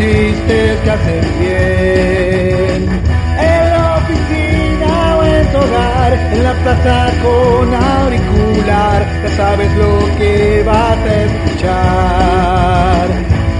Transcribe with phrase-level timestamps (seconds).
[0.00, 2.80] chistes que hacen bien.
[3.52, 9.92] En la oficina o en tu hogar, en la plaza con auricular, ya sabes lo
[10.18, 13.06] que vas a escuchar.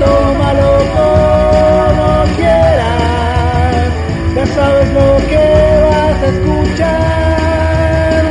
[0.02, 3.90] Tómalo como quieras,
[4.36, 5.46] ya sabes lo que
[5.88, 8.22] vas a escuchar.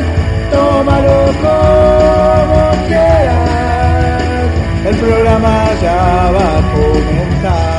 [0.56, 4.50] Tómalo como quieras,
[4.90, 6.02] el programa ya
[6.36, 7.79] va a comenzar.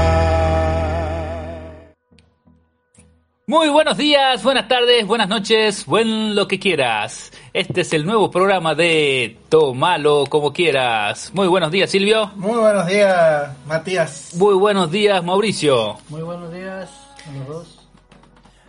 [3.51, 7.33] Muy buenos días, buenas tardes, buenas noches, buen lo que quieras.
[7.53, 11.33] Este es el nuevo programa de Tómalo como quieras.
[11.35, 12.31] Muy buenos días, Silvio.
[12.37, 14.35] Muy buenos días, Matías.
[14.37, 15.99] Muy buenos días, Mauricio.
[16.11, 16.91] Muy buenos días
[17.29, 17.79] a los dos.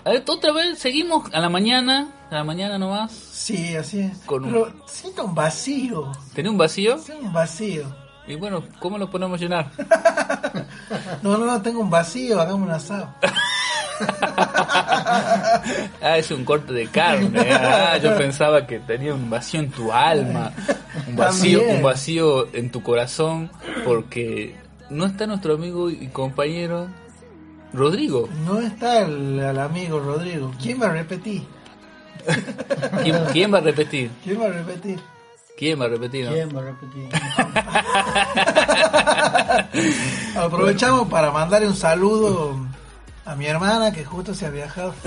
[0.03, 3.11] A ver, otra vez seguimos a la mañana, a la mañana nomás.
[3.11, 4.17] Sí, así es.
[4.25, 6.11] Con un- Pero siento un vacío.
[6.33, 6.97] ¿Tenés un vacío?
[6.97, 7.83] Siento un vacío.
[8.25, 9.69] Y bueno, ¿cómo lo podemos llenar?
[11.21, 12.41] No, no, no, tengo un vacío.
[12.41, 13.13] Hagamos un asado.
[16.03, 17.51] Ah, es un corte de carne.
[17.53, 20.51] Ah, yo pensaba que tenía un vacío en tu alma,
[21.07, 21.77] un vacío, También.
[21.77, 23.51] un vacío en tu corazón,
[23.85, 24.55] porque
[24.89, 26.87] no está nuestro amigo y compañero
[27.73, 28.27] Rodrigo.
[28.45, 30.51] No está el, el amigo Rodrigo.
[30.61, 31.43] ¿Quién va a repetir?
[33.03, 34.11] ¿Quién, quién va a repetir?
[34.23, 34.99] ¿Quién va a repetir?
[35.57, 36.25] ¿Quién va a repetir?
[36.25, 36.31] no?
[36.31, 37.09] ¿Quién va a repetir?
[40.37, 42.55] Aprovechamos para mandarle un saludo
[43.31, 44.93] a mi hermana que justo se ha viajado.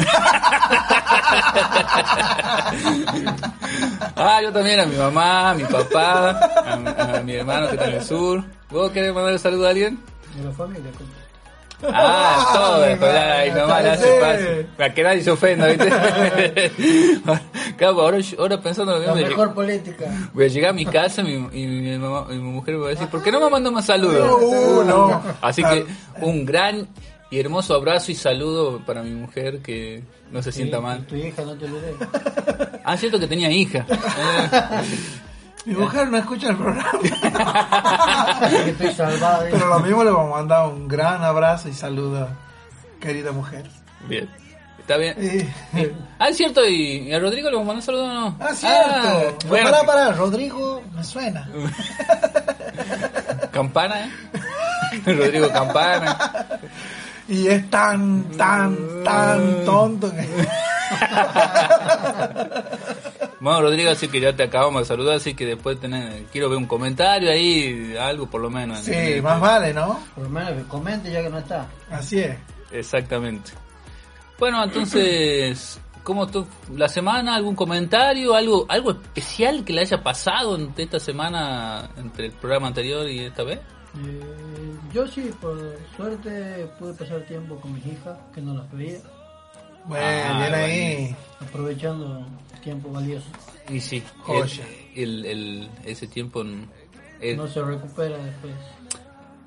[4.16, 7.86] Ah, yo también a mi mamá, a mi papá, a, a mi hermano que está
[7.88, 8.44] en el sur.
[8.70, 9.98] ¿Vos querés mandar un saludo a alguien?
[10.36, 10.90] De la familia.
[10.96, 11.08] pues.
[11.92, 14.66] Ah, todo, Ay, pero ay, nomás le hace fácil.
[14.76, 15.90] Para que nadie se ofenda, ¿viste?
[17.76, 20.06] claro, ahora, ahora pensando lo La mismo, mejor política.
[20.32, 22.80] voy a llegar a mi casa y mi, y mi mamá- y mi mujer me
[22.80, 24.40] va a decir, ¿por qué no me mandó más saludos?
[24.42, 25.20] Uh, no.
[25.42, 25.84] Así que
[26.22, 26.88] un gran
[27.34, 31.04] y hermoso abrazo y saludo para mi mujer que no se sienta mal.
[31.06, 31.94] Tu hija, no te olvides.
[32.86, 33.86] Ah, cierto que tenía hija.
[33.88, 34.50] Eh,
[35.64, 36.90] Mi mujer no escucha el programa.
[38.66, 39.46] Estoy salvado.
[39.50, 42.28] Pero lo mismo le vamos a mandar un gran abrazo y saludo,
[43.00, 43.64] querida mujer.
[44.06, 44.28] bien.
[44.78, 45.14] Está bien.
[45.18, 48.12] Eh, Ah, es cierto, y, y a Rodrigo le vamos a mandar un saludo o
[48.12, 48.36] no?
[48.38, 48.78] Ah, cierto.
[48.78, 51.48] Ah, bueno, Para, para, Rodrigo, me suena.
[53.50, 54.10] Campana, ¿eh?
[55.06, 56.46] Rodrigo Campana.
[57.28, 60.28] Y es tan, tan, tan tonto que...
[63.44, 66.56] Bueno, Rodrigo, así que ya te acabamos de saludar, así que después tener, quiero ver
[66.56, 68.78] un comentario ahí, algo por lo menos.
[68.78, 70.00] Sí, más vale, ¿no?
[70.14, 71.68] Por lo menos que comente ya que no está.
[71.90, 72.38] Así es.
[72.72, 73.52] Exactamente.
[74.38, 77.34] Bueno, entonces, ¿cómo tú, la semana?
[77.34, 78.34] ¿Algún comentario?
[78.34, 83.26] ¿Algo algo especial que le haya pasado en esta semana entre el programa anterior y
[83.26, 83.58] esta vez?
[83.58, 84.53] Eh,
[84.94, 85.58] yo sí, por
[85.96, 88.98] suerte, pude pasar tiempo con mis hijas, que no las veía,
[89.86, 91.16] Bueno, Ah, bien ahí.
[91.40, 92.24] aprovechando
[92.62, 93.26] tiempo valioso.
[93.68, 94.64] Y sí, Joya.
[94.94, 96.42] el, el, el- ese tiempo...
[96.44, 98.52] No se recupera después.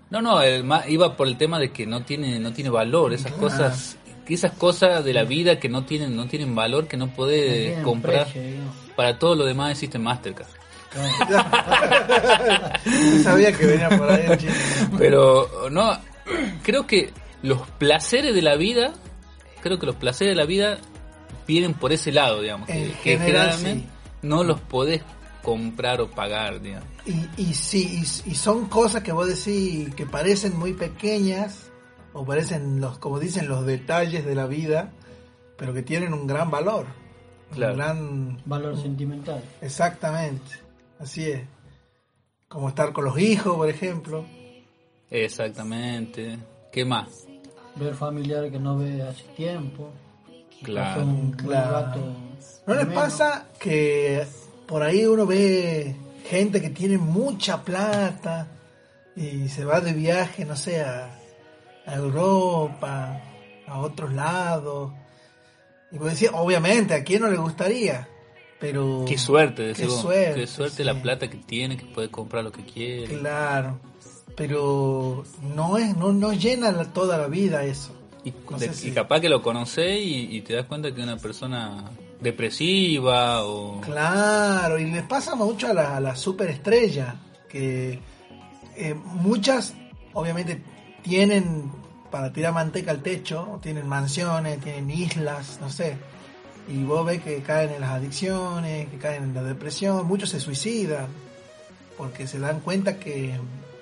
[0.09, 3.33] No, no, el iba por el tema de que no tiene no tiene valor, esas
[3.33, 7.07] cosas que esas cosas de la vida que no tienen no tienen valor, que no
[7.09, 8.23] puede comprar.
[8.31, 8.41] precio.
[8.95, 10.47] Para todo lo demás existe Mastercard.
[12.85, 14.55] No sabía que venía por ahí el chiste.
[14.97, 15.97] Pero no,
[16.63, 17.11] creo que
[17.41, 18.93] los placeres de la vida,
[19.61, 20.77] creo que los placeres de la vida
[21.45, 24.27] vienen por ese lado, digamos, que, En que general, generalmente sí.
[24.27, 25.01] no los podés
[25.43, 26.87] comprar o pagar, digamos.
[27.05, 31.71] Y, y sí, y, y son cosas que vos decís que parecen muy pequeñas,
[32.13, 34.91] o parecen los, como dicen, los detalles de la vida,
[35.57, 36.85] pero que tienen un gran valor.
[37.53, 37.73] Claro.
[37.73, 38.41] Un gran...
[38.45, 39.41] Valor sentimental.
[39.61, 40.51] Exactamente,
[40.99, 41.41] así es.
[42.47, 44.25] Como estar con los hijos, por ejemplo.
[45.09, 46.37] Exactamente.
[46.71, 47.07] ¿Qué más?
[47.75, 49.91] Ver familiares que no ve hace tiempo.
[50.63, 51.03] Claro.
[51.03, 51.71] Un Claro.
[51.71, 51.99] rato
[52.65, 54.25] ¿No les pasa que
[54.65, 55.95] por ahí uno ve
[56.27, 58.47] gente que tiene mucha plata
[59.15, 61.11] y se va de viaje, no sé, a,
[61.85, 63.21] a Europa,
[63.67, 64.91] a otros lados?
[65.91, 68.07] Y vos decís, obviamente, ¿a quién no le gustaría?
[68.59, 69.05] Pero...
[69.07, 70.01] Qué suerte, Qué vos.
[70.01, 70.83] suerte, Qué suerte sí.
[70.83, 73.19] la plata que tiene, que puede comprar lo que quiere.
[73.19, 73.79] Claro,
[74.35, 75.23] pero
[75.55, 77.93] no es no, no llena la- toda la vida eso.
[78.23, 80.91] Y, No de- sé si- y capaz que lo conocés y, y te das cuenta
[80.93, 81.85] que es una persona
[82.19, 83.79] depresiva o...
[83.81, 87.15] Claro, y les pasa mucho a la, a la superestrella,
[87.49, 87.99] que
[88.75, 89.73] eh, muchas
[90.13, 90.61] obviamente
[91.03, 91.71] tienen
[92.11, 95.97] para tirar manteca al techo, tienen mansiones, tienen islas, no sé,
[96.67, 100.39] y vos ves que caen en las adicciones, que caen en la depresión, muchos se
[100.39, 101.07] suicidan,
[101.97, 103.35] porque se dan cuenta que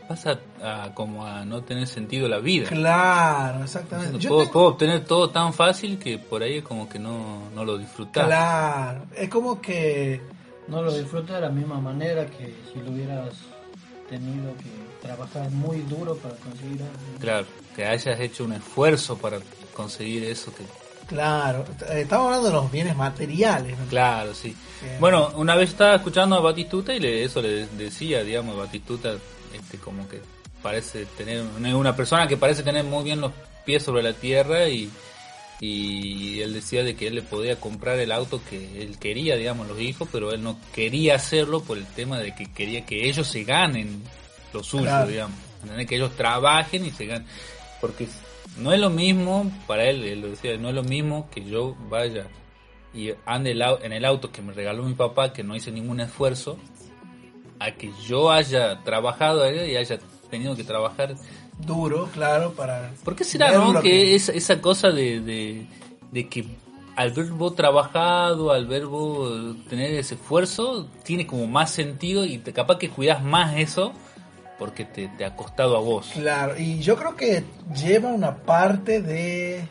[0.07, 2.67] pasa a, como a no tener sentido la vida.
[2.69, 4.19] Claro, exactamente.
[4.19, 7.49] Yo puedo, tengo- puedo obtener todo tan fácil que por ahí es como que no,
[7.55, 8.25] no lo disfrutas.
[8.25, 10.21] Claro, es como que
[10.67, 13.33] No lo disfrutas de la misma manera que si lo hubieras
[14.09, 17.19] tenido que trabajar muy duro para conseguir algo.
[17.19, 17.45] Claro,
[17.75, 19.39] que hayas hecho un esfuerzo para
[19.75, 20.63] conseguir eso que
[21.07, 23.77] Claro, eh, estamos hablando de los bienes materiales.
[23.77, 23.85] ¿no?
[23.85, 24.55] Claro, sí.
[24.81, 24.99] Bien.
[24.99, 29.13] Bueno, una vez estaba escuchando a Batistuta y le, eso le decía, digamos, Batistuta,
[29.53, 30.21] este, como que
[30.61, 31.43] parece tener,
[31.75, 33.31] una persona que parece tener muy bien los
[33.65, 34.89] pies sobre la tierra y,
[35.59, 39.67] y él decía de que él le podía comprar el auto que él quería, digamos,
[39.67, 43.27] los hijos, pero él no quería hacerlo por el tema de que quería que ellos
[43.27, 44.01] se ganen
[44.53, 45.07] lo suyo, Claro.
[45.11, 45.37] digamos,
[45.87, 47.27] que ellos trabajen y se ganen,
[47.81, 48.07] porque
[48.57, 51.75] no es lo mismo, para él, él lo decía, no es lo mismo que yo
[51.89, 52.27] vaya
[52.93, 56.57] y ande en el auto que me regaló mi papá, que no hice ningún esfuerzo,
[57.59, 59.99] a que yo haya trabajado y haya
[60.29, 61.15] tenido que trabajar.
[61.59, 62.93] Duro, claro, para...
[63.03, 63.81] ¿Por qué será, no?
[63.81, 65.67] Que, esa, esa cosa de, de,
[66.11, 66.45] de que
[66.95, 72.37] al ver vos trabajado, al ver vos tener ese esfuerzo, tiene como más sentido y
[72.37, 73.93] te, capaz que cuidas más eso
[74.57, 76.11] porque te, te ha costado a vos.
[76.13, 77.43] Claro, y yo creo que
[77.75, 79.67] lleva una parte de...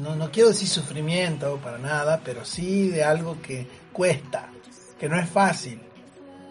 [0.00, 4.48] No, no quiero decir sufrimiento para nada, pero sí de algo que cuesta,
[4.98, 5.80] que no es fácil.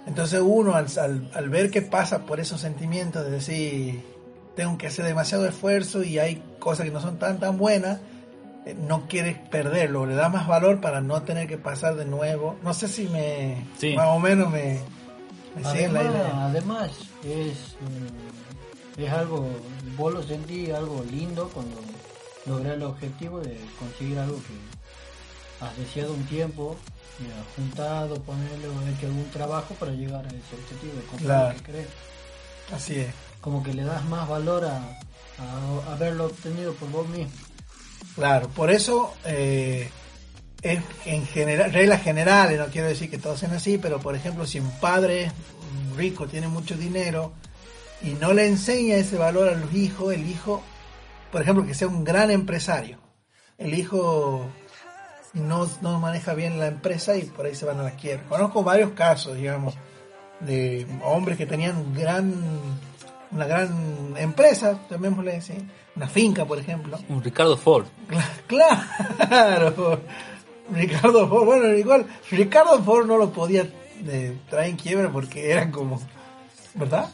[0.06, 4.04] Entonces uno al, al, al ver que pasa por esos sentimientos de decir,
[4.56, 8.00] tengo que hacer demasiado esfuerzo y hay cosas que no son tan tan buenas,
[8.66, 12.56] eh, no quieres perderlo, le da más valor para no tener que pasar de nuevo.
[12.64, 13.66] No sé si me...
[13.78, 13.96] Sí.
[13.96, 14.80] Más o menos me...
[15.64, 16.92] Además, además
[17.24, 19.48] es, mm, es algo,
[19.98, 21.78] vos lo sentí algo lindo cuando
[22.46, 26.76] logré el objetivo de conseguir algo que has deseado un tiempo
[27.20, 31.28] y has juntado, ponerle o hecho algún trabajo para llegar a ese objetivo de comprar
[31.40, 31.50] Claro.
[31.50, 31.88] lo que querés.
[32.74, 33.14] Así es.
[33.42, 37.32] Como que le das más valor a, a haberlo obtenido por vos mismo.
[38.16, 39.90] Claro, por eso eh,
[40.62, 44.46] es en general, reglas generales, no quiero decir que todos sean así, pero por ejemplo,
[44.46, 45.32] si un padre
[45.96, 47.34] rico tiene mucho dinero
[48.02, 50.62] y no le enseña ese valor a los hijos, el hijo,
[51.32, 52.98] por ejemplo, que sea un gran empresario,
[53.58, 54.46] el hijo
[55.34, 58.24] no, no maneja bien la empresa y por ahí se van a la quiebra.
[58.28, 59.76] Conozco varios casos, digamos,
[60.40, 62.34] de hombres que tenían gran,
[63.32, 65.54] una gran empresa, llamémosle así,
[65.96, 67.86] una finca, por ejemplo, Un Ricardo Ford.
[68.48, 68.88] Cla-
[69.28, 70.02] Claro,
[70.72, 73.68] Ricardo Ford, bueno, igual, Ricardo Ford no lo podía
[74.08, 76.02] eh, traer en quiebra porque eran como,
[76.76, 77.10] ¿verdad?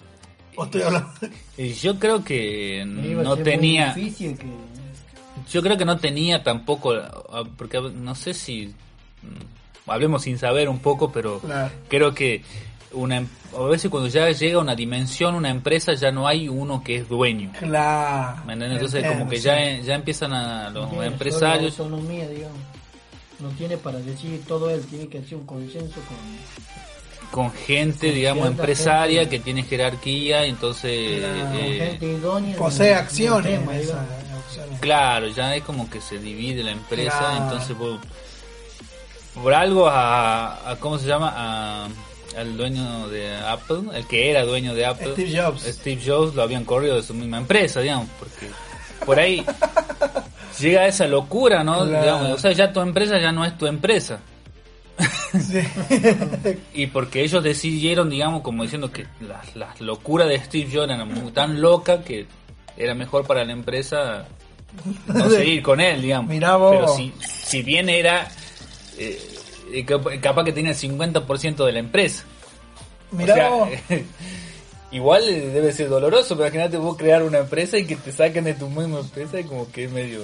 [0.56, 1.10] ¿O estoy hablando?
[1.58, 3.94] Y yo creo que no tenía...
[3.94, 4.46] difícil que
[5.52, 8.68] Yo creo que no tenía tampoco, ah, porque no sé si
[9.22, 11.72] mm, hablemos sin saber un poco, pero Claro.
[11.90, 12.44] creo que
[12.92, 13.28] una em-
[13.58, 16.98] a veces cuando ya llega a una dimensión, una empresa, ya no hay uno que
[16.98, 17.52] es dueño.
[17.58, 18.42] Claro.
[18.46, 18.78] ¿me entiendes?
[18.78, 19.44] Entonces entiendo, como que sí.
[19.44, 22.58] ya, ya empiezan a los empresarios, solo autonomía, digamos.
[23.44, 26.18] No tiene para decir todo él, tiene que hacer un consenso con
[27.32, 29.38] con gente, Con digamos, empresaria gente.
[29.38, 31.20] que tiene jerarquía, entonces...
[31.20, 31.50] Claro.
[31.50, 32.58] con eh, gente idónea.
[32.58, 33.60] Posee acciones.
[33.60, 34.44] tema, esa- digamos.
[34.46, 34.80] acciones.
[34.80, 37.44] Claro, ya es como que se divide la empresa, Claro.
[37.44, 37.76] entonces
[39.34, 41.34] por algo a, a- ¿cómo se llama?
[41.36, 41.88] A,
[42.38, 45.64] al dueño de Apple, el que era dueño de Apple, Steve Jobs.
[45.64, 48.48] Steve Jobs lo habían corrido de su misma empresa, digamos, porque
[49.06, 49.44] por ahí
[50.64, 51.86] llega a esa locura, ¿no?
[51.86, 52.02] Claro.
[52.02, 54.20] Digamos, o sea, ya tu empresa ya no es tu empresa.
[55.40, 55.60] Sí.
[56.74, 61.08] Y porque ellos decidieron, digamos, como diciendo que las las locuras de Steve Jobs eran
[61.08, 62.26] muy- tan locas que
[62.78, 64.26] era mejor para la empresa
[65.08, 66.30] no seguir con él, digamos.
[66.30, 66.76] Mirá vos.
[66.76, 68.28] Pero si, si bien era,
[68.98, 69.20] eh,
[69.72, 72.24] eh, cap- capaz que tenía el 50% de la empresa.
[73.12, 73.70] Mirá O sea, vos.
[74.92, 78.44] igual eh, debe ser doloroso, pero imagínate vos crear una empresa y que te saquen
[78.46, 80.22] de tu misma empresa y como que es medio...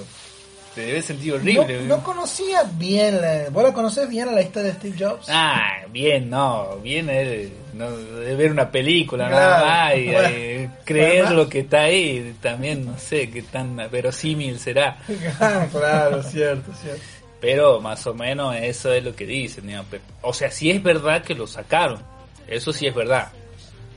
[0.74, 1.80] Te debe sentir horrible.
[1.82, 5.26] No, no conocía bien, la, ¿vos la conocés bien a la historia de Steve Jobs?
[5.28, 10.28] Ah, bien, no, bien es no, de ver una película Claro, nada más y bueno,
[10.32, 14.98] eh, creer además- lo que está ahí, también no sé qué tan verosímil será,
[15.40, 17.02] Ah, claro, cierto, cierto.
[17.40, 20.80] pero más o menos eso es lo que dicen, digamos, pero- o sea, sí es
[20.80, 22.00] verdad que lo sacaron,
[22.46, 23.32] eso sí es verdad,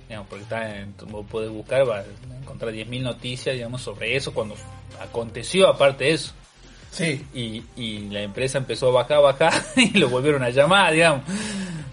[0.09, 4.33] digamos, porque está en, vos podés buscar, vas a encontrar 10.000 noticias, digamos, sobre eso
[4.33, 4.55] cuando
[4.99, 6.33] aconteció, aparte de eso.
[6.93, 7.25] Sí.
[7.33, 11.23] Y, y la empresa empezó a bajar, bajar y lo volvieron a llamar, digamos.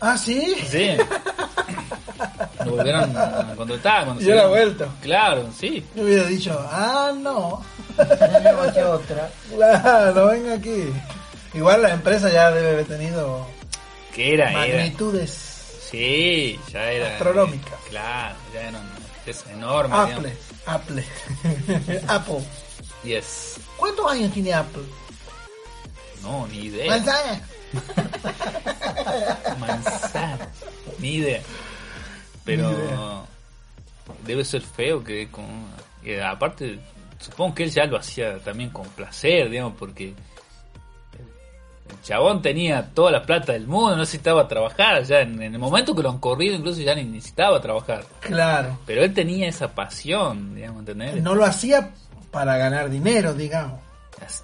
[0.01, 0.55] Ah, sí.
[0.69, 0.91] Sí.
[2.65, 4.05] Lo volvieron a contratar.
[4.05, 4.87] cuando Y era vuelto.
[5.01, 5.83] Claro, sí.
[5.95, 7.63] Yo hubiera dicho, ah, no.
[8.75, 9.31] Ser otra.
[9.57, 10.85] Claro, venga aquí.
[11.55, 13.47] Igual la empresa ya debe haber tenido
[14.15, 14.59] Que era, era.
[14.83, 15.31] magnitudes.
[15.91, 17.13] Sí, ya era.
[17.15, 17.71] Astronómica.
[17.89, 18.83] Claro, ya eran
[19.27, 19.95] Es enorme.
[19.97, 20.35] Apple,
[20.67, 21.05] Apple,
[22.07, 22.41] Apple.
[23.03, 23.57] Yes.
[23.81, 24.83] ¿Cuántos años tiene Apple?
[26.23, 26.87] No, ni idea.
[26.91, 27.41] Manzana.
[29.59, 30.49] Manzana.
[30.99, 31.41] Ni idea.
[32.45, 33.23] Pero Ni idea.
[34.27, 35.45] debe ser feo que con
[36.03, 36.79] y aparte
[37.19, 40.15] supongo que él ya lo hacía también con placer, digamos, porque
[41.91, 45.59] el chabón tenía toda la plata del mundo, no necesitaba trabajar, ya en, en el
[45.59, 48.05] momento que lo han corrido incluso ya ni necesitaba trabajar.
[48.21, 48.79] Claro.
[48.87, 51.23] Pero él tenía esa pasión, digamos, ¿entendés?
[51.23, 51.91] No lo hacía
[52.31, 53.81] para ganar dinero, digamos.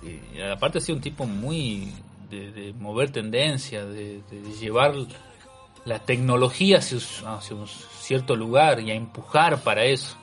[0.03, 1.93] Y aparte ha sido un tipo muy
[2.31, 4.95] de, de mover tendencia, de, de llevar
[5.85, 10.17] la tecnología hacia, un- hacia un cierto lugar y a empujar para eso.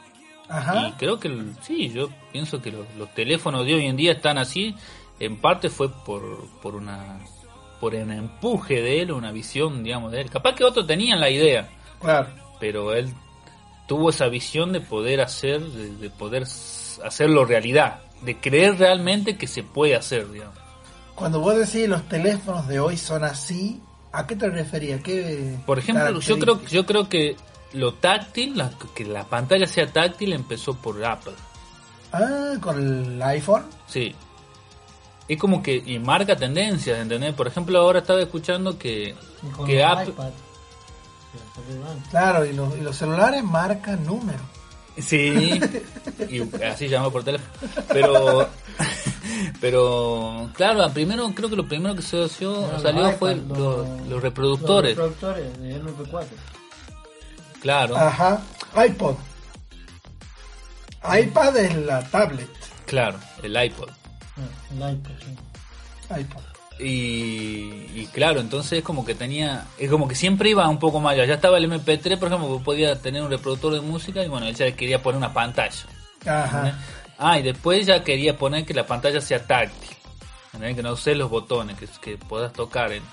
[0.50, 0.96] Y Ajá.
[0.98, 4.76] creo que sí, yo pienso que los, los teléfonos de hoy en día están así,
[5.20, 7.20] en parte fue por, por una
[7.80, 10.30] por un empuje de él, una visión, digamos, de él.
[10.30, 12.30] Capaz que otros tenían la idea, Claro.
[12.60, 13.14] pero él
[13.88, 16.46] tuvo esa visión de poder hacer, de, de poder
[17.00, 20.58] hacerlo realidad, de creer realmente que se puede hacer, digamos.
[21.16, 23.82] Cuando vos decís los teléfonos de hoy son así,
[24.12, 25.02] ¿a qué te referías?
[25.02, 27.36] ¿Qué Por ejemplo, yo creo, yo creo que
[27.74, 31.34] lo táctil, la- que la pantalla sea táctil, empezó por Apple.
[32.12, 32.80] Ah, con
[33.16, 33.64] el iPhone.
[33.88, 34.14] Sí.
[35.28, 37.34] Es como que, y marca tendencias, ¿entendés?
[37.34, 40.10] Por ejemplo, ahora estaba escuchando que, Y con que Apple...
[40.14, 40.32] iPad.
[42.12, 44.42] Claro, y los, y los celulares marcan números.
[44.98, 45.60] Sí,
[46.30, 47.52] y así llamó por teléfono.
[47.90, 48.50] Pero,
[49.62, 53.44] pero, claro, primero, creo que lo primero que se salió, Bueno, salió los fue iPad,
[53.48, 54.98] los, los- los reproductores.
[54.98, 56.26] Los reproductores de MP4.
[57.62, 58.42] Claro, Ajá.
[58.86, 59.16] iPod.
[61.20, 62.50] iPad es la tablet.
[62.86, 63.90] claro, el iPod.
[63.90, 66.20] Ah, el iPod, sí.
[66.22, 66.42] iPod.
[66.80, 71.00] Y, y claro, entonces es como que tenía, es como que siempre iba un poco
[71.00, 71.26] más allá.
[71.26, 74.48] Ya estaba el MP3, por ejemplo, que podía tener un reproductor de música y bueno,
[74.48, 75.86] él ya quería poner una pantalla.
[76.26, 76.80] Ajá.
[77.18, 79.96] Ah, y después ya quería poner que la pantalla sea táctil,
[80.54, 80.76] ¿entendés?
[80.76, 82.92] que no uses los botones, que, que puedas tocar.
[82.92, 83.04] en-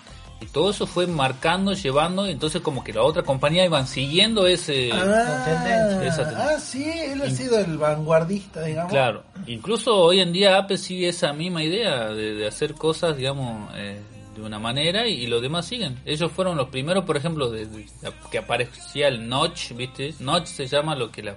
[0.42, 4.46] y todo eso fue marcando, llevando, y entonces como que la otra compañía iban siguiendo
[4.46, 4.90] ese...
[4.90, 6.54] Ah, tendencia, esa tendencia.
[6.56, 8.90] ah, sí, él ha sido el vanguardista, digamos.
[8.90, 13.70] Claro, incluso hoy en día Apple sigue esa misma idea de, de hacer cosas, digamos,
[13.76, 14.00] eh,
[14.34, 15.98] de una manera y, y los demás siguen.
[16.06, 17.86] Ellos fueron los primeros, por ejemplo, de, de-
[18.30, 20.14] que aparecía el notch, ¿viste?
[20.20, 21.36] Notch se llama lo que la,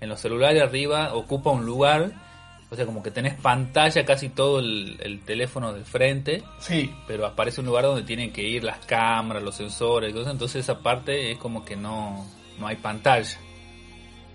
[0.00, 2.10] en los celulares arriba ocupa un lugar,
[2.70, 6.92] o sea, como que tenés pantalla casi todo el, el teléfono de frente, Sí.
[7.06, 10.62] pero aparece un lugar donde tienen que ir las cámaras, los sensores y cosas, entonces
[10.64, 12.26] esa parte es como que no,
[12.58, 13.38] no hay pantalla.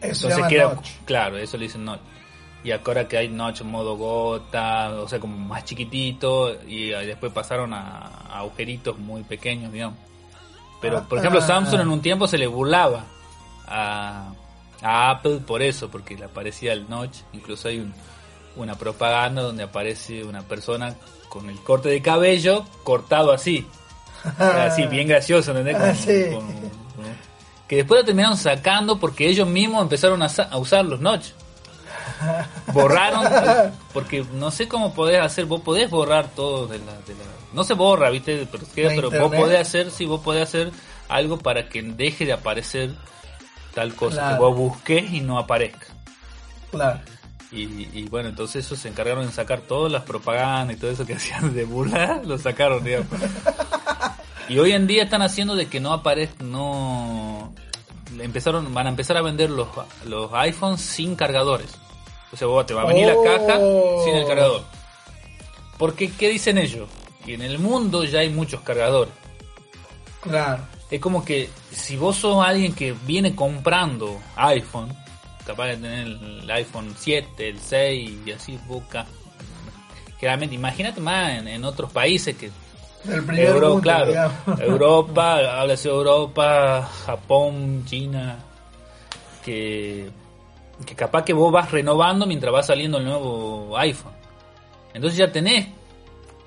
[0.01, 0.89] Eso Entonces queda, notch.
[1.05, 2.01] claro, eso le dicen notch.
[2.63, 7.05] Y ahora que hay notch en modo gota, o sea, como más chiquitito, y eh,
[7.05, 9.97] después pasaron a, a agujeritos muy pequeños, digamos.
[10.81, 11.83] Pero, Ah, por ejemplo, ah, Samsung ah.
[11.83, 13.05] en un tiempo se le burlaba
[13.67, 14.33] a,
[14.81, 17.17] a Apple por eso, porque le aparecía el notch.
[17.33, 17.93] Incluso hay un-
[18.55, 20.95] una propaganda donde aparece una persona
[21.29, 23.67] con el corte de cabello cortado así.
[24.39, 25.75] Así, bien gracioso, ¿entendés?
[25.79, 26.33] Ah, sí.
[26.33, 26.75] con-
[27.67, 31.29] que después lo terminaron sacando porque ellos mismos empezaron a, a usar los notch.
[32.73, 36.93] Borraron, porque no sé cómo podés hacer, vos podés borrar todo de la...
[37.01, 38.47] De la no se borra, ¿viste?
[38.51, 40.71] Pero, queda, ¿La pero vos podés hacer, sí, vos podés hacer
[41.07, 42.91] algo para que deje de aparecer
[43.75, 44.35] tal cosa, Claro.
[44.37, 45.85] que vos busques y no aparezca.
[46.71, 46.99] Claro.
[47.51, 47.61] Y,
[47.97, 51.13] y bueno, entonces ellos se encargaron de sacar todas las propagandas y todo eso que
[51.17, 53.07] hacían de burla, lo sacaron, digamos.
[54.47, 57.51] Y hoy en día están haciendo de que no aparezca, no...
[58.19, 59.67] Empezaron, van a empezar a vender los,
[60.05, 61.71] los iPhones sin cargadores.
[62.31, 63.23] O sea, vos te va a venir Oh.
[63.25, 63.59] la caja
[64.03, 64.61] sin el cargador.
[65.79, 66.87] Porque, ¿qué dicen ellos?
[67.25, 69.11] Que en el mundo ya hay muchos cargadores.
[70.21, 70.61] Claro.
[70.91, 74.93] Es como que si vos sos alguien que viene comprando iPhone,
[75.45, 79.05] capaz de tener el iPhone 7, el 6 y así busca.
[80.19, 82.51] Generalmente, imagínate más en, en otros países que
[83.03, 84.59] Del primer Euro- mundo, claro, digamos.
[84.61, 88.37] Europa, habla de Europa, Japón, China,
[89.43, 90.09] que,
[90.85, 94.13] que capaz que vos vas renovando mientras va saliendo el nuevo iPhone.
[94.93, 95.67] Entonces ya tenés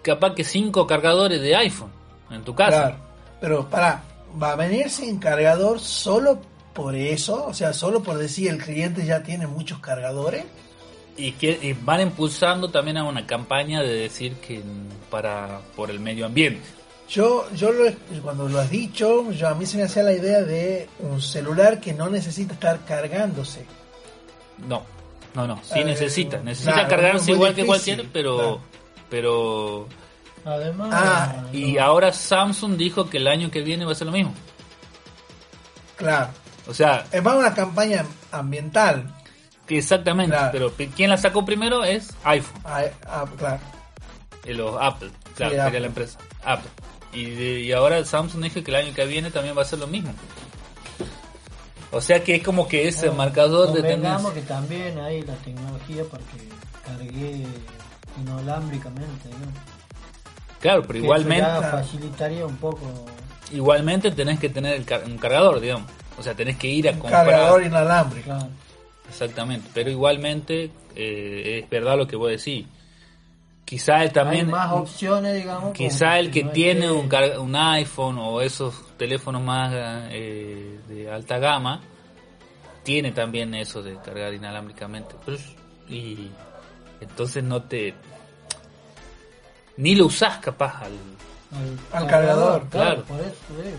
[0.02, 1.90] capaz que cinco cargadores de iPhone
[2.30, 2.80] en tu casa.
[2.80, 2.96] Claro.
[3.40, 4.02] Pero para,
[4.40, 6.40] va a venir sin cargador solo
[6.74, 10.44] por eso, o sea, solo por decir el cliente ya tiene muchos cargadores.
[11.16, 14.62] Y, que, y van impulsando también a una campaña de decir que
[15.10, 16.62] para por el medio ambiente.
[17.08, 17.90] Yo, yo lo,
[18.22, 21.80] cuando lo has dicho, yo, a mí se me hacía la idea de un celular
[21.80, 23.64] que no necesita estar cargándose.
[24.68, 24.84] No,
[25.34, 28.60] no, no, sí Eh, necesita, necesita claro, cargarse igual que difícil, cualquiera, pero claro.
[29.10, 29.86] pero
[30.44, 34.12] Además, Ah, y ahora Samsung dijo que el año que viene va a ser lo
[34.12, 34.32] mismo.
[35.96, 36.30] Claro.
[36.66, 39.14] O sea, Es más una campaña ambiental.
[39.68, 40.50] exactamente, Claro.
[40.52, 43.60] pero quien la sacó primero es iPhone, Ah, ah, claro.
[44.44, 45.80] eh, los Apple, claro, sería Apple.
[45.80, 46.70] la empresa, Apple.
[47.12, 49.78] Y, de- y ahora Samsung dijo que el año que viene también va a ser
[49.78, 50.12] lo mismo.
[51.90, 54.32] O sea que es como que ese Bueno, marcador de tendencia.
[54.34, 56.48] que también hay la tecnología para que
[56.86, 57.46] cargue
[58.20, 59.77] inalámbricamente, ¿no?
[60.60, 62.80] Claro, pero Que igualmente, facilitaría un poco.
[63.52, 65.90] igualmente tenés que tener el car- un cargador, digamos.
[66.18, 67.24] O sea, tenés que ir a Un comprar.
[67.26, 68.24] cargador inalámbrico.
[68.26, 68.48] Claro.
[69.08, 72.66] Exactamente, pero igualmente eh, es verdad lo que vos decís.
[73.64, 75.72] Quizá él también, hay más opciones, digamos.
[75.74, 79.70] quizá el que no tiene un, un iPhone o esos teléfonos más
[80.10, 81.80] eh, de alta gama,
[82.82, 85.14] tiene también eso de cargar inalámbricamente.
[85.88, 86.30] Y
[87.00, 87.94] entonces no te...
[89.78, 90.92] Ni lo usás capaz al...
[91.92, 93.02] Al cargador, claro.
[93.04, 93.76] Por eso, por eso.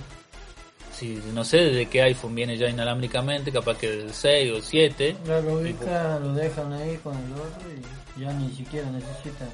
[0.91, 5.15] Si, no sé de qué iPhone viene ya inalámbricamente, capaz que del 6 o 7.
[5.25, 7.69] Ya lo ubican, lo dejan ahí con el otro
[8.17, 9.47] y ya ni siquiera necesitan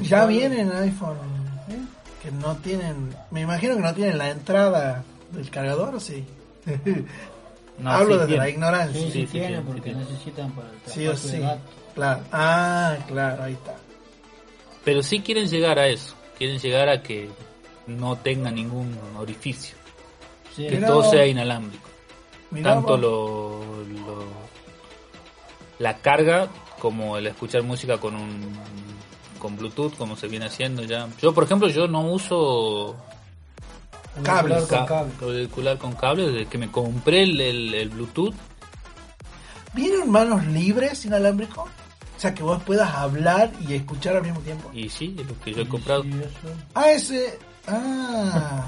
[0.00, 1.16] de Ya vienen iPhone
[1.68, 1.76] ¿eh?
[2.22, 5.02] que no tienen, me imagino que no tienen la entrada
[5.32, 6.24] del cargador, ¿o sí?
[7.76, 8.42] No, Hablo sí desde tiene.
[8.44, 9.00] la ignorancia.
[9.00, 9.98] sí, Sí, sí tienen porque tiene.
[10.04, 11.38] necesitan para el Sí o de sí.
[11.40, 11.60] datos.
[11.94, 12.20] Claro.
[12.30, 13.74] Ah, claro, ahí está.
[14.84, 16.14] Pero sí quieren llegar a eso.
[16.38, 17.28] Quieren llegar a que
[17.86, 19.76] no tenga ningún orificio.
[20.54, 21.88] Sí, Que todo sea inalámbrico.
[22.50, 24.44] Mirá Tanto lo, lo-
[25.78, 26.48] la carga
[26.78, 28.54] como el escuchar música con un
[29.38, 31.08] con Bluetooth como se viene haciendo ya.
[31.20, 32.94] Yo por ejemplo yo no uso
[34.22, 35.12] Cables, con ca- cable.
[35.20, 38.34] auricular con cable desde que me compré el, el- el Bluetooth.
[39.74, 41.68] ¿Vienen manos libres inalámbrico?
[42.16, 44.70] O sea, que vos puedas hablar y escuchar al mismo tiempo.
[44.72, 46.02] Y sí, es lo que yo he comprado.
[46.04, 46.10] Sí.
[46.74, 47.38] Ah, ese...
[47.66, 48.64] Ah.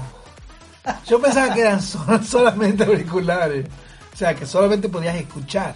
[1.07, 3.65] Yo pensaba que eran so- solamente auriculares.
[4.13, 5.75] O sea, que solamente podías escuchar.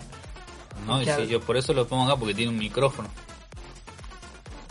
[0.87, 3.07] No, y sí, yo por eso lo pongo acá porque tiene un micrófono.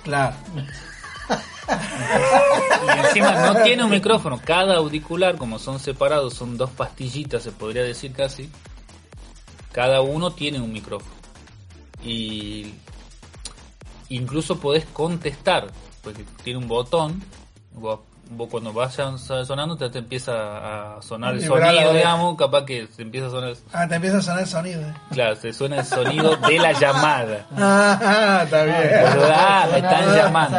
[0.02, 0.34] Claro.
[1.68, 4.40] Y encima no tiene un micrófono.
[4.44, 8.50] Cada auricular, como son separados, son dos pastillitas, se podría decir casi.
[9.70, 11.12] Cada uno tiene un micrófono.
[12.02, 12.74] Y
[14.10, 15.68] incluso podés contestar,
[16.02, 17.22] porque tiene un botón.
[17.72, 22.86] Vos, vos cuando vaya sonando te, te empieza a sonar el sonido, digamos, capaz que
[22.86, 23.54] te empieza a sonar.
[23.72, 24.82] Ah, te empieza a sonar el sonido.
[24.82, 24.94] ¿eh?
[25.12, 27.46] Claro, te suena el sonido de la llamada.
[27.56, 28.76] Ah, está bien.
[28.78, 29.70] ¿Verdad?
[29.70, 30.58] Me están Nada, llamando.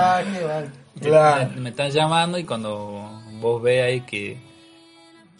[0.99, 1.49] Claro.
[1.55, 4.39] me, me están llamando y cuando vos ves ahí que,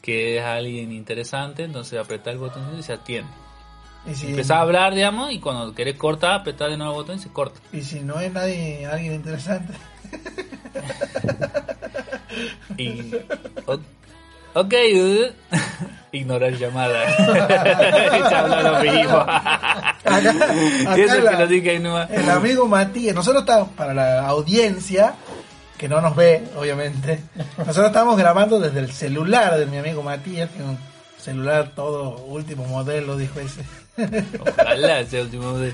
[0.01, 3.31] que es alguien interesante, entonces apretás el botón y se atiende.
[4.15, 7.19] Si, Empezás a hablar, digamos, y cuando querés cortar, apretás de nuevo el botón y
[7.19, 7.59] se corta.
[7.71, 9.73] y si no es nadie, alguien interesante.
[12.77, 13.13] Y.
[14.53, 14.73] Ok,
[16.11, 17.15] ignorar llamada.
[18.29, 19.17] Se habla lo mismo.
[19.17, 24.27] Acá, acá Eso es la- que lo dije el amigo Matías, nosotros estamos, para la
[24.27, 25.13] audiencia,
[25.77, 27.21] que no nos ve, obviamente,
[27.57, 30.59] nosotros estamos grabando desde el celular de mi amigo Matías, que
[31.23, 33.63] celular todo último modelo, dijo ese.
[34.39, 35.73] Ojalá sea último de.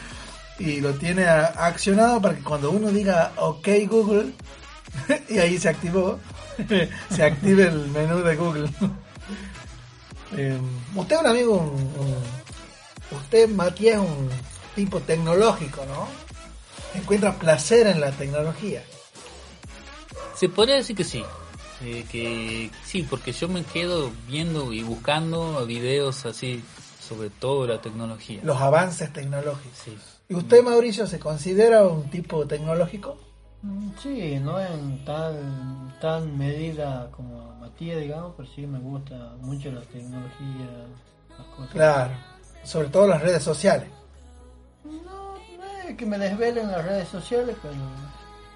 [0.58, 4.32] y lo tiene accionado para que cuando uno diga OK Google,
[5.28, 6.18] y ahí se activó,
[7.14, 8.70] se active el menú de Google.
[10.36, 10.58] Eh,
[10.94, 11.70] usted es un amigo, un-
[12.00, 14.28] un- usted Matías es un
[14.74, 16.08] tipo tecnológico, ¿no?
[16.98, 18.82] Encuentra placer en la tecnología.
[20.34, 21.22] Se podría decir que sí.
[21.82, 26.62] Eh, que sí, porque yo me quedo viendo y buscando videos así
[27.00, 28.40] sobre todo la tecnología.
[28.42, 29.78] los avances tecnológicos.
[29.84, 29.96] Sí.
[30.28, 33.16] ¿Y usted, Mauricio, se considera un tipo tecnológico?
[33.62, 35.38] Mm, Sí, no en tal,
[36.00, 40.88] tan medida como Matías, digamos, pero sí me gusta mucho las tecnologías,
[41.38, 41.70] las cosas.
[41.72, 42.10] Claro,
[42.64, 43.88] sobre todo las redes sociales.
[44.84, 47.74] No, no es que me desvelen las redes sociales, pero,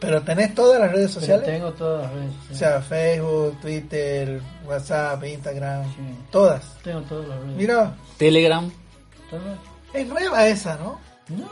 [0.00, 1.46] Pero tenés todas las redes pero sociales.
[1.46, 2.58] tengo todas las redes O sociales.
[2.58, 5.96] sea, Facebook, Twitter, WhatsApp, Instagram, Sí.
[6.30, 6.62] todas.
[6.82, 8.70] tengo todas las redes Mira, Telegram
[9.28, 9.58] ¿Todas?
[9.92, 10.98] es nueva esa, ¿no?
[11.28, 11.48] No,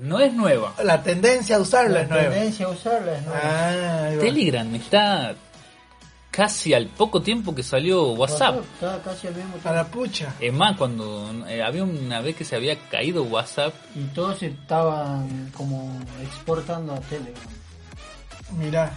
[0.00, 0.74] no es nueva.
[0.84, 2.30] La tendencia a usarla la es nueva.
[2.30, 3.40] tendencia a usarla es nueva.
[3.42, 4.10] Ah.
[4.20, 5.34] Telegram está
[6.30, 8.60] casi al poco tiempo que salió WhatsApp.
[8.74, 9.72] Está casi al mismo a tiempo.
[9.74, 10.34] la pucha.
[10.38, 15.50] Es más, cuando eh, había una vez que se había caído WhatsApp, Y todos estaban
[15.56, 17.42] como exportando a Telegram.
[18.58, 18.92] Mira,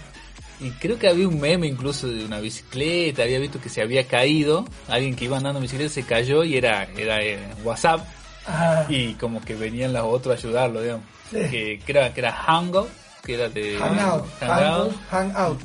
[0.59, 4.07] y creo que había un meme incluso de una bicicleta, había visto que se había
[4.07, 8.05] caído, alguien que iba andando en bicicleta se cayó y era, era eh, WhatsApp,
[8.47, 11.05] ah, y como que venían los otros a ayudarlo, digamos.
[11.31, 11.37] Sí.
[11.49, 12.89] Que, que era, que era Hangout,
[13.25, 14.93] que era de Hangout, Hangout.
[15.11, 15.61] Hangout,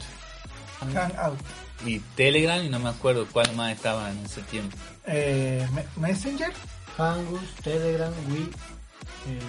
[0.81, 1.39] Hangout.
[1.85, 4.77] y Telegram y no me acuerdo cuál más estaba en ese tiempo.
[5.07, 6.53] Eh, Me- Messenger.
[6.97, 8.43] Hangus, Telegram, Wii.
[9.29, 9.41] eh,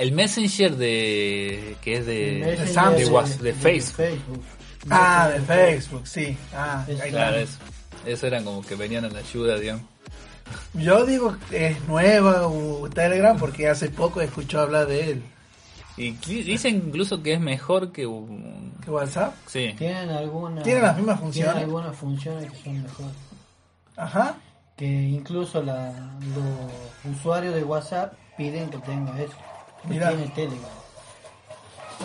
[0.00, 2.96] El Messenger de que es de, Messenger Samsung.
[2.98, 4.42] de, Whats- de Facebook.
[4.90, 6.36] Ah, de Facebook, sí.
[6.54, 7.58] Ah, Claro, eso.
[8.06, 9.82] Eso eran como que venían a la ayuda, digamos.
[10.74, 15.22] Yo digo que es nueva uh, Telegram porque hace poco escuchó hablar de él.
[15.96, 19.34] Y dicen incluso que es mejor que un- ¿Qué WhatsApp?
[19.46, 19.74] sí.
[19.76, 21.52] Tienen algunas Tienen las mismas funciones.
[21.52, 23.12] Tienen algunas funciones que son mejores.
[23.96, 24.34] Ajá.
[24.76, 25.92] Que incluso la,
[26.34, 29.34] los usuarios de WhatsApp piden que tenga eso.
[29.84, 30.08] Mira.
[30.10, 30.70] tiene Telegram.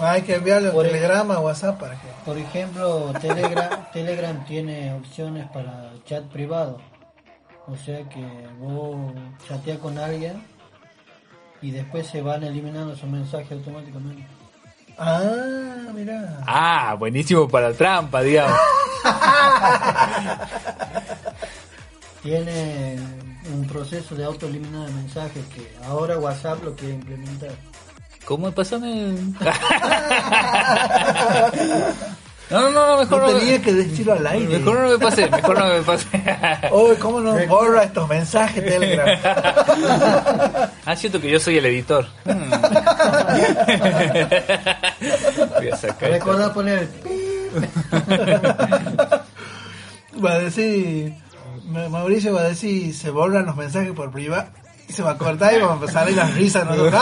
[0.01, 2.07] Hay que enviarle un Por- telegrama a WhatsApp para que.
[2.25, 6.79] Por ejemplo, Telegram, Telegram tiene opciones para chat privado.
[7.67, 8.23] O sea que
[8.59, 8.95] vos
[9.47, 10.43] chateas con alguien
[11.61, 14.25] y después se van eliminando esos mensajes automáticamente.
[14.97, 16.41] Ah, mira.
[16.45, 18.57] Ah, buenísimo para trampa, digamos.
[22.21, 22.97] Tiene
[23.53, 27.51] un proceso de autoeliminado de mensajes que ahora WhatsApp lo quiere implementar.
[28.25, 29.13] ¿Cómo pasame?
[32.47, 33.39] No, no, no, mejor No no.
[33.39, 34.59] tenía que decirlo al aire.
[34.59, 36.07] Mejor no me pase, mejor no me pase.
[36.71, 39.07] Uy, ¿cómo no borra estos mensajes Telegram?
[40.85, 42.05] Ah, siento que yo soy el editor.
[42.25, 42.49] Hmm.
[45.57, 46.25] Voy a sacar esto.
[46.29, 46.87] Recordá poner.
[50.23, 51.15] Va a decir.
[51.67, 54.47] Ma- Mauricio va a decir, se borran los mensajes por privado.
[54.87, 56.65] Y se va a cortar y vamos a empezar a ir las risas.
[56.65, 57.01] nosotros.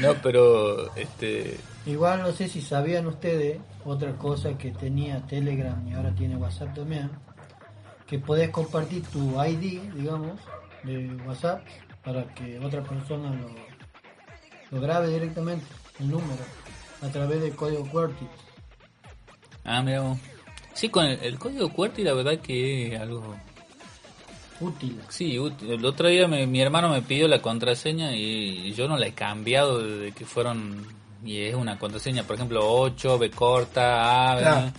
[0.00, 5.94] No, pero este Igual no sé si sabían ustedes otra cosa que tenía Telegram y
[5.94, 7.10] ahora tiene WhatsApp también,
[8.06, 10.38] que podés compartir tu ID, digamos,
[10.82, 11.62] de WhatsApp
[12.04, 13.48] para que otra persona lo,
[14.76, 15.64] lo grabe directamente,
[16.00, 16.42] el número,
[17.02, 18.28] a través del código QWERTY.
[19.66, 20.18] Ah, mira vos.
[20.74, 23.34] Sí, con el, el código QWERTY la verdad que es algo...
[24.60, 24.98] Útil.
[25.10, 25.70] Sí, útil.
[25.72, 29.12] el otro día me- mi hermano me pidió la contraseña y yo no la he
[29.12, 30.86] cambiado desde que fueron...
[31.24, 34.72] Y es una contraseña, por ejemplo, 8, B corta, A, Claro.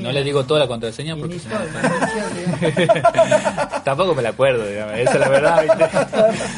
[0.00, 1.38] No le digo toda la contraseña porque
[3.84, 5.84] tampoco me la acuerdo, digamos, esa es la verdad, ¿viste?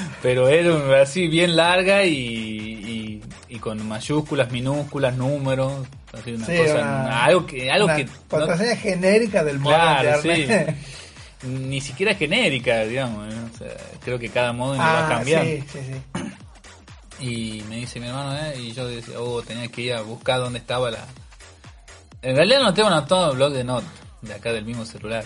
[0.22, 5.72] Pero era así bien larga y, y, y con mayúsculas, minúsculas, números,
[6.12, 9.74] así una Sí, cosa, una- algo que, algo Una que no- contraseña genérica del modo
[9.74, 10.46] claro, sí,
[11.42, 13.46] ni siquiera genérica, digamos, ¿no?
[13.54, 15.50] O sea, creo que cada modo va Ah, cambiando.
[15.50, 17.24] sí, sí, sí.
[17.26, 18.54] Y me dice mi hermano, ¿eh?
[18.60, 21.06] Y yo decía, oh, tenía que ir a buscar dónde estaba la...
[22.22, 23.84] En realidad no tengo anotado el blog de Not,
[24.22, 25.24] de acá del mismo celular.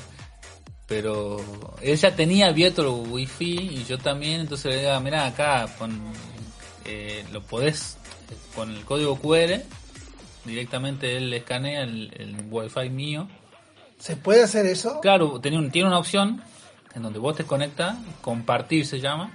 [0.86, 1.40] Pero
[1.80, 6.00] él ya tenía abierto el wifi y yo también, entonces le digo, mira acá, pon,
[6.84, 7.96] eh, lo podés,
[8.30, 9.62] eh, con el código QR,
[10.44, 13.28] directamente él escanea el, el wifi mío.
[13.98, 15.00] ¿Se puede hacer eso?
[15.00, 16.42] Claro, tiene, un- tiene una opción
[16.94, 19.30] en donde vos te conectas, compartir se llama,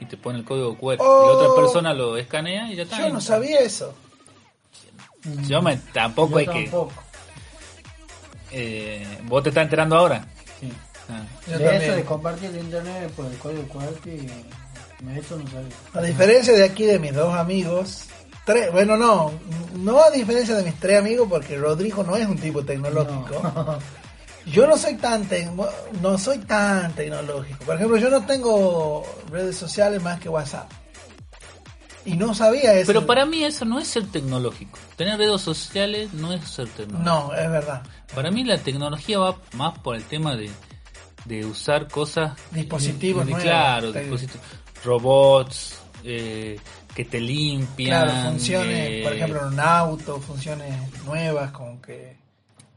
[0.00, 0.96] y te pone el código QR.
[1.00, 1.26] Oh.
[1.26, 2.98] Y otra persona lo escanea y ya está.
[2.98, 3.94] Yo no sabía eso.
[5.46, 6.62] Yo me, tampoco Yo hay que...
[6.70, 6.92] tampoco.
[8.50, 10.26] Eh, ¿Vos te estás enterando ahora?
[10.60, 10.72] Sí.
[11.10, 11.22] Ah.
[11.46, 11.82] Yo de también.
[11.82, 14.26] eso de compartir el internet por el código QWERTY,
[15.04, 15.74] me- eso no sabía.
[15.94, 18.04] A diferencia de aquí de mis dos amigos,
[18.48, 19.30] tres, bueno, no,
[19.76, 23.40] no a diferencia de mis tres amigos, porque Rodrigo no es un tipo tecnológico.
[23.42, 23.78] No.
[24.50, 25.52] Yo no soy tan tec-
[26.00, 27.64] no soy tan tecnológico.
[27.66, 30.70] Por ejemplo, yo no tengo redes sociales más que WhatsApp.
[32.06, 32.86] Y no sabía eso.
[32.86, 34.78] Pero para mí eso no es ser tecnológico.
[34.96, 37.04] Tener redes sociales no es ser tecnológico.
[37.04, 37.82] No, es verdad.
[38.14, 40.50] Para mí la tecnología va más por el tema de,
[41.26, 42.32] de usar cosas...
[42.50, 43.44] Dispositivos de- nuevos.
[43.44, 44.46] Claro, Te- dispositivos.
[44.82, 46.58] Robots eh,
[46.94, 48.04] que te limpian.
[48.06, 50.74] Claro, funciones, por ejemplo, en un auto, funciones
[51.04, 52.16] nuevas, como que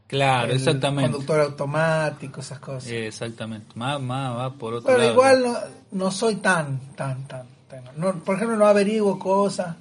[0.06, 1.10] Claro, el exactamente.
[1.10, 2.90] conductor automático, esas cosas.
[2.90, 3.68] Exactamente.
[3.74, 5.12] Más, más va por otro Pero lado.
[5.12, 5.58] igual no,
[5.92, 9.76] no soy tan, tan, tan, tan- no, por ejemplo, no averiguo cosas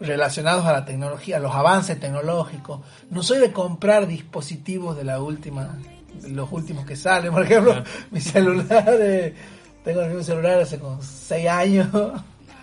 [0.00, 2.80] relacionadas a la tecnología, a los avances tecnológicos.
[3.10, 5.76] No soy de comprar dispositivos de la última,
[6.20, 7.32] de los últimos que salen.
[7.32, 7.86] Por ejemplo, Claro.
[8.10, 9.34] mi celular, eh,
[9.82, 11.88] tengo el mismo celular hace como 6 años.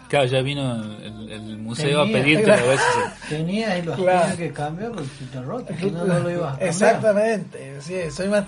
[0.10, 2.63] Claro, ya vino el, el museo Tenía, a pedirte claro.
[2.63, 2.88] a veces.
[3.30, 4.22] Tenía y lo Claro.
[4.22, 6.70] tenía que cambiar porque te roto, si no, no lo ibas a cambiar.
[6.70, 8.46] Exactamente, sí, soy más,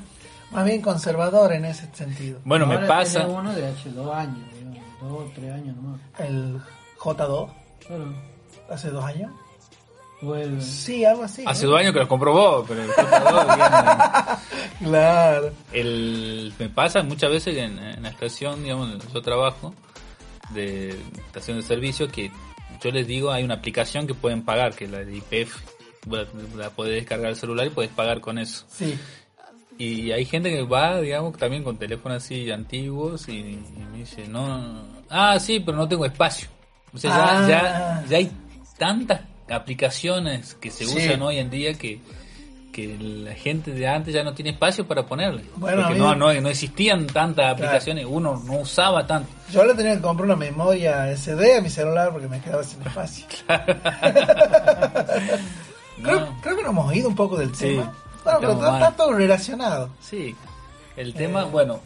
[0.51, 2.39] más bien conservador en ese sentido.
[2.45, 3.19] Bueno, me Ahora pasa.
[3.21, 5.99] tiene uno de hace dos años, digamos, dos o tres años nomás.
[6.19, 6.59] El
[6.99, 7.49] J2,
[7.87, 8.13] Claro.
[8.69, 9.31] hace dos años.
[10.21, 11.43] El, Sí, algo así.
[11.45, 11.71] Hace ¿no?
[11.71, 14.37] dos años que lo compró vos, pero el comprador, digamos,
[14.83, 15.51] Claro.
[15.73, 19.73] el, me pasa muchas veces que en, en la estación, digamos, donde yo trabajo,
[20.51, 20.89] de
[21.27, 22.31] estación de servicio, que
[22.81, 25.55] yo les digo, hay una aplicación que pueden pagar, que es la de IPF,
[26.55, 28.65] la, podés descargar el celular y puedes pagar con eso.
[28.69, 28.97] Sí.
[29.79, 34.27] Y hay gente que va, digamos, también con teléfonos así antiguos y, y me dice,
[34.27, 36.47] no, ah, sí, pero no tengo espacio.
[36.93, 37.47] O sea, ya, Ah.
[38.03, 38.31] ya, ya hay
[38.77, 40.97] tantas aplicaciones que se Sí.
[40.97, 41.99] usan hoy en día que,
[42.77, 45.43] que la gente de antes ya no tiene espacio para ponerle.
[45.55, 49.29] Bueno, Porque mí- no, no, no existían tantas aplicaciones, uno no usaba tanto.
[49.51, 52.79] Yo le tenía que comprar una memoria SD a mi celular porque me quedaba sin
[52.83, 53.25] espacio.
[56.03, 56.37] Creo, No.
[56.41, 57.93] creo que nos hemos ido un poco del Sí, tema.
[58.23, 59.89] Bueno, pero está, está todo relacionado.
[59.99, 60.35] Sí,
[60.95, 61.79] el tema, bueno,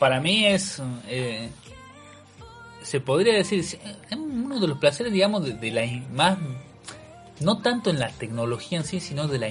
[0.00, 1.48] para mí es, eh,
[2.82, 3.78] se podría decir, es
[4.16, 6.38] uno de los placeres, digamos, de, de la más,
[7.40, 9.48] no tanto en la tecnología en sí, sino de la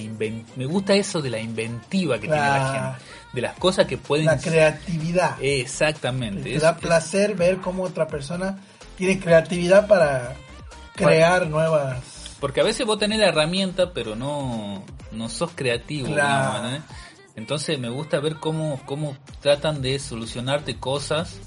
[0.56, 3.98] me gusta eso de la inventiva que tiene la La- gente, de las cosas que
[3.98, 4.26] pueden...
[4.26, 5.38] La creatividad.
[5.42, 6.44] Exactamente.
[6.44, 8.58] Te es- da es- placer ver cómo otra persona
[8.98, 10.36] tiene creatividad para
[10.96, 12.36] crear nuevas.
[12.40, 16.08] Porque a veces vos tenés la herramienta, pero no, no sos creativo.
[17.36, 21.38] Entonces me gusta ver cómo, cómo tratan de solucionarte cosas.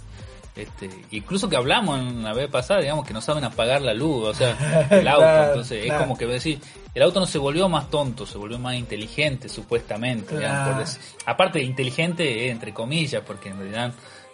[0.61, 4.29] Este, incluso que hablamos en la vez pasada, digamos, que no saben apagar la luz,
[4.29, 5.21] o sea, el auto.
[5.23, 6.01] Claro, Entonces claro.
[6.01, 6.59] es como que decir,
[6.95, 10.37] el auto no se volvió más tonto, se volvió más inteligente, supuestamente.
[10.37, 10.79] digamos, Claro.
[10.81, 11.01] decir.
[11.27, 13.93] Aparte inteligente, eh, entre comillas, porque en realidad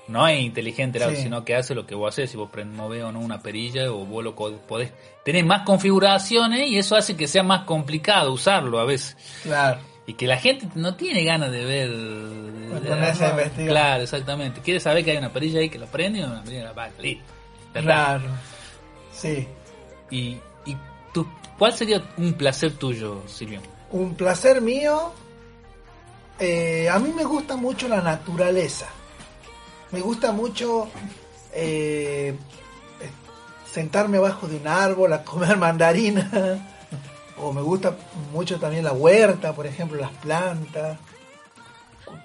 [0.08, 1.22] no es inteligente el auto, Sí.
[1.24, 4.04] sino que hace lo que vos haces, si vos movés o no una perilla o
[4.06, 4.92] vos lo podés
[5.24, 9.16] tener más configuraciones y eso hace que sea más complicado usarlo a veces.
[9.42, 9.80] Claro.
[10.06, 12.80] Y que la gente no tiene ganas de ver...
[12.86, 13.50] ponerse a.
[13.66, 14.60] Claro, exactamente.
[14.60, 16.92] Quiere saber que hay una perilla ahí que lo prende y una perilla la apaga.
[17.00, 17.24] Listo.
[17.72, 18.24] Claro.
[19.12, 19.48] Sí.
[20.10, 20.76] Y, y
[21.12, 21.26] tú,
[21.58, 23.60] ¿cuál sería un placer tuyo, Silvio?
[23.90, 25.12] Un placer mío.
[26.38, 28.86] eh, a mí me gusta mucho la naturaleza.
[29.90, 30.88] Me gusta mucho
[31.52, 32.34] eh,
[33.70, 36.75] sentarme abajo de un árbol a comer mandarina.
[37.38, 37.94] O me gusta
[38.32, 40.98] mucho también la huerta, por ejemplo, las plantas.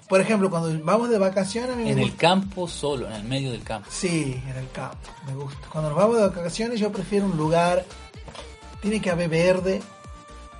[0.08, 3.12] Por ejemplo, cuando vamos de vacaciones, a mí me En el gusta- campo solo, en
[3.14, 3.88] el medio del campo.
[3.90, 4.96] Sí, en el campo,
[5.26, 5.66] me gusta.
[5.70, 7.84] Cuando nos vamos de vacaciones yo prefiero un lugar,
[8.80, 9.82] tiene que haber verde,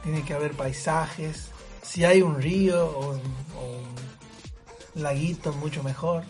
[0.03, 1.49] tiene que haber paisajes,
[1.83, 3.21] si hay un río o, un-
[3.57, 6.25] o un laguito mucho mejor.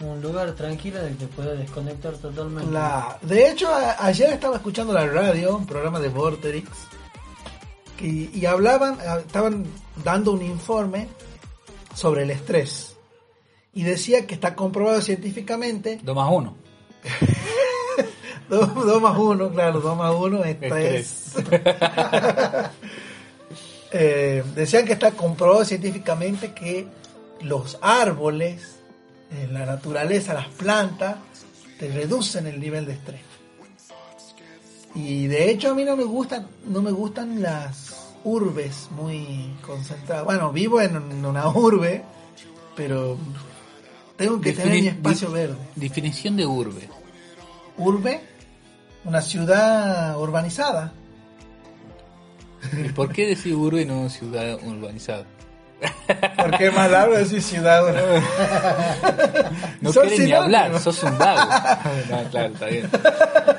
[0.00, 2.70] Un lugar tranquilo del que puedas desconectar totalmente.
[2.70, 6.68] La, de hecho, a- ayer estaba escuchando la radio, un programa de Vorterix,
[8.00, 9.66] y hablaban, ah, estaban
[10.02, 11.08] dando un informe
[11.94, 12.96] sobre el estrés.
[13.72, 16.56] Y decía que está comprobado científicamente 2 más 1.
[18.48, 21.34] 2 más 1, claro, 2 más 1 es
[23.92, 26.86] Eh, decían que está comprobado científicamente que
[27.40, 28.76] los árboles,
[29.32, 31.16] en la naturaleza, las plantas,
[31.76, 33.22] te reducen el nivel de estrés.
[34.94, 37.89] Y de hecho a mí no me gustan, no me gustan las
[38.24, 40.24] urbes muy concentradas.
[40.24, 42.02] Bueno, vivo en una urbe,
[42.76, 43.16] pero
[44.16, 45.56] tengo que tener mi espacio verde.
[45.76, 46.88] Definición de urbe.
[47.76, 48.20] Urbe,
[49.04, 50.92] una ciudad urbanizada.
[52.84, 55.24] ¿Y por qué decir urbe y no ciudad urbanizada?
[56.36, 57.82] Porque es más largo decir ciudad.
[59.80, 61.50] No Son quieres ni hablar, sos un vago.
[62.10, 62.90] No, claro, está bien.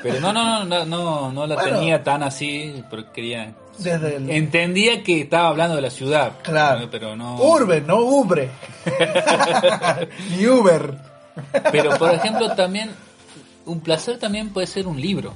[0.04, 1.78] Pero no, no, no, no, no, no la Bueno.
[1.78, 3.52] tenía tan así, pero quería...
[3.78, 6.38] Desde el Entendía que estaba hablando de la ciudad.
[6.42, 6.80] Claro.
[6.80, 6.90] ¿no?
[6.90, 7.36] Pero no...
[7.36, 8.50] urbe, no ubre.
[10.30, 10.98] Ni Uber.
[11.70, 12.90] Pero por ejemplo también,
[13.64, 15.34] un placer también puede ser un libro.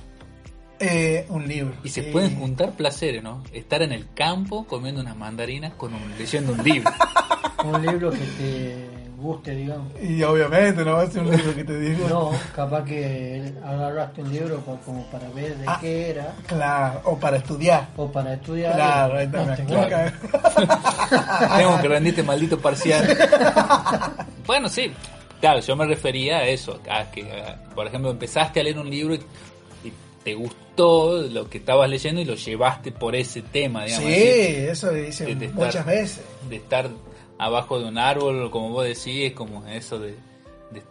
[0.79, 1.75] Eh, un libro.
[1.85, 3.42] Y se pueden juntar placeres, ¿no?
[3.53, 6.90] Estar en el campo comiendo unas mandarinas con un, leyendo un libro.
[7.64, 9.87] Un libro que te guste, digamos.
[10.02, 12.09] Y obviamente no va a ser un libro que te digo.
[12.09, 15.79] No, capaz que agarraste un libro como para ver de Ah.
[15.81, 17.88] qué era Claro, o para estudiar.
[17.96, 18.74] o para estudiar.
[18.74, 20.12] Claro, ahí está, explica.
[21.57, 23.16] Tengo que rendirte maldito parcial.
[24.46, 24.92] bueno, sí.
[25.40, 28.88] Claro, yo me refería a eso, a que, a- por ejemplo, empezaste a leer un
[28.88, 29.18] libro y,
[29.85, 29.92] y
[30.24, 34.07] te gustó lo que estabas leyendo y lo llevaste por ese tema, digamos.
[34.09, 36.20] Sí, decir, eso dice de- de muchas estar- veces.
[36.48, 36.88] de estar
[37.38, 40.12] abajo de un árbol, como vos decís, es como eso de,
[40.70, 40.83] de-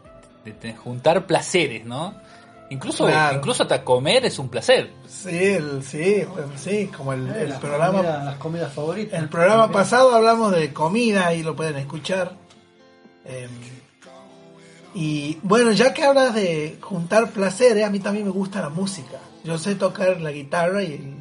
[0.46, 2.14] de- de juntar placeres, ¿no?
[2.70, 3.38] Incluso, Claro.
[3.38, 4.92] incluso hasta comer es un placer.
[5.08, 6.24] Sí, el, sí,
[6.56, 8.00] sí, como el, Eh, el las programa.
[8.00, 9.20] comidas- las comidas favoritas.
[9.22, 12.32] El programa pasado hablamos de comida y lo pueden escuchar.
[13.26, 13.48] Eh,
[14.94, 19.20] y bueno, ya que hablas de juntar placeres, a mí también me gusta la música.
[19.44, 21.14] Yo sé tocar la guitarra y el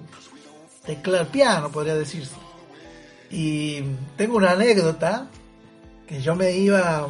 [0.86, 2.34] teclado, el piano, podría decirse.
[3.30, 3.82] Y
[4.16, 5.28] tengo una anécdota
[6.06, 7.08] que yo me iba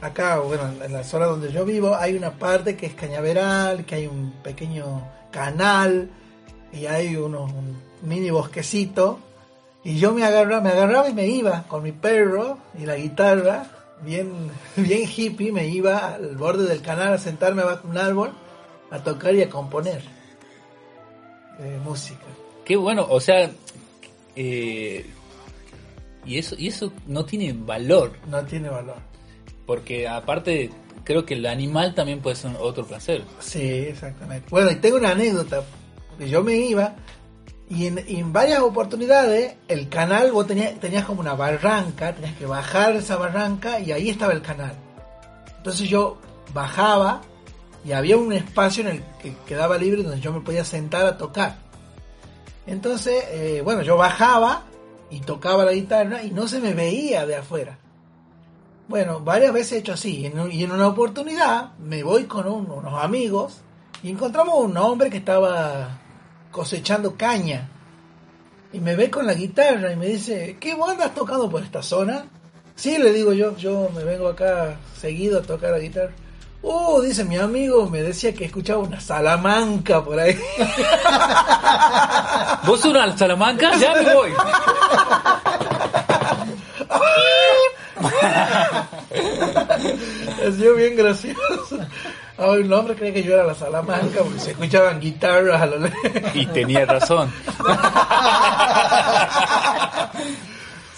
[0.00, 3.96] acá, bueno, en la zona donde yo vivo, hay una parte que es cañaveral, que
[3.96, 6.10] hay un pequeño canal
[6.72, 9.20] y hay unos, un mini bosquecito.
[9.84, 13.66] Y yo me agarraba, me agarraba y me iba con mi perro y la guitarra,
[14.02, 18.32] bien, bien hippie, me iba al borde del canal a sentarme bajo un árbol
[18.90, 20.02] a tocar y a componer
[21.60, 22.24] eh, música.
[22.64, 23.50] Qué bueno, o sea,
[24.36, 25.06] eh,
[26.28, 28.96] y eso y eso no tiene valor, No tiene valor.
[29.66, 30.70] porque aparte
[31.04, 33.24] creo que el animal también puede ser otro placer.
[33.40, 34.46] Sí, exactamente.
[34.50, 35.62] Bueno, y tengo una anécdota.
[36.10, 36.94] porque Yo me iba
[37.70, 42.34] y en, y en varias oportunidades el canal, vos tenías, tenías como una barranca, tenías
[42.36, 44.72] que bajar esa barranca y ahí estaba el canal.
[45.56, 46.18] Entonces yo
[46.54, 47.22] bajaba
[47.84, 51.16] y había un espacio en el que quedaba libre donde yo me podía sentar a
[51.16, 51.56] tocar.
[52.66, 54.64] Entonces, eh, bueno, yo bajaba
[55.10, 57.78] y tocaba la guitarra y no se me veía de afuera.
[58.88, 60.18] Bueno, varias veces he hecho así.
[60.50, 63.58] Y en, una oportunidad me voy con un- unos amigos
[64.02, 65.98] y encontramos un hombre que estaba
[66.50, 67.68] cosechando caña.
[68.72, 71.82] Y me ve con la guitarra y me dice, ¿qué vos andas tocando por esta
[71.82, 72.26] zona?
[72.74, 76.12] Sí, le digo yo, yo me vengo acá seguido a tocar la guitarra.
[76.60, 80.36] Uh, dice mi amigo, me decía que escuchaba una salamanca por ahí.
[82.66, 83.76] ¿Vos una Salamanca?
[83.76, 84.32] Ya me voy.
[90.48, 91.78] Ha sido bien gracioso.
[92.38, 95.78] Ay, un hombre cree que yo era la Salamanca porque se escuchaban guitarras a lo
[95.78, 96.00] lejos.
[96.34, 97.32] Y tenía razón.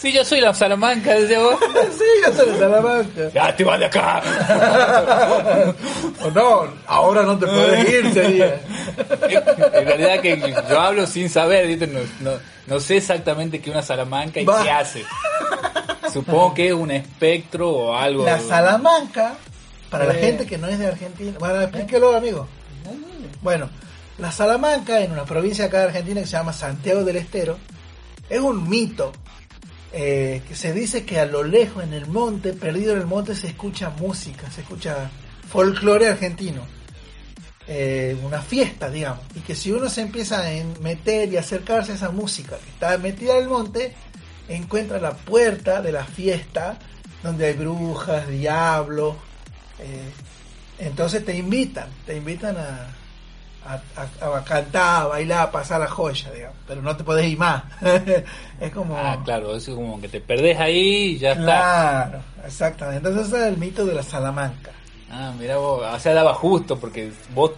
[0.00, 1.56] Sí, yo soy la Salamanca, decía vos.
[1.92, 3.28] Sí, yo soy de Salamanca.
[3.34, 4.22] ¡Ya te vas de acá!
[6.24, 8.60] O no, ahora no te puedes ir, sería.
[9.74, 11.86] En realidad que yo hablo sin saber, ¿viste?
[11.86, 12.32] No, no,
[12.66, 14.62] no sé exactamente qué es una Salamanca y Va.
[14.62, 15.04] qué hace.
[16.12, 18.24] Supongo que es un espectro o algo.
[18.24, 19.34] La Salamanca,
[19.90, 22.46] para la gente que no es de Argentina, bueno, explíquelo, amigo.
[23.42, 23.68] Bueno,
[24.18, 27.58] la Salamanca, en una provincia acá de Argentina que se llama Santiago del Estero,
[28.28, 29.12] es un mito.
[29.92, 33.48] Eh, se dice que a lo lejos en el monte, perdido en el monte, se
[33.48, 35.11] escucha música, se escucha
[35.48, 36.62] folclore argentino.
[37.66, 39.24] Eh, una fiesta, digamos.
[39.35, 40.50] Y que si uno se empieza a
[40.81, 43.94] meter y acercarse a esa música que está metida en el monte,
[44.48, 46.79] encuentra la puerta de la fiesta
[47.22, 49.16] donde hay brujas, diablos.
[49.79, 50.11] eh,
[50.79, 52.88] entonces te invitan, te invitan a,
[53.66, 53.75] a,
[54.25, 56.57] a- a cantar, a bailar, a pasar la joya, digamos.
[56.66, 57.62] Pero no te podés ir más.
[58.61, 58.96] es como...
[58.96, 61.42] Ah, claro, es como que te perdés ahí y ya está.
[61.44, 63.09] Claro, exactamente.
[63.09, 64.70] Entonces ese es el mito de la Salamanca.
[65.11, 67.53] Ah, mira vos, o sea, daba justo porque vos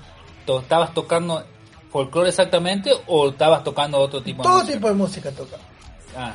[0.47, 1.45] to- estabas tocando
[1.91, 4.75] folclore exactamente o estabas tocando otro tipo de Todo música?
[4.75, 5.57] tipo de música toca.
[6.17, 6.33] Ah,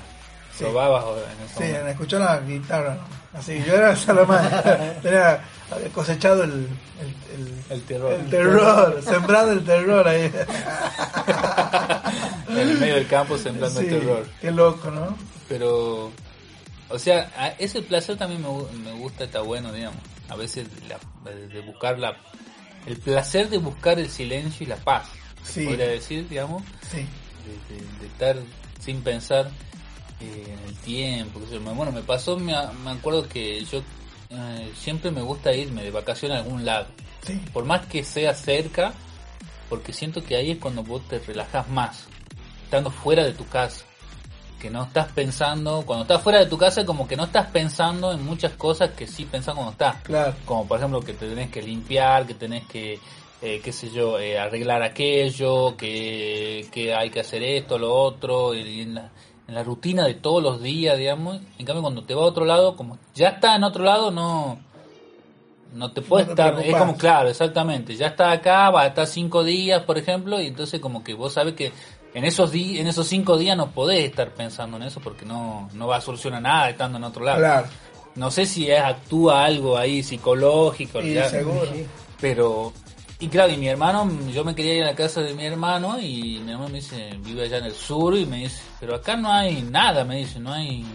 [0.56, 0.64] Sí.
[0.64, 2.98] probabas en Sí, escuchó la guitarra.
[3.34, 4.62] Así, yo era Salamanca.
[5.04, 5.40] Tenía
[5.72, 6.68] había cosechado el, el,
[7.36, 8.14] el- El terror.
[8.14, 10.32] el terror, sembrando el terror ahí.
[12.50, 14.28] en el medio del campo sembrando el terror.
[14.42, 15.18] Qué loco, ¿no?
[15.50, 16.12] Pero,
[16.90, 18.50] o sea, a- ese placer también me,
[18.80, 20.00] me gusta, está bueno, digamos.
[20.30, 22.18] A veces la- de, buscar la,
[22.86, 25.08] el placer de buscar el silencio y la paz.
[25.44, 25.66] Sí.
[25.66, 26.98] Podría decir, digamos, Sí.
[26.98, 28.36] de, de- de estar
[28.80, 29.50] sin pensar
[30.20, 31.40] eh, en el tiempo.
[31.76, 32.54] Bueno, me pasó, me,
[32.84, 33.82] me acuerdo que yo
[34.30, 36.88] eh, siempre me gusta irme de vacaciones a algún lado.
[37.26, 37.40] Sí.
[37.54, 38.94] Por más que sea cerca,
[39.70, 42.08] porque siento que ahí es cuando vos te relajas más,
[42.64, 43.86] estando fuera de tu casa.
[44.60, 48.12] Que no estás pensando, cuando estás fuera de tu casa, como que no estás pensando
[48.12, 49.98] en muchas cosas que sí pensás cuando estás.
[50.02, 50.34] Claro.
[50.46, 53.00] Como por ejemplo que te tenés que limpiar, que tenés que,
[53.42, 58.56] eh, qué sé yo, eh, arreglar aquello, que, que hay que hacer esto, lo otro,
[58.56, 59.12] y en la,
[59.48, 61.40] en la rutina de todos los días, digamos.
[61.58, 64.60] En cambio, cuando te va a otro lado, como ya está en otro lado, no,
[65.74, 69.08] no te puedes No estar, es como claro, exactamente, ya está acá, va a estar
[69.08, 71.72] cinco días, por ejemplo, y entonces como que vos sabes que
[72.14, 75.70] en esos di en esos cinco días no podés estar pensando en eso porque no,
[75.74, 77.40] no va a solucionar nada estando en otro lado.
[77.40, 77.68] Claro.
[78.16, 81.68] No sé si es, actúa algo ahí psicológico, seguro.
[82.20, 82.74] pero
[83.20, 86.00] y claro, y mi hermano, yo me quería ir a la casa de mi hermano
[86.00, 89.16] y mi hermano me dice, vive allá en el sur y me dice, pero acá
[89.16, 90.86] no hay nada, me dice, no hay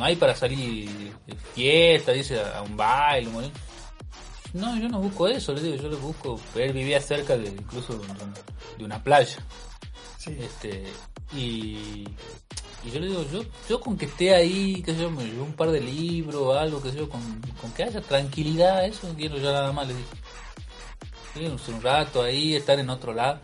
[0.00, 0.88] no hay para salir
[1.26, 3.52] de fiesta, dice, a un baile, montón.
[4.54, 8.00] No, yo no busco eso, le digo, yo le busco, él vivía cerca de incluso
[8.78, 9.36] de, una playa.
[10.16, 10.36] Sí.
[10.40, 10.84] Este,
[11.34, 12.06] y,
[12.82, 15.52] y yo le digo, yo, yo con que esté ahí, que yo me llevo un
[15.52, 17.20] par de libros, algo, que yo, con,
[17.60, 20.08] con que haya tranquilidad, eso quiero yo nada más, le digo.
[21.36, 23.38] Un rato ahí, estar en otro lado.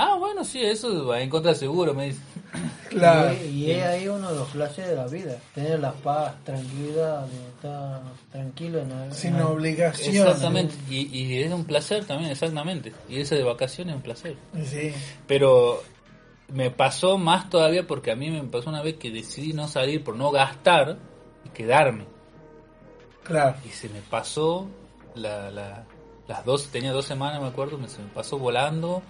[0.00, 2.20] Ah, bueno, sí, eso va en contra seguro, me dice.
[2.88, 3.34] Claro.
[3.44, 7.26] Y, y es ahí uno de los placeres de la vida, tener la paz, tranquilidad,
[7.54, 8.00] estar
[8.32, 10.16] tranquilo en la, Sin en la- obligación.
[10.16, 12.94] Exactamente, y, y es un placer también, exactamente.
[13.08, 14.36] Y ese de vacaciones es un placer.
[14.64, 14.94] Sí.
[15.26, 15.82] Pero
[16.48, 20.02] me pasó más todavía porque a mí me pasó una vez que decidí no salir
[20.02, 20.96] por no gastar
[21.44, 22.06] y quedarme.
[23.22, 23.56] Claro.
[23.66, 24.66] Y se me pasó
[25.14, 25.84] la, la-
[26.28, 29.02] las dos, tenía dos semanas me acuerdo, me, se me pasó volando.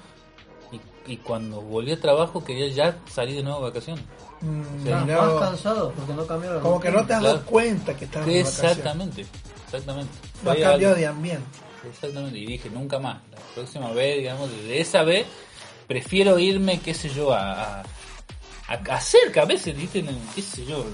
[1.07, 4.05] Y, y cuando volví a trabajo quería ya salir de nuevo de vacaciones.
[4.41, 6.61] Mm, Estás cansado porque no cambiaron.
[6.63, 7.35] Como que no te has Claro.
[7.39, 8.61] dado cuenta que estás en vacaciones.
[8.61, 9.27] Exactamente,
[9.67, 10.13] exactamente.
[10.45, 11.45] No ha Fue cambiado de ambiente.
[11.89, 13.19] Exactamente, y dije nunca más.
[13.31, 15.27] La próxima vez, digamos, desde esa vez,
[15.87, 17.83] prefiero irme, qué sé yo, a, a,
[18.69, 20.05] a- a veces, ¿viste?
[20.35, 20.85] Qué sé yo,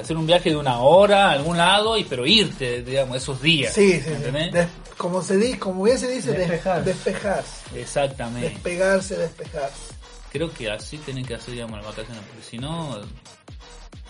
[0.00, 3.72] hacer un viaje de una hora a algún lado, y pero irte, digamos, esos días.
[3.72, 4.10] Sí, sí, sí.
[4.12, 4.52] ¿entendés?
[4.52, 6.84] Des- como se dice, como bien se dice, des- Despejar.
[6.84, 7.80] despejarse.
[7.80, 8.50] Exactamente.
[8.50, 9.94] Despegarse, despejarse.
[10.32, 12.98] Creo que así tienen que hacer, digamos, las vacaciones, porque si no,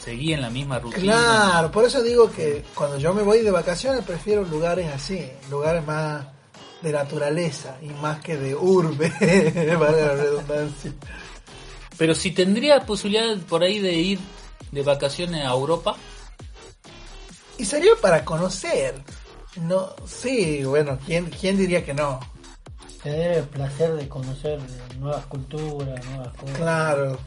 [0.02, 1.00] seguí en la misma rutina.
[1.02, 5.84] Claro, por eso digo que cuando yo me voy de vacaciones prefiero lugares así, lugares
[5.86, 6.26] más
[6.82, 9.08] de naturaleza y más que de urbe,
[9.78, 10.92] valga la redundancia.
[12.00, 14.18] Pero si tendría posibilidad por ahí de ir
[14.72, 15.96] de vacaciones a Europa,
[17.58, 18.94] Y sería para conocer.
[19.60, 22.18] No, sí, bueno, ¿quién, quién diría que no?
[23.02, 24.58] Tener el placer de conocer
[24.98, 26.56] nuevas culturas, nuevas cosas.
[26.56, 27.18] Claro.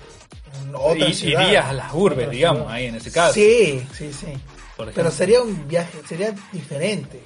[0.74, 1.46] otra y, ciudad.
[1.46, 2.74] irías a las urbes, Otra digamos, ciudad.
[2.74, 3.34] ahí en ese caso.
[3.36, 4.34] Sí, sí, sí.
[4.76, 7.22] por Pero sería un viaje, sería diferente.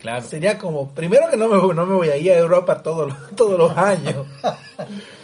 [0.00, 0.26] Claro.
[0.26, 3.30] Sería como, primero que no me, no me voy a ir a Europa todos los,
[3.36, 4.26] todos los años.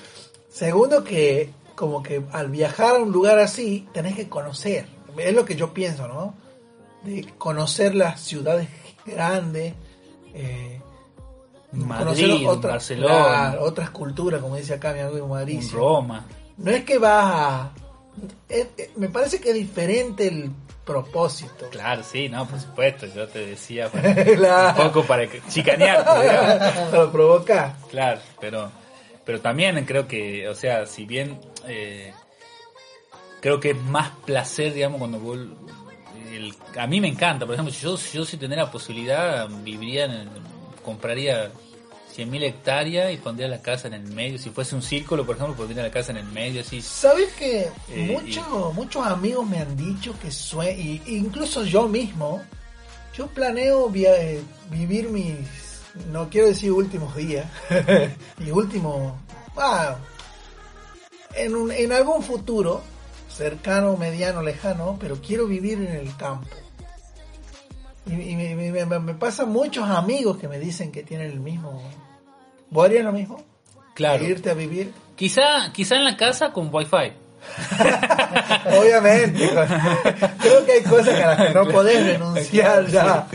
[0.58, 4.86] Segundo que, como que al viajar a un lugar así, tenés que conocer.
[5.16, 6.34] Es lo que yo pienso, ¿no?
[7.04, 8.68] De conocer las ciudades
[9.06, 9.74] grandes,
[10.34, 10.80] eh,
[11.72, 15.78] Madrid, otras- Barcelona, otras culturas, como dice acá mi amigo Mauricio.
[15.78, 16.24] Roma.
[16.56, 17.70] No es que vas a...
[18.48, 20.50] es- es- me parece que es diferente el
[20.84, 21.68] propósito.
[21.70, 24.82] Claro, sí, no, por supuesto, yo te decía para- Claro.
[24.82, 26.90] un poco para chicanearte, digamos.
[26.90, 27.76] Para provocar.
[27.90, 28.70] Claro, pero
[29.28, 32.14] pero también creo que, o sea, si bien eh,
[33.42, 35.36] creo que es más placer, digamos, cuando vos
[36.32, 40.10] el- a mí me encanta, por ejemplo, yo yo si tendría la posibilidad viviría en
[40.12, 40.28] el-
[40.82, 41.50] compraría
[42.10, 45.54] 100.000 hectáreas y pondría la casa en el medio, si fuese un círculo, por ejemplo,
[45.56, 46.80] pondría la casa en el medio así.
[46.80, 52.42] ¿Sabes que Eh, muchos, muchos amigos me han dicho que sue y incluso yo mismo,
[53.14, 55.36] yo planeo via- vivir mis,
[56.10, 57.46] no quiero decir últimos días,
[58.38, 59.12] mis últimos,
[59.56, 59.96] ah,
[61.34, 62.80] en, un- en algún futuro,
[63.28, 66.48] cercano, mediano, lejano, pero quiero vivir en el campo.
[68.06, 71.40] Y, y me, me- me- me pasan muchos amigos que me dicen que tienen el
[71.40, 71.82] mismo.
[72.70, 73.42] ¿Vos harías lo mismo?
[73.94, 74.24] Claro.
[74.24, 74.92] Irte a vivir.
[75.16, 77.12] Quizá quizá en la casa con wifi.
[78.80, 79.48] Obviamente.
[80.40, 83.26] Creo que hay cosas a las que no podés renunciar ya.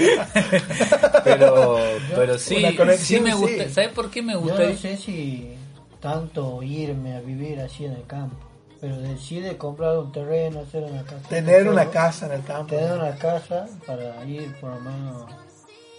[1.24, 1.78] Pero
[2.16, 2.64] pero sí,
[2.98, 3.64] sí me gusta.
[3.66, 3.74] sí.
[3.74, 4.64] ¿Sabes por qué me Yo gusta?
[4.70, 5.56] no sé si
[6.00, 8.36] tanto irme a vivir así en el campo,
[8.82, 11.30] pero decide comprar un terreno, hacer una casa.
[11.30, 12.76] Tener una casa en el campo.
[12.76, 15.26] Tener una casa para ir por lo menos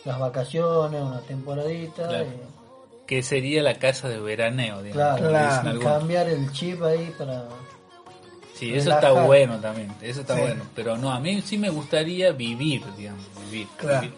[0.05, 2.09] las vacaciones, una temporadita.
[2.09, 2.25] Claro.
[2.25, 5.21] y- Que sería la casa de veraneo, digamos.
[5.21, 5.29] claro,
[5.63, 5.81] Claro.
[5.81, 7.45] cambiar el chip ahí para...
[8.65, 10.41] Sí, eso está bueno también, eso está Sí.
[10.43, 10.65] bueno.
[10.75, 13.69] Pero no, a mí sí me gustaría vivir, digamos, vivir.
[13.77, 14.01] Claro.
[14.03, 14.15] vivir.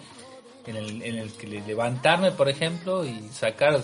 [0.66, 3.80] En el, en el que le- levantarme, por ejemplo, y sacar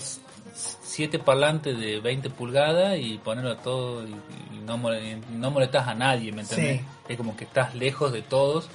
[0.82, 5.94] siete parlantes de 20 pulgadas y ponerlo a todo y, y no, no molestas a
[5.94, 6.80] nadie, ¿me entendés?
[6.80, 6.86] Sí.
[7.08, 8.68] Es como que estás lejos de todos,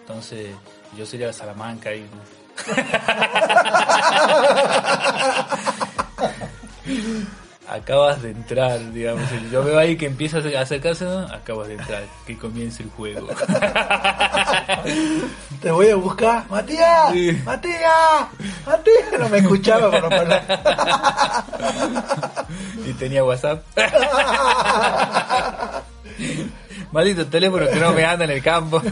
[0.00, 0.50] entonces
[0.96, 2.04] yo sería de Salamanca y...
[7.70, 9.22] Acabas de entrar, digamos.
[9.52, 11.20] Yo veo ahí que empieza a acercarse, ¿no?
[11.20, 13.28] acabas de entrar, que comience el juego.
[15.62, 16.50] Te voy a buscar.
[16.50, 17.40] Matías, Sí.
[17.44, 18.26] Matías,
[18.66, 19.20] Matías.
[19.20, 20.44] No me escuchaba no hablar.
[22.88, 23.62] y tenía WhatsApp.
[26.90, 28.82] Maldito teléfono que no me anda en el campo.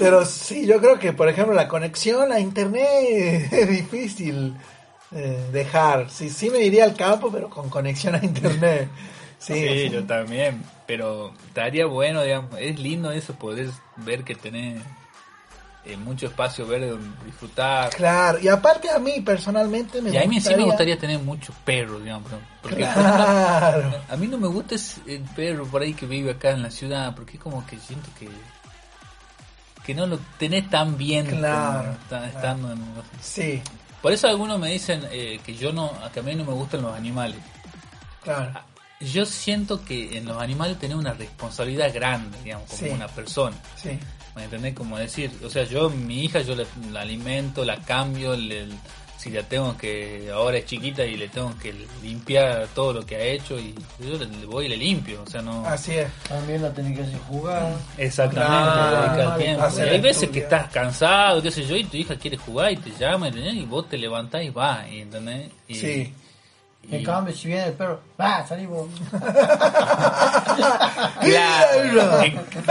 [0.00, 4.56] Pero sí, yo creo que, por ejemplo, la conexión a internet es difícil
[5.12, 6.10] eh, dejar.
[6.10, 8.88] Sí, sí me iría al campo, pero con conexión a internet.
[9.38, 9.90] Sí, Sí, sí.
[9.90, 10.64] yo también.
[10.86, 12.50] Pero estaría bueno, digamos.
[12.58, 14.80] Es lindo eso, poder ver que tenés
[15.84, 17.90] eh, mucho espacio verde donde disfrutar.
[17.90, 20.56] Claro, y aparte a mí personalmente me Y a mí sí gustaría...
[20.56, 22.30] me gustaría tener muchos perros, digamos.
[22.62, 23.92] Porque Claro.
[24.08, 24.74] a mí no me gusta
[25.06, 28.08] el perro por ahí que vive acá en la ciudad, porque es como que siento
[28.18, 28.28] que
[29.84, 32.26] que no lo tenés tan bien Claro, como está- claro.
[32.26, 32.80] estando en...
[33.20, 33.62] Sí,
[34.06, 36.80] Por eso algunos me dicen eh, que yo no, que a mí no me gustan
[36.80, 37.38] los animales.
[38.22, 38.52] Claro.
[39.00, 42.88] Yo siento que en los animales tenés una responsabilidad grande, digamos, como Sí.
[42.88, 43.56] una persona.
[43.74, 43.98] Sí.
[44.36, 44.74] ¿Me entendés?
[44.74, 48.68] Como decir, o sea, yo, mi hija, yo la, la alimento, la cambio, le-
[49.18, 53.16] si la tengo que, ahora es chiquita y le tengo que limpiar todo lo que
[53.16, 55.66] ha hecho y yo le, voy y le limpio, o sea, no...
[55.66, 56.08] Así es.
[56.28, 57.72] También la tenés que hacer jugar.
[57.98, 59.66] Exactamente, tiempo.
[59.76, 62.76] Y hay veces que estás cansado, qué sé yo, y tu hija quiere jugar y
[62.76, 63.28] te llama.
[63.28, 65.50] Y vos te levantás y vas, y, ¿entendés?
[65.68, 66.14] Y, Sí.
[66.90, 68.46] En cambio, si viene el perro, ¡va!
[68.46, 68.88] Salí vos.
[71.20, 72.22] Claro,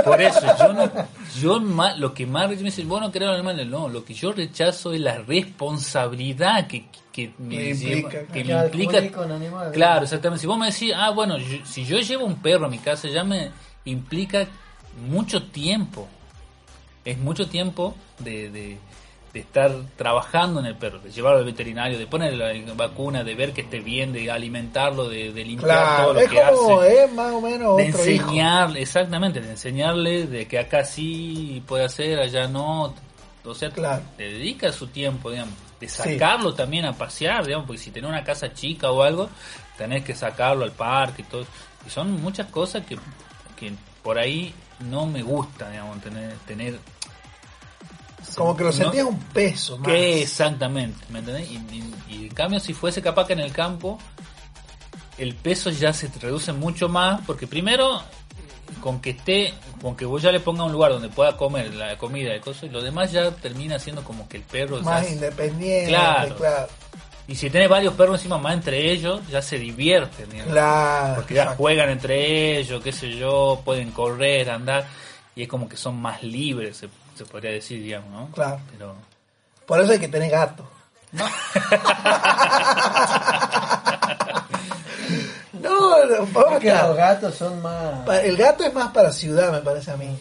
[0.03, 0.91] por eso yo no,
[1.39, 4.13] yo más, lo que más me dice, vos no querés los animales, no, lo que
[4.13, 8.91] yo rechazo es la responsabilidad que, que me, Que lleva- implica, que me Claro, implica.
[8.93, 9.74] convivir con animales.
[9.74, 10.41] Claro, exactamente.
[10.41, 13.07] Si vos me decís, ah, bueno, yo- si yo llevo un perro a mi casa,
[13.07, 13.51] ya me
[13.86, 14.47] implica
[15.09, 16.07] mucho tiempo.
[17.03, 18.78] Es mucho tiempo de, de,
[19.36, 23.36] de estar trabajando en el perro, de llevarlo al veterinario, de ponerle la vacuna, de
[23.36, 27.04] ver que esté bien, de alimentarlo, de, de limpiar todo lo Es que como, hace
[27.04, 32.18] es más o menos de enseñarle, exactamente, de enseñarle de que acá sí puede hacer,
[32.18, 32.96] allá no.
[33.44, 34.04] O sea, Claro.
[34.18, 38.24] le dedica su tiempo, digamos, de sacarlo también a pasear, digamos, porque si tenés una
[38.24, 39.30] casa chica o algo,
[39.78, 41.46] tenés que sacarlo al parque y todo.
[41.86, 42.96] Y son muchas cosas que,
[43.60, 46.32] que por ahí no me gusta, digamos, tener...
[46.48, 46.80] tener
[48.36, 49.88] Como que lo no- sentías un peso más.
[49.88, 51.50] que exactamente, ¿me entendés?
[51.50, 53.98] Y, y- y en cambio, si fuese capaz que en el campo,
[55.18, 58.02] el peso ya se reduce mucho más, porque primero,
[58.82, 61.98] con que esté, con que vos ya le pongas un lugar donde pueda comer la
[61.98, 64.82] comida y cosas, y lo demás ya termina siendo como que el perro.
[64.82, 65.88] Más independiente.
[65.90, 66.36] Claro.
[66.36, 66.68] Claro.
[67.28, 70.28] y si tenés varios perros encima más entre ellos, ya se divierten.
[70.48, 71.16] Claro.
[71.16, 71.64] porque ya exacto.
[71.64, 74.86] juegan entre ellos, qué sé yo, pueden correr, andar,
[75.36, 78.30] y es como que son más libres, se, se podría decir, digamos, ¿no?
[78.32, 78.59] Claro.
[78.72, 78.95] Pero.
[79.66, 80.66] Por eso hay que tener gato.
[81.11, 81.26] No,
[85.63, 85.95] no,
[86.34, 88.07] Porque los gatos son más.
[88.24, 90.18] El gato es más para ciudad, me parece a mí.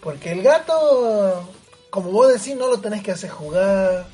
[0.00, 1.48] Porque el gato,
[1.90, 4.06] como vos decís, no lo tenés que hacer jugar.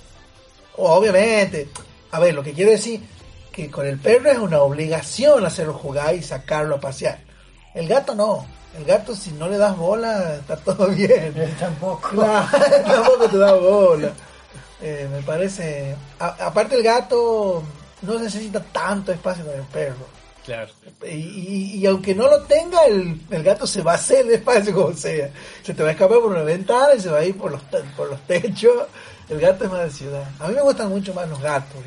[0.76, 1.68] O, obviamente,
[2.12, 3.02] a ver, lo que quiero decir,
[3.50, 7.18] que con el perro es una obligación hacerlo jugar y sacarlo a pasear.
[7.74, 8.46] El gato no.
[8.76, 11.32] El gato, si no le das bola, está todo bien.
[11.36, 12.10] Él tampoco.
[12.86, 14.12] Tampoco te da bola.
[14.80, 15.94] Eh, me parece.
[16.18, 17.62] a- aparte, el gato
[18.02, 20.06] no necesita tanto espacio con el perro.
[20.44, 20.72] Claro.
[21.04, 24.32] Y, y- y aunque no lo tenga, el, el gato se va a hacer el
[24.32, 25.30] espacio como sea.
[25.62, 27.60] Se te va a escapar por una ventana y se va a ir por los,
[27.96, 28.86] por los techos.
[29.28, 30.24] El gato es más de ciudad.
[30.40, 31.78] A mí me gustan mucho más los gatos.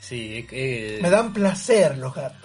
[0.00, 2.41] Sí, es que- Me dan placer los gatos.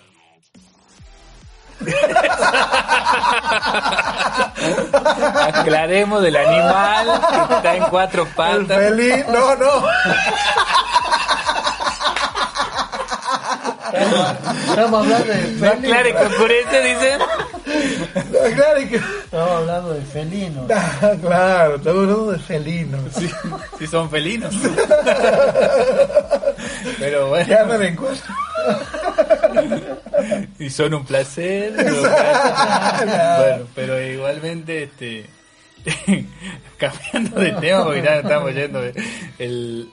[5.43, 8.78] Aclaremos del animal que está en cuatro El patas.
[8.78, 9.84] feliz, no, no.
[14.69, 17.17] Estamos hablando de No felino.
[17.19, 20.67] no claro, que, Estamos hablando de felino.
[20.73, 23.01] Ah, claro, estamos hablando de felinos.
[23.17, 23.30] Sí,
[23.80, 24.53] sí son felinos.
[26.99, 28.21] Pero Que bueno, andan en cuatro.
[30.65, 31.73] y son un placer.
[32.97, 35.25] Bueno, pero igualmente, este.
[36.77, 38.81] Cambiando de tema, porque ya estamos yendo.
[38.81, 38.93] de-
[39.39, 39.89] El,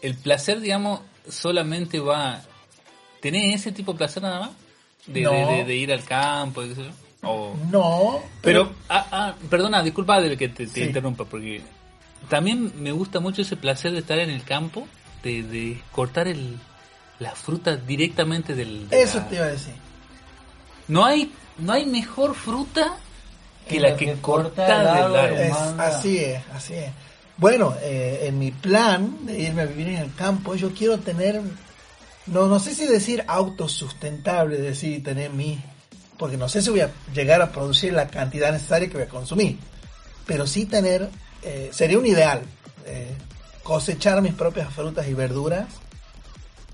[0.00, 2.40] el placer, digamos, solamente va.
[3.20, 4.50] ¿Tenés ese tipo de placer nada más?
[5.06, 5.32] De, No.
[5.32, 7.28] de, de- de ir al campo, y qué sé yo.
[7.28, 10.82] O- No, Pero, ah, ah, perdona, disculpa de que te, te Sí.
[10.82, 11.60] interrumpa, porque
[12.28, 14.88] también me gusta mucho ese placer de estar en el campo,
[15.22, 16.58] de, de cortar el,
[17.22, 18.88] la fruta directamente del...
[18.88, 19.74] de eso la- te iba a decir.
[20.88, 22.96] No hay, no hay mejor fruta
[23.68, 25.38] que la la que, que corta corta el del árbol.
[25.38, 26.90] Es, así es, así es.
[27.36, 31.40] Bueno, eh, en mi plan de irme a vivir en el campo, yo quiero tener,
[32.26, 35.58] no, no sé si decir autosustentable, decir tener mi,
[36.18, 39.08] porque no sé si voy a llegar a producir la cantidad necesaria que voy a
[39.08, 39.58] consumir,
[40.26, 41.08] pero sí tener,
[41.42, 42.42] eh, sería un ideal,
[42.86, 43.14] eh,
[43.62, 45.66] cosechar mis propias frutas y verduras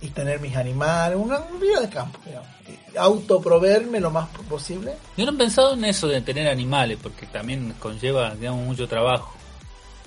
[0.01, 2.49] y tener mis animales, una vida de campo, digamos.
[2.96, 4.94] Autoproveerme lo más posible.
[5.16, 9.34] Yo no he pensado en eso de tener animales, porque también conlleva, digamos, mucho trabajo.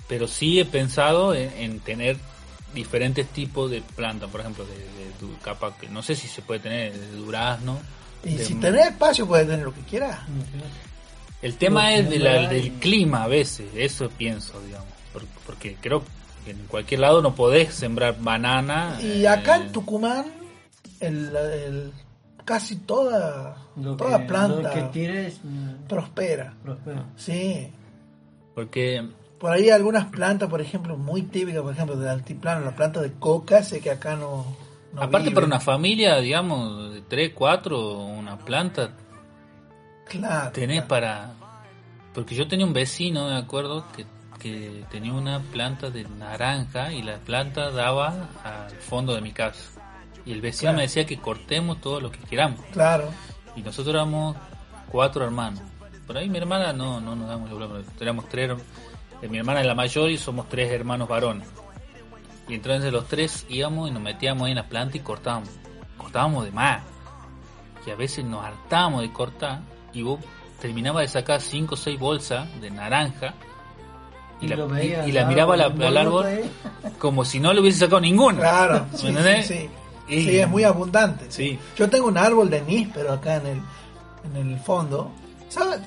[0.07, 2.17] Pero sí he pensado en, en tener
[2.73, 6.59] diferentes tipos de plantas, por ejemplo, de, de capaz que no sé si se puede
[6.61, 7.79] tener de durazno.
[8.23, 10.19] Y de si tenés espacio puedes tener lo que quieras.
[11.41, 14.87] El tema es de la- del clima a veces, eso pienso, digamos.
[15.11, 16.07] Por- Porque creo que
[16.45, 18.97] en cualquier lado no podés sembrar banana.
[19.01, 20.25] Y acá eh, en Tucumán,
[20.99, 21.91] el, el-
[22.45, 26.53] casi toda, Lo toda que, planta lo que tires, mm, prospera.
[26.63, 27.05] prospera.
[27.15, 27.69] Sí.
[28.55, 29.07] Porque
[29.39, 33.13] Por ahí algunas plantas, por ejemplo, muy típicas, por ejemplo, del altiplano, la planta de
[33.13, 34.45] coca, sé que acá no,
[34.93, 38.91] no Aparte para una familia, digamos, de 3, 4, una planta,
[40.09, 40.51] Claro.
[40.51, 40.87] tenés claro.
[40.87, 41.33] para...
[42.13, 44.05] Porque yo tenía un vecino, me acuerdo, que,
[44.41, 49.79] que tenía una planta de naranja y la planta daba al fondo de mi casa.
[50.25, 50.77] Y el vecino Claro.
[50.77, 52.59] me decía que cortemos todo lo que queramos.
[52.71, 53.09] Claro.
[53.55, 54.35] Y nosotros éramos
[54.89, 55.61] cuatro hermanos.
[56.07, 57.79] Por ahí mi hermana no, no nos damos problema.
[57.99, 58.51] Éramos tres.
[59.21, 61.47] eh, Mi hermana es la mayor y somos tres hermanos varones.
[62.47, 65.49] Y entonces los tres íbamos y nos metíamos ahí en la planta y cortábamos.
[65.97, 66.81] Cortábamos de más.
[67.85, 69.61] Y a veces nos hartábamos de cortar
[69.93, 70.19] y vos
[70.59, 73.33] terminabas de sacar cinco o seis bolsas de naranja
[74.41, 76.51] y, la, y- y la miraba al, árbol, al árbol ahí.
[76.99, 78.39] como si no le hubiese sacado ninguna.
[78.39, 78.85] Claro.
[78.91, 79.47] ¿Me Sí, entendés?
[79.47, 79.69] sí, sí.
[80.15, 81.25] Y- Sí, es muy abundante.
[81.29, 81.57] Sí.
[81.77, 83.61] Yo tengo un árbol de níspero acá en el,
[84.41, 85.11] en el fondo.
[85.49, 85.79] ¿Sabes?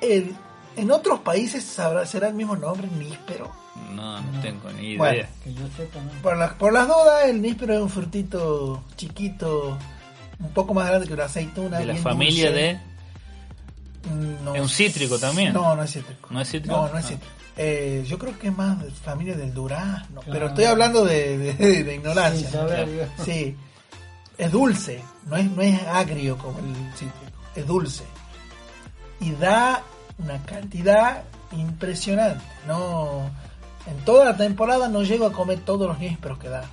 [0.00, 0.34] El-
[0.76, 3.50] en otros países sabrá, será el mismo nombre, níspero.
[3.94, 4.98] No, no tengo ni idea.
[4.98, 5.28] Bueno.
[5.44, 6.10] Que yo sepa, ¿no?
[6.22, 9.78] Por las, por las dudas, el níspero es un frutito chiquito,
[10.38, 11.78] un poco más grande que una aceituna.
[11.78, 12.62] de la familia dulce.
[12.62, 12.80] de...
[14.10, 15.52] No ¿Es un cítrico también?
[15.52, 16.28] No, no es cítrico.
[16.30, 16.76] ¿No es cítrico?
[16.76, 17.08] No, no es Ah.
[17.08, 17.32] cítrico.
[17.58, 20.32] Eh, yo creo que es más de familia del durazno, Claro.
[20.32, 22.50] pero estoy hablando de, de- de ignorancia.
[23.24, 23.56] Sí,
[24.36, 28.04] es dulce, no es, no es agrio como el cítrico, es dulce.
[29.20, 29.82] Y da
[30.18, 32.44] una cantidad impresionante.
[32.66, 33.30] No,
[33.86, 36.64] en toda la temporada no llego a comer todos los nísperos que da.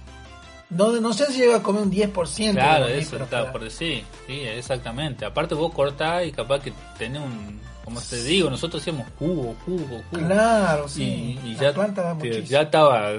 [0.69, 4.03] No, no sé si llego a comer un 10% Claro, de eso está por decir.
[4.27, 5.23] Sí, exactamente.
[5.25, 7.61] Aparte vos cortás y capaz que tenés un...
[7.85, 10.25] Como te digo, nosotros hacíamos jugo, jugo, jugo.
[10.25, 11.37] Claro, sí.
[11.43, 12.47] Y, y la ya, planta da te- muchísimo.
[12.47, 13.09] ya estaba...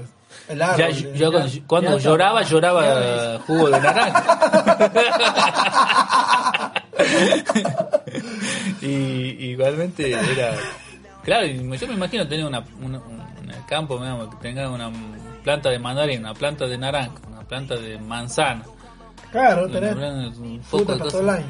[0.49, 1.15] El Ya, árbol, yo-
[1.47, 4.25] ya- cuando ya lloraba, lloraba jugo de naranja.
[8.83, 8.87] y
[9.51, 10.55] igualmente era...
[11.23, 13.23] Claro, yo me imagino tener una, una- un-
[13.69, 14.91] campo, digamos, que tenga una
[15.43, 17.15] planta de mandarina, una planta de naranja,
[17.45, 18.65] planta de manzana.
[19.31, 19.95] Claro, tenés
[20.39, 21.47] Un poco fruta para todo el año.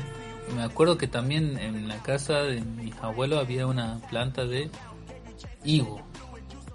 [0.56, 4.70] Me acuerdo que también en la casa de mis abuelos había una planta de
[5.64, 6.00] higo,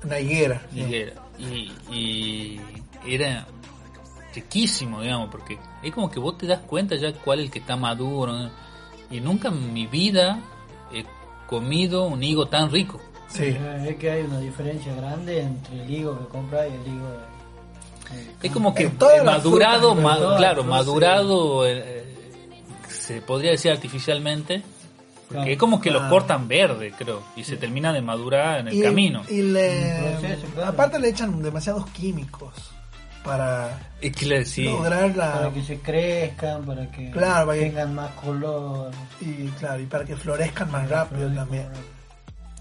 [0.03, 0.61] Una higuera.
[0.73, 1.05] sí.
[1.37, 2.61] y, y
[3.07, 3.45] era
[4.33, 7.59] riquísimo, digamos, porque es como que vos te das cuenta ya cuál es el que
[7.59, 8.49] está maduro, ¿no?
[9.09, 10.39] y nunca en mi vida
[10.93, 11.03] he
[11.47, 12.99] comido un higo tan rico.
[13.27, 13.55] Sí.
[13.85, 17.09] Es que hay una diferencia grande entre el higo que compras y el higo
[18.41, 18.91] Es como que eh,
[19.23, 22.31] madurado, frutas, ma- claro, madurado, eh, eh,
[22.89, 24.63] se podría decir artificialmente,
[25.27, 25.51] porque Claro.
[25.51, 26.13] es como que lo Claro.
[26.13, 29.21] cortan verde, creo, y se termina de madurar en el Y- camino.
[29.29, 30.15] Y le,
[30.55, 30.69] claro.
[30.71, 32.53] aparte le echan demasiados químicos
[33.23, 34.63] para Es que le- sí.
[34.63, 38.91] lograr la para que se crezcan, para que Claro, tengan más color.
[39.21, 41.67] y claro y para que florezcan más rápido también.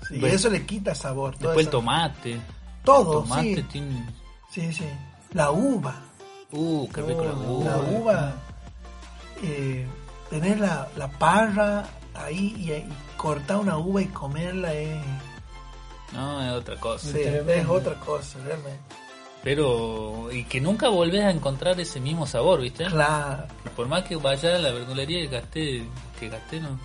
[0.08, 1.36] Sí, y eso le quita sabor.
[1.36, 2.36] todo Después el tomate.
[2.84, 3.62] Todo, el tomate sí.
[3.64, 4.06] tiene...
[4.50, 4.84] Sí, sí.
[5.32, 5.94] La uva.
[6.52, 7.70] Uh, qué rico la Oh, uva.
[7.70, 8.32] La uva.
[9.42, 9.86] Eh,
[10.30, 14.98] tener la, la parra ahí y, y cortar una uva y comerla es,
[16.12, 17.08] No, es otra cosa.
[17.12, 18.80] sí, es otra cosa, realmente.
[19.44, 20.28] Pero...
[20.32, 22.86] Y que nunca volvés a encontrar ese mismo sabor, ¿viste?
[22.86, 23.44] Claro.
[23.76, 25.84] Por más que vaya a la verdulería y gasté,
[26.18, 26.78] que gasté, no...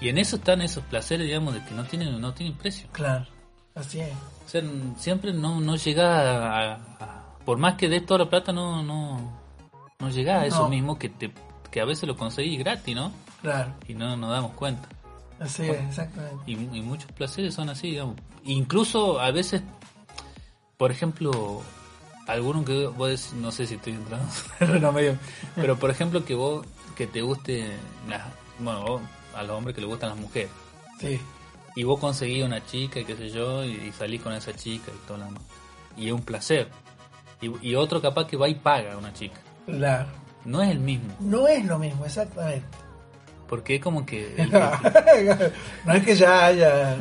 [0.00, 2.88] Y en eso están esos placeres, digamos, de que no tienen, no tienen precio.
[2.92, 3.26] Claro,
[3.74, 4.12] así es.
[4.46, 4.62] O sea,
[4.96, 9.32] siempre no, no llega a, a- Por más que des toda la plata, no, no,
[9.98, 10.68] no llega a eso No.
[10.68, 11.32] mismo que te
[11.70, 13.12] que a veces lo conseguís gratis, ¿no?
[13.42, 14.88] Claro, Y no nos damos cuenta.
[15.38, 16.42] así es, exactamente.
[16.46, 18.16] Y, y muchos placeres son así, digamos.
[18.44, 19.62] Incluso a veces,
[20.76, 21.62] por ejemplo,
[22.26, 24.26] alguno que vos decís, no sé si estoy entrando,
[24.58, 25.16] pero no medio,
[25.54, 26.66] pero por ejemplo que vos,
[26.96, 27.70] que te guste,
[28.08, 28.22] las,
[28.58, 29.02] bueno, vos,
[29.34, 30.50] a los hombres que les gustan las mujeres,
[30.98, 31.18] Sí,
[31.76, 34.90] y vos conseguís una chica, y qué sé yo, y, y salís con esa chica
[34.92, 35.42] y todo lo demás.
[35.96, 36.68] Y es un placer.
[37.40, 39.40] Y, y otro capaz que va y paga a una chica.
[39.66, 40.08] claro.
[40.42, 42.64] No es el mismo, No es lo mismo, exactamente.
[43.50, 44.32] Porque es como que...
[44.38, 44.50] el
[45.84, 46.96] no es que ya haya.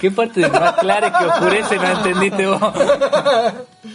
[0.00, 2.62] ¿Qué parte de más clara que oscurece no entendiste vos?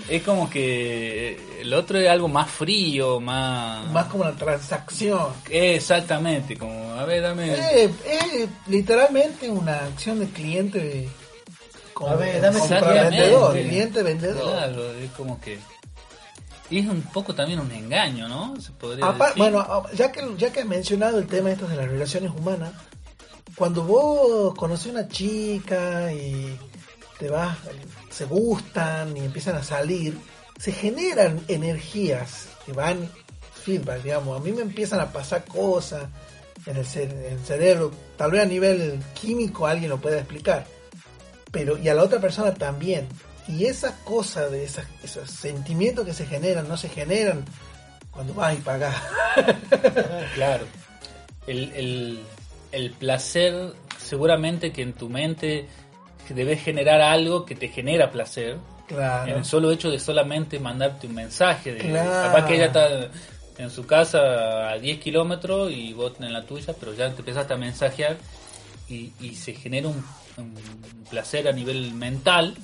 [0.09, 3.89] Es como que el otro es algo más frío, más...
[3.91, 5.29] Más como una transacción.
[5.49, 7.53] Exactamente, como, a ver, dame...
[7.53, 11.07] Es, es literalmente una acción de cliente
[11.93, 14.51] con, A ver, dame compra vendedor, cliente vendedor.
[14.51, 15.57] Claro, es como que...
[16.69, 18.59] y Es un poco también un engaño, ¿no?
[18.59, 19.37] Se podría Apar- decir.
[19.37, 22.71] bueno, a- ya que ya que has mencionado el tema estos de las relaciones humanas,
[23.55, 26.57] cuando vos conoces una chica y
[27.19, 27.57] te vas,
[28.09, 30.17] se gustan y empiezan a salir,
[30.59, 33.09] se generan energías que van
[33.63, 34.39] feedback, digamos.
[34.39, 36.03] A mí me empiezan a pasar cosas
[36.65, 40.65] en el, en el cerebro, tal vez a nivel químico alguien lo pueda explicar,
[41.51, 43.07] pero y a la otra persona también.
[43.47, 47.45] Y esas cosas, de esas, esos sentimientos que se generan, no se generan
[48.11, 48.95] cuando vas y pagas.
[50.35, 50.65] Claro.
[51.47, 52.19] El, el,
[52.71, 55.67] el placer, seguramente que en tu mente
[56.29, 58.57] debes generar algo que te genera placer.
[58.89, 59.37] En claro.
[59.37, 61.73] el solo hecho de solamente mandarte un mensaje.
[61.73, 62.09] De, Claro.
[62.09, 63.09] Capaz que ella está
[63.57, 67.53] en su casa a 10 kilómetros y vos en la tuya, pero ya te empezaste
[67.53, 68.17] a mensajear
[68.89, 70.03] y, y se genera un,
[70.37, 70.53] un
[71.09, 72.55] placer a nivel mental,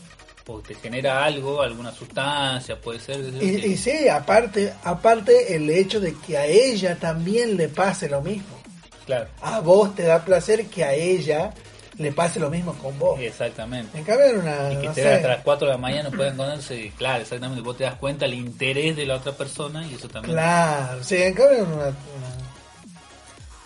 [0.66, 3.20] te genera algo, alguna sustancia, puede ser.
[3.42, 8.22] Y, y sí, aparte, aparte el hecho de que a ella también le pase lo
[8.22, 8.58] mismo.
[9.06, 11.54] Claro, A vos te da placer que a ella
[11.98, 13.20] le pase lo mismo con vos.
[13.20, 13.98] exactamente.
[13.98, 17.22] En cambio, una, Y que no te las 4 de la mañana pueden conocerse, claro,
[17.22, 20.34] exactamente, vos te das cuenta el interés de la otra persona y eso también.
[20.36, 21.94] Claro, sí, en cambio, una- una-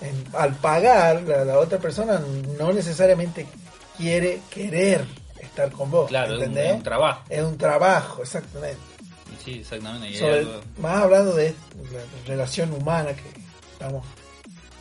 [0.01, 2.21] en- al pagar, la, la otra persona
[2.57, 3.45] no necesariamente
[3.97, 5.05] quiere querer
[5.55, 6.07] estar con vos.
[6.09, 6.71] Claro, es un, ¿entendés?
[6.71, 7.21] es un trabajo.
[7.29, 8.77] Es un trabajo, exactamente.
[9.43, 10.17] Sí, exactamente.
[10.17, 11.55] Sobre- algo- más hablando de
[11.91, 13.23] la relación humana que
[13.73, 14.05] estamos,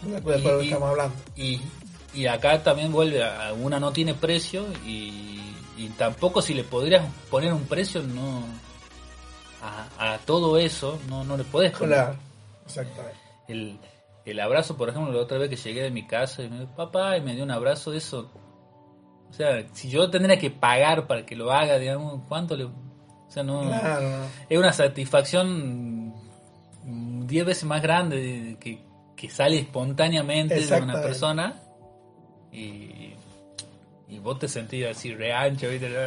[0.03, 1.15] de acuerdo y- estamos hablando.
[1.37, 1.61] Y,
[2.13, 5.41] y acá también vuelve a una no tiene precio y,
[5.77, 8.45] y tampoco si le podrías poner un precio no
[9.63, 11.97] a, a todo eso no, no le podés poner.
[11.97, 12.17] Claro,
[12.67, 13.19] exactamente.
[13.49, 13.79] El,
[14.25, 16.73] el abrazo, por ejemplo, la otra vez que llegué de mi casa y me dijo,
[16.75, 18.31] papá, y me dio un abrazo, eso.
[19.35, 22.67] O sea, si yo tendría que pagar para que lo haga, digamos, ¿cuánto le.?
[22.67, 22.71] O
[23.29, 23.63] sea, no.
[23.67, 24.09] Claro,
[24.49, 26.15] Es una satisfacción
[26.85, 28.79] 10 veces más grande de- que,
[29.17, 31.61] que sale espontáneamente de una persona
[32.53, 33.15] y,
[34.09, 35.89] y vos te sentís así reancho, ¿viste?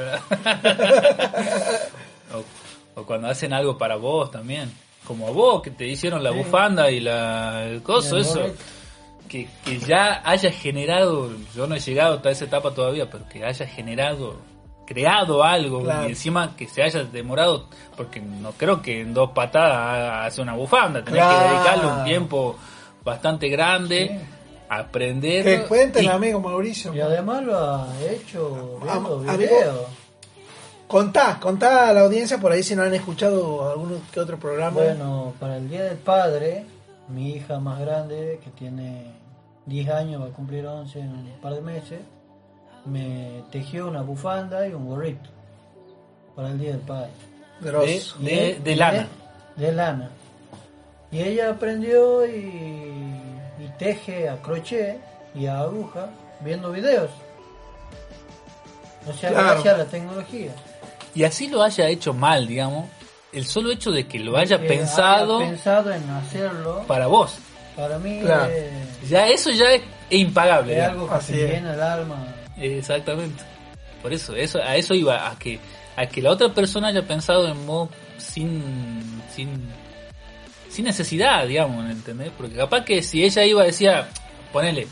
[2.34, 4.72] o, o cuando hacen algo para vos también.
[5.06, 6.38] Como vos, que te hicieron la Sí.
[6.38, 8.42] bufanda y la, el coso, el eso.
[9.28, 13.44] Que, que ya haya generado, yo no he llegado a esa etapa todavía, pero que
[13.46, 14.38] haya generado,
[14.86, 16.04] creado algo Claro.
[16.08, 20.54] y encima que se haya demorado, porque no creo que en dos patadas hace una
[20.54, 21.40] bufanda, tenés Claro.
[21.40, 22.56] que dedicarle un tiempo
[23.04, 24.26] bastante grande Sí.
[24.70, 25.44] a aprender.
[25.44, 26.94] Que cuente el y- amigo Mauricio.
[26.94, 29.86] Y además lo ha hecho viendo amigo, videos.
[30.88, 34.72] Contá, contá a la audiencia por ahí si no han escuchado algún que otro programa.
[34.82, 36.64] Bueno, para el Día del Padre,
[37.08, 39.12] mi hija más grande, que tiene
[39.66, 42.00] 10 años, va a cumplir 11 en un par de meses,
[42.86, 45.30] me tejió una bufanda y un gorrito
[46.36, 47.10] para el Día del Padre.
[47.62, 48.18] Grosso.
[48.20, 49.08] De- lana.
[49.56, 50.10] De, lana.
[51.12, 52.38] Y ella aprendió y,
[53.60, 55.00] y teje a crochet
[55.34, 56.10] y a aguja
[56.42, 57.10] viendo videos.
[59.10, 59.48] O sea, Claro.
[59.54, 60.52] gracias a la tecnología.
[61.16, 62.86] y así lo haya hecho mal, digamos,
[63.34, 67.38] el solo hecho de que lo haya Que pensado haya pensado en hacerlo, para vos,
[67.76, 68.52] para mí Claro.
[68.52, 70.78] es- ya eso ya es impagable.
[70.80, 71.52] Es algo que Así te es.
[71.52, 72.28] llena el alma.
[72.58, 73.44] Exactamente.
[74.02, 75.60] Por eso, eso, a eso iba, a que,
[75.96, 79.50] a que la otra persona haya pensado en vos sin, sin,
[80.70, 82.32] sin necesidad, digamos, ¿entendés?
[82.38, 84.08] Porque capaz que si ella iba decía,
[84.54, 84.88] ponele,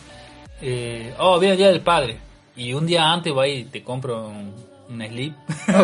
[0.61, 2.17] eh, oh, viene el día del padre,
[2.55, 4.53] y un día antes va y te compro un,
[4.89, 5.35] un slip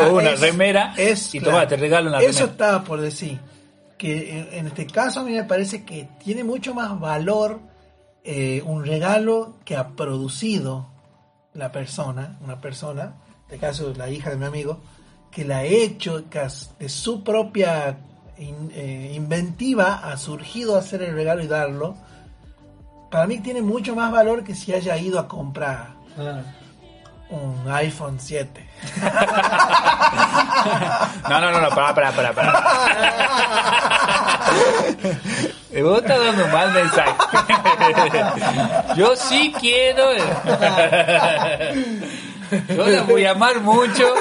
[0.09, 1.53] o una Es- remera es, y claro.
[1.57, 2.51] toma, te regalo una Eso remera.
[2.51, 3.39] estaba por decir.
[3.97, 7.59] Que en, en este caso a mí me parece que tiene mucho más valor
[8.23, 10.89] eh, un regalo que ha producido
[11.53, 14.79] la persona, una persona, en este caso la hija de mi amigo,
[15.29, 17.99] que la ha hecho que has- de su propia
[18.39, 21.95] in- eh, inventiva ha surgido a hacer el regalo y darlo.
[23.11, 26.43] Para mí tiene mucho más valor que si haya ido a comprar Claro.
[27.31, 28.67] Un iPhone 7.
[31.29, 32.53] No, no, no, no, pará, pará, pará, pará.
[35.71, 37.13] Eh, Vos estás dando un mal mensaje.
[38.97, 40.11] Yo sí quiero.
[40.11, 40.21] eh.
[42.75, 44.13] Yo la voy a amar mucho,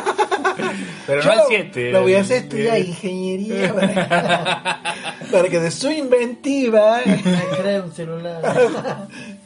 [1.05, 1.91] pero Yo no al 7.
[1.91, 4.81] Lo voy a hacer estudiar ingeniería para,
[5.33, 7.21] para que de su inventiva Me
[7.59, 8.41] crea un celular.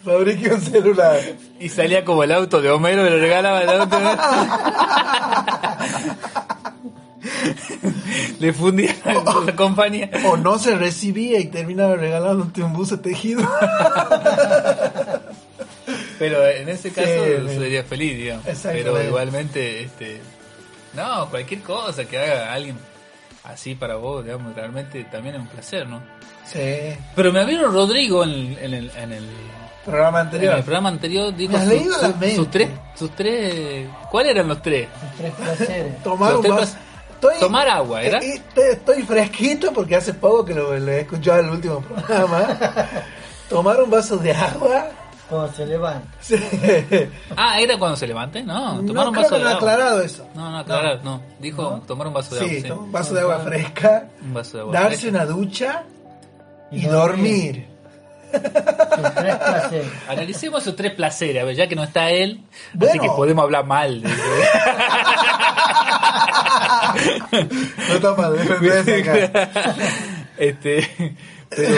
[0.05, 1.21] Fabrique un celular.
[1.59, 3.97] Y salía como el auto de Homero, le regalaba el auto.
[8.39, 8.95] Le fundía
[9.47, 10.11] la compañía.
[10.27, 13.43] O no se recibía y terminaba regalándote un buzo tejido.
[16.19, 18.45] Pero en ese caso Sí, sería feliz, digamos.
[18.63, 20.21] Pero igualmente, este,
[20.95, 22.77] no, cualquier cosa que haga alguien
[23.45, 26.03] así para vos, digamos, realmente también es un placer, ¿no?
[26.47, 26.97] Sí.
[27.15, 29.25] Pero me vieron Rodrigo en el, en el, en el,
[29.85, 30.55] Programa en anterior.
[30.57, 34.89] el programa anterior, dijo has su- su- sus tres, sus tres, ¿cuáles eran los tres?
[35.03, 36.03] Los tres placeres.
[36.03, 36.77] Tomar Los un tres
[37.15, 38.19] Estoy- tomar agua, ¿era?
[38.19, 42.47] Estoy fresquito porque hace poco que lo, lo he escuchado en el último programa.
[43.49, 44.89] Tomar un vaso de agua,
[45.29, 46.07] Cuando se levanta.
[46.21, 46.37] Sí.
[47.37, 48.43] Ah, ¿era cuando se levante?
[48.43, 49.71] No, tomar No un creo vaso que de no ha agua.
[49.73, 50.29] aclarado eso.
[50.35, 51.23] No, no, aclarar, no.
[51.41, 52.51] Dijo tomar un vaso de agua.
[52.53, 52.69] Sí, sí.
[52.69, 54.73] toma un vaso de agua fresca, Un vaso de agua.
[54.75, 55.09] darse fresca.
[55.11, 55.83] una ducha
[56.71, 57.69] y, Y dormir.
[58.35, 59.87] Sus tres placeres.
[60.09, 62.41] Analicemos esos tres placeres, a ver, ya que no está él,
[62.81, 64.03] así que podemos hablar mal.
[64.03, 64.09] de-
[67.89, 68.37] No está mal,
[70.39, 71.17] este,
[71.49, 71.77] pero,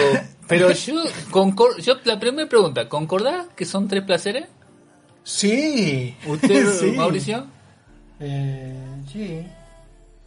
[0.49, 0.95] pero yo,
[1.31, 4.45] concor- yo, la primera pregunta, ¿concordás que son tres placeres?
[5.25, 6.17] Sí.
[6.27, 6.93] ¿Usted, Sí.
[6.93, 7.47] Mauricio?
[8.21, 8.75] Eh,
[9.13, 9.47] sí.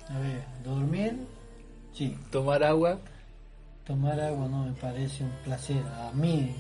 [0.10, 1.14] A ver, dormir.
[1.94, 2.16] Sí.
[2.32, 3.00] Tomar agua
[3.90, 5.82] Tomar agua no me parece un placer.
[5.98, 6.56] A mí.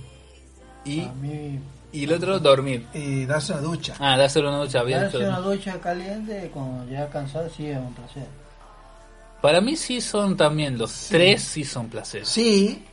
[0.83, 1.59] y, A mí.
[1.91, 2.87] y el otro, dormir.
[2.91, 3.93] Y darse una ducha.
[3.99, 5.01] Ah, dárselo una ducha bien.
[5.01, 8.25] Darse una ducha caliente cuando ya cansado sí es un placer.
[9.43, 12.27] Para mí sí son también, los tres sí son placeres.
[12.27, 12.83] Sí,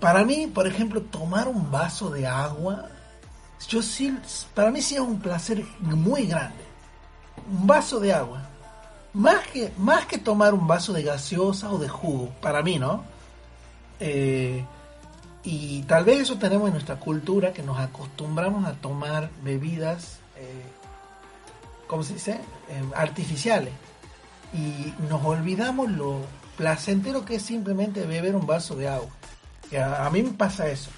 [0.00, 2.88] para mí, por ejemplo, tomar un vaso de agua,
[3.68, 4.16] yo sí,
[4.54, 6.64] para mí sí es un placer muy grande.
[7.46, 8.40] Un vaso de agua.
[9.12, 13.11] Más que, más que tomar un vaso de gaseosa o de jugo, para mí, ¿no?
[14.04, 14.64] Eh,
[15.44, 20.64] y tal vez eso tenemos en nuestra cultura, que nos acostumbramos a tomar bebidas, eh,
[21.86, 22.32] ¿cómo se dice?
[22.68, 23.72] Eh, artificiales.
[24.52, 26.18] Y nos olvidamos lo
[26.56, 29.10] placentero que es simplemente beber un vaso de agua.
[29.80, 30.90] A, a mí me pasa eso.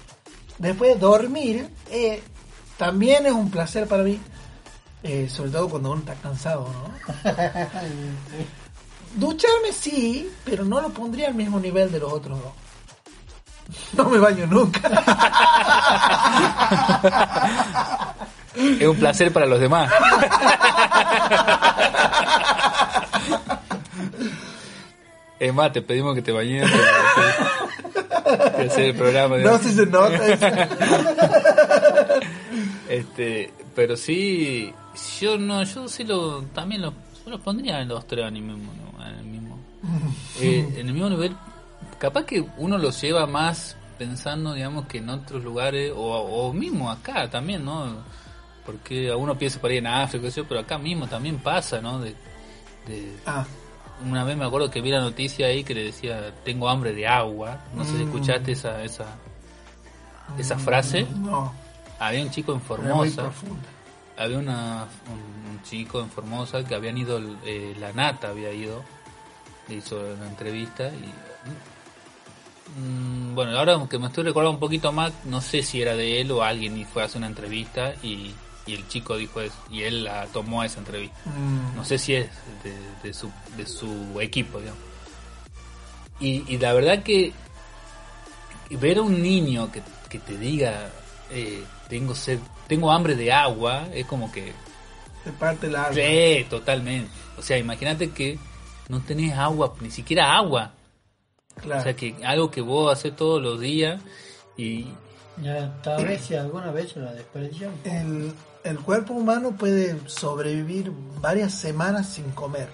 [0.57, 2.23] Después dormir eh,
[2.77, 4.19] también es un placer para mí,
[5.29, 7.31] sobre todo cuando uno está cansado, ¿no?
[9.27, 12.64] Ducharme sí, pero no lo pondría al mismo nivel de los otros dos.
[13.97, 14.81] No me baño nunca.
[18.55, 19.91] Es un placer para los demás.
[25.39, 26.71] Es más, te pedimos que te bañes
[28.57, 29.37] de hacer el programa.
[29.37, 30.19] No si se nota.
[32.87, 34.73] Este, pero sí,
[35.19, 36.93] yo no, yo sí lo, también lo,
[37.25, 38.37] yo lo pondría en los tres ¿no?
[38.37, 39.59] en el mismo,
[40.39, 41.35] eh, en el mismo nivel.
[41.99, 46.91] Capaz que uno lo lleva más pensando, digamos, que en otros lugares o, o mismo
[46.91, 48.03] acá también, ¿no?
[48.65, 51.99] Porque a uno piensa por ahí en África, pero acá mismo también pasa, ¿no?
[51.99, 52.15] De,
[52.87, 53.45] de- Ah,
[54.05, 57.07] una vez me acuerdo que vi la noticia ahí que le decía tengo hambre de
[57.07, 57.59] agua.
[57.73, 58.01] No sé si Mm.
[58.07, 59.05] escuchaste esa esa
[60.37, 61.07] esa frase.
[61.17, 61.53] no.
[61.99, 63.31] Había un chico en Formosa
[64.17, 68.81] había una, un, un chico en Formosa que habían ido, eh, la Nata había ido,
[69.69, 71.13] le hizo una entrevista y...
[72.77, 76.21] mm, bueno, ahora que me estoy recordando un poquito más, no sé si era de
[76.21, 78.33] él o alguien y fue a hacer una entrevista y,
[78.65, 81.15] y el chico dijo eso, y él la tomó a esa entrevista.
[81.25, 82.29] Mm, No sé si es
[82.63, 84.81] de, de su, de su equipo, digamos.
[86.19, 87.33] Y, y la verdad que
[88.69, 90.89] ver a un niño que, que te diga,
[91.29, 94.53] eh, tengo sed, tengo hambre de agua, es como que,
[95.23, 95.93] te parte el alma.
[95.93, 97.09] sí, totalmente.
[97.37, 98.37] O sea, imagínate que
[98.89, 100.71] no tenés agua, ni siquiera agua.
[101.61, 101.79] Claro.
[101.81, 104.01] O sea, que algo que vos haces todos los días
[104.57, 104.87] y,
[105.41, 107.71] Ya, tal vez si alguna vez la desperdician.
[107.83, 108.33] el,
[108.63, 110.91] el cuerpo humano puede sobrevivir
[111.21, 112.69] varias semanas sin comer,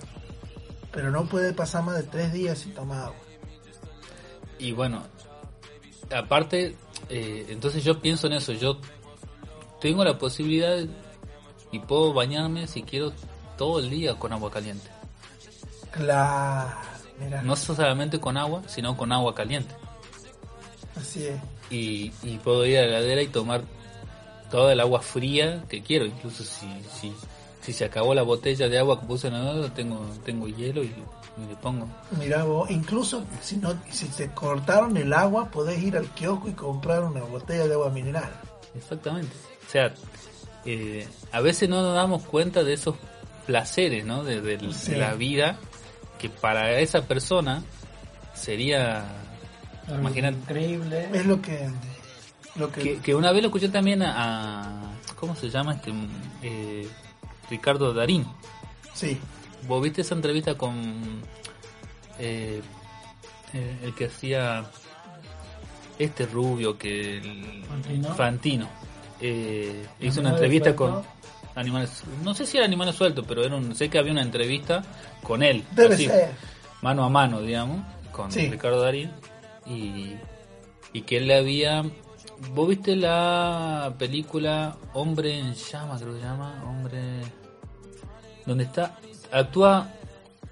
[0.92, 3.16] pero no puede pasar más de tres días sin tomar agua.
[4.60, 5.04] Y bueno,
[6.16, 6.76] aparte,
[7.10, 8.80] eh, entonces yo pienso en eso, yo
[9.80, 10.78] tengo la posibilidad
[11.72, 13.12] y puedo bañarme si quiero
[13.58, 14.88] todo el día con agua caliente.
[15.92, 16.70] Claro,
[17.24, 19.74] mira, No solamente con agua, sino con agua caliente.
[21.00, 21.40] así es.
[21.70, 23.62] Y, y puedo ir a la heladera y tomar
[24.50, 26.68] toda el agua fría que quiero, incluso si,
[27.00, 27.14] si,
[27.62, 30.88] si se acabó la botella de agua que puse en la tengo, tengo hielo y,
[30.88, 31.88] y le pongo.
[32.20, 36.54] Mira vos, incluso si no, si te cortaron el agua, podés ir al kiosco y
[36.54, 38.30] comprar una botella de agua mineral.
[38.76, 39.34] Exactamente.
[39.66, 39.94] O sea,
[40.66, 42.96] eh, a veces no nos damos cuenta de esos
[43.48, 44.24] placeres, ¿no?
[44.26, 44.96] De, de- de Sí.
[44.96, 45.58] la vida
[46.22, 47.64] que para esa persona
[48.36, 49.06] sería...
[49.90, 50.38] Imagínate.
[50.38, 51.10] Increíble.
[51.12, 51.68] Es lo que,
[52.56, 54.94] lo que, Que, que una vez lo escuché también a...
[55.20, 55.92] ¿Cómo se llama este?
[56.44, 56.88] Eh,
[57.50, 58.26] Ricardo Darín.
[58.94, 59.20] sí,
[59.68, 61.22] ¿Vos viste esa entrevista con
[62.18, 62.62] eh,
[63.54, 64.66] eh, el que hacía
[66.00, 68.16] este rubio que el- Fantino.
[68.16, 68.70] Fantino.
[69.20, 71.04] Eh, hizo una entrevista con.
[71.56, 74.84] Animales, no sé si era animales sueltos, pero era un, sé que había una entrevista
[75.24, 76.32] con él, debe así, ser.
[76.82, 77.82] mano a mano, digamos,
[78.12, 78.49] con Sí.
[78.49, 79.12] Ricardo Darín
[79.66, 80.14] y,
[80.93, 81.84] y que él le había
[82.56, 86.64] ¿Vos viste la película Hombre en llama, creo que se llama?
[86.68, 86.99] Hombre
[88.47, 88.97] donde está
[89.32, 89.88] actúa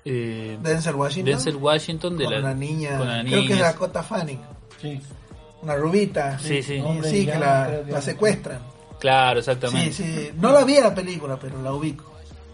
[0.05, 1.25] eh, Denzel Washington.
[1.33, 3.61] Denzel Washington de con la una niña, con la creo que es niña.
[3.63, 4.39] Dakota Fanning,
[4.79, 5.01] Sí.
[5.63, 6.37] una rubita.
[6.39, 6.81] Sí, sí.
[7.03, 8.05] Sí, que la, la es.
[8.05, 8.59] secuestran.
[8.99, 9.93] Claro, Sí, exactamente.
[9.93, 10.29] sí.
[10.35, 12.05] No la vi en la película, pero la ubico.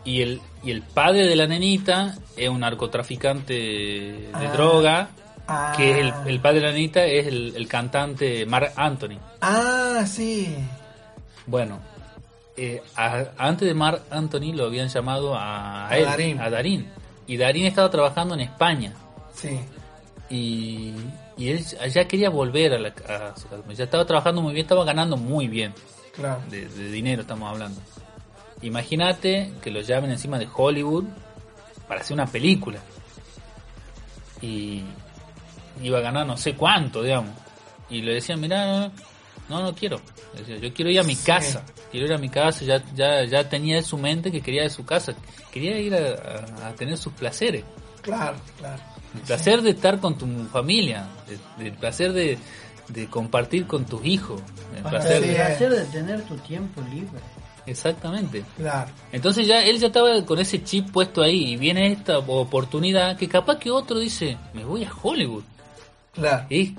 [0.04, 4.52] Y el, y el padre de la nenita es un narcotraficante de Ah.
[4.54, 5.10] droga,
[5.48, 5.74] Ah.
[5.76, 9.18] que es el, el padre de la nenita es el, el cantante Mark Anthony.
[9.42, 10.56] Ah, sí.
[11.48, 11.80] Bueno,
[12.58, 16.40] eh, a- antes de Mark Anthony lo habían llamado a, A él, Darín.
[16.40, 16.88] a Darín.
[17.28, 18.94] Y Darín estaba trabajando en España.
[19.34, 19.60] Sí.
[20.30, 20.94] Y,
[21.38, 23.34] y él ya quería volver a, la, casa.
[23.76, 25.74] Ya estaba trabajando muy bien, estaba ganando muy bien.
[26.16, 26.42] Claro.
[26.50, 27.82] de, de dinero estamos hablando.
[28.62, 31.06] Imagínate que lo llamen encima de Hollywood
[31.88, 32.80] para hacer una película.
[34.42, 34.82] Y
[35.82, 37.32] iba a ganar no sé cuánto, digamos.
[37.90, 38.92] Y le decían, mira,
[39.50, 40.00] no, no quiero.
[40.36, 41.26] Decía, yo quiero ir a mi Sí.
[41.26, 41.64] casa.
[41.92, 42.66] Quiero ir a mi casa.
[42.66, 45.14] Ya, ya, ya tenía en su mente que quería ir a su casa.
[45.52, 46.00] Quería ir a,
[46.66, 47.64] a- a tener sus placeres.
[48.02, 48.82] Claro, claro.
[49.14, 51.08] El placer de estar con tu familia.
[51.58, 52.38] de- el placer de,
[52.90, 54.42] de compartir con tus hijos.
[54.76, 57.20] El placer el de- placer de tener tu tiempo libre.
[57.66, 58.44] Exactamente.
[58.58, 58.92] Claro.
[59.12, 63.28] Entonces ya él ya estaba con ese chip puesto ahí y viene esta oportunidad que
[63.28, 65.44] capaz que otro dice, me voy a Hollywood.
[66.14, 66.46] Claro.
[66.52, 66.76] Y,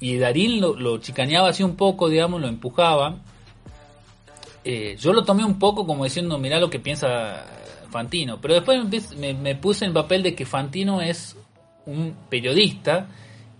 [0.00, 3.16] y Darín lo, lo chicaneaba así un poco, digamos, lo empujaba.
[4.64, 7.44] Eh, yo lo tomé un poco como diciendo, mirá lo que piensa
[7.90, 8.40] Fantino.
[8.40, 11.36] Pero después me, me- me puse en el papel de que Fantino es
[11.86, 13.06] un periodista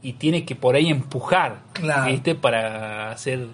[0.04, 2.12] y tiene que por ahí empujar, Claro.
[2.12, 2.34] ¿viste?
[2.36, 3.48] Para hacer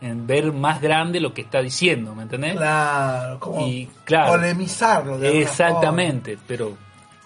[0.00, 2.56] en ver más grande lo que está diciendo, ¿me entendés?
[2.56, 3.40] Claro.
[3.40, 4.32] Como Y claro.
[4.32, 5.18] polemizarlo.
[5.18, 6.76] de Exactamente, pero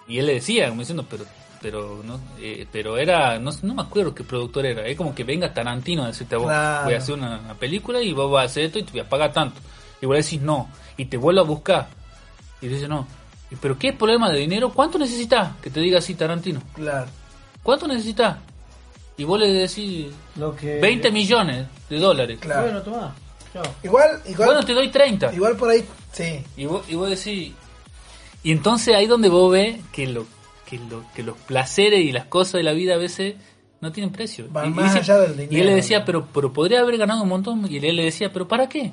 [0.07, 1.25] y él le decía como diciendo, pero
[1.61, 5.25] pero no eh, pero era no, no me acuerdo qué productor era, es como que
[5.25, 6.85] venga Tarantino a decirte a vos, Claro.
[6.85, 9.01] voy a hacer una, una película y vos vas a hacer esto y te voy
[9.01, 9.59] a pagar tanto.
[10.01, 11.87] Y vos le decís no y te vuelve a buscar.
[12.61, 13.05] Y dice no.
[13.51, 14.69] ¿Y pero qué problema de dinero?
[14.71, 15.57] ¿Cuánto necesitas?
[15.61, 16.61] Que te diga así Tarantino.
[16.73, 17.07] Claro.
[17.61, 18.37] ¿Cuánto necesitas?
[19.19, 20.07] Y vos le decís
[20.37, 22.39] Lo que 20 millones de dólares.
[22.41, 22.61] Claro.
[22.63, 23.15] Bueno, toma.
[23.83, 25.33] Igual, igual, Bueno, te doy 30.
[25.33, 26.43] igual por ahí, sí.
[26.55, 27.51] Y vos, y vos decís.
[28.43, 30.25] Y entonces ahí donde vos ves que, lo,
[30.65, 33.35] que, lo, que los placeres y las cosas de la vida a veces
[33.81, 34.45] no tienen precio.
[34.51, 36.79] Van y, y más dice- allá del dinero, y él le decía, pero, pero podría
[36.81, 37.65] haber ganado un montón.
[37.69, 38.91] Y él le decía, pero ¿para qué?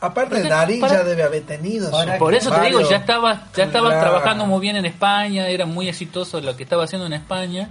[0.00, 1.88] Aparte, Pero, Darín para- ya debe haber tenido.
[1.90, 4.00] Su- Por eso te digo, ya estaba, ya estaba Claro.
[4.10, 7.70] trabajando muy bien en España, era muy exitoso lo que estaba haciendo en España.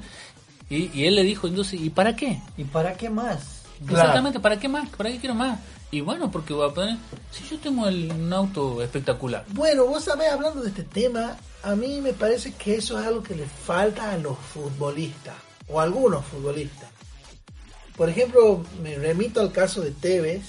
[0.72, 2.41] Y, y él le dijo, entonces, ¿y para qué?
[2.55, 3.63] ¿Y para qué más?
[3.86, 4.03] Claro.
[4.03, 4.88] Exactamente, ¿para qué más?
[4.89, 5.59] ¿Para qué quiero más?
[5.91, 6.95] Y bueno, porque voy a poner,
[7.30, 9.43] si yo tengo el, un auto espectacular.
[9.49, 13.22] Bueno, vos sabés, hablando de este tema, a mí me parece que eso es algo
[13.22, 15.36] que le falta a los futbolistas,
[15.67, 16.89] o a algunos futbolistas.
[17.97, 20.43] Por ejemplo, me remito al caso de Tevez,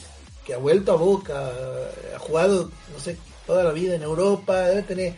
[0.47, 1.51] que ha vuelto a Boca,
[2.15, 5.15] ha jugado, no sé, toda la vida en Europa, debe tener,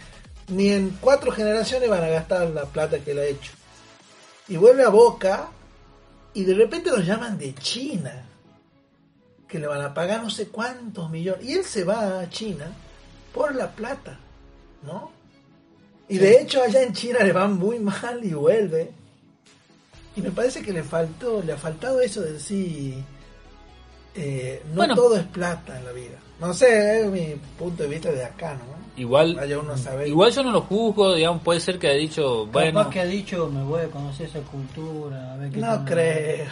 [0.49, 3.53] ni en cuatro generaciones van a gastar la plata que él ha hecho.
[4.49, 5.49] Y vuelve a Boca,
[6.35, 8.25] y de repente los llaman de China,
[9.49, 12.67] que le van a pagar no sé cuántos millones, y él se va a China
[13.33, 14.19] por la plata,
[14.83, 15.13] ¿no?
[16.09, 18.93] Y de hecho allá en China le va muy mal y vuelve.
[20.17, 23.03] Y me parece que le faltó, le ha faltado eso de decir,
[24.15, 24.95] eh, no Bueno.
[24.95, 26.19] todo es plata en la vida.
[26.41, 28.84] No sé, es mi punto de vista de acá, ¿no?
[28.97, 30.07] Igual, Vaya uno a saber.
[30.07, 33.05] igual yo no lo juzgo, digamos, puede ser que haya dicho, bueno, Capaz que ha
[33.07, 35.33] dicho, me voy a conocer esa cultura.
[35.33, 36.47] A ver qué No creo.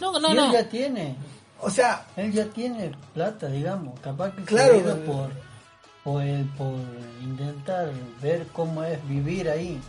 [0.00, 1.16] no, Si no, él no, ya tiene,
[1.60, 3.98] O sea, él ya tiene plata, digamos.
[4.00, 5.30] Capaz que Claro, se ha ido pero- por,
[6.04, 6.74] por, el- por
[7.22, 7.90] intentar
[8.22, 9.80] ver cómo es vivir ahí.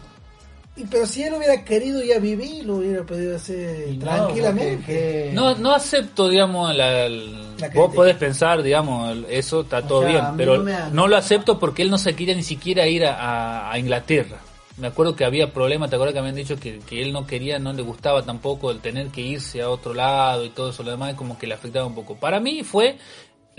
[0.80, 4.76] Y- pero si él hubiera querido ya vivir, lo hubiera podido hacer no, tranquilamente.
[4.78, 9.80] porque que- no, no acepto, digamos, la, el- La vos podés pensar, digamos, eso está
[9.80, 12.88] O todo sea, bien, pero no lo acepto porque él no se quería ni siquiera
[12.88, 14.38] ir a, a- a Inglaterra.
[14.78, 17.60] Me acuerdo que había problemas, te acuerdas que habían dicho que, que él no quería,
[17.60, 20.92] no le gustaba tampoco el tener que irse a otro lado y todo eso, lo
[20.92, 22.16] demás como que le afectaba un poco.
[22.16, 22.98] Para mí fue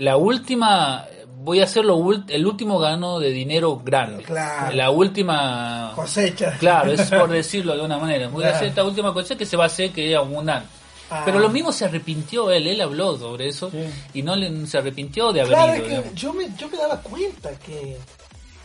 [0.01, 1.05] la última,
[1.37, 4.23] voy a hacer lo ult- el último gano de dinero grande.
[4.23, 4.75] Claro.
[4.75, 6.57] La última Cosecha.
[6.59, 8.27] Claro, es por decirlo de alguna manera.
[8.27, 8.55] Voy a Claro.
[8.57, 10.67] hacer esta última cosa que se va a hacer que es abundante.
[11.09, 11.23] Ah.
[11.25, 13.83] Pero lo mismo se arrepintió él, él habló sobre eso Sí.
[14.13, 15.75] y no le, se arrepintió de haber Claro, ido.
[15.75, 16.13] es que digamos.
[16.15, 17.97] yo me, yo me daba cuenta que,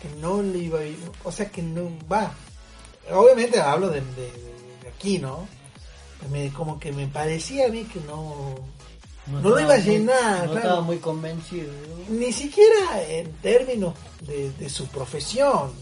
[0.00, 2.30] que no le iba a ir, o sea que no va.
[3.12, 4.32] Obviamente hablo de, de-
[4.82, 5.46] de aquí, ¿no?
[6.30, 8.54] Me- como que me parecía a mí que no,
[9.28, 10.56] no lo iba a muy- llenar, No claro.
[10.56, 11.72] estaba muy convencido.
[11.72, 11.96] ¿no?
[12.16, 15.72] ni siquiera en términos de, de su profesión,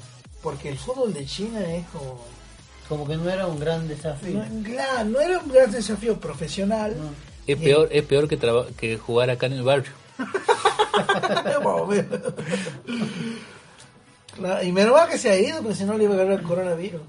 [0.42, 2.24] porque el fútbol de China es como...
[2.88, 4.44] Como que no era un gran desafío.
[4.44, 6.94] No, claro, no era un gran desafío profesional.
[6.98, 7.08] No.
[7.46, 9.90] Es peor, es peor que, traba- que jugar acá en el barrio.
[14.62, 16.46] Y menos mal que se ha ido, porque si no le iba a agarrar el
[16.46, 17.00] coronavirus.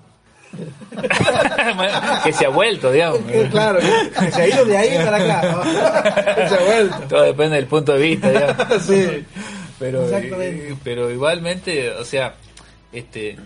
[2.24, 3.20] que se ha vuelto, digamos.
[3.22, 3.80] Que, claro,
[4.20, 5.52] que se ha ido de ahí para acá.
[5.52, 5.64] ¿no?
[6.50, 6.98] se ha vuelto.
[7.10, 8.84] Todo depende del punto de vista, digamos.
[8.84, 9.26] Sí.
[9.80, 10.70] Pero, Exactamente.
[10.72, 12.34] eh, pero igualmente, o sea,
[12.94, 13.38] este,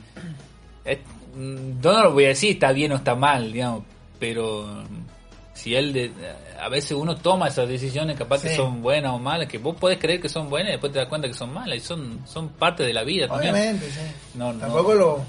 [0.85, 0.99] eh,
[1.35, 3.83] mm, no lo voy a decir está bien o está mal, digamos,
[4.19, 4.83] pero
[5.53, 6.11] si él, de-
[6.61, 9.97] a veces uno toma esas decisiones capaz que son buenas o malas, que vos podés
[9.99, 12.49] creer que son buenas y después te das cuenta que son malas y son, son
[12.49, 13.53] parte de la vida también.
[13.53, 13.99] Obviamente, sí.
[14.35, 14.59] No, no.
[14.59, 15.25] Tampoco lo.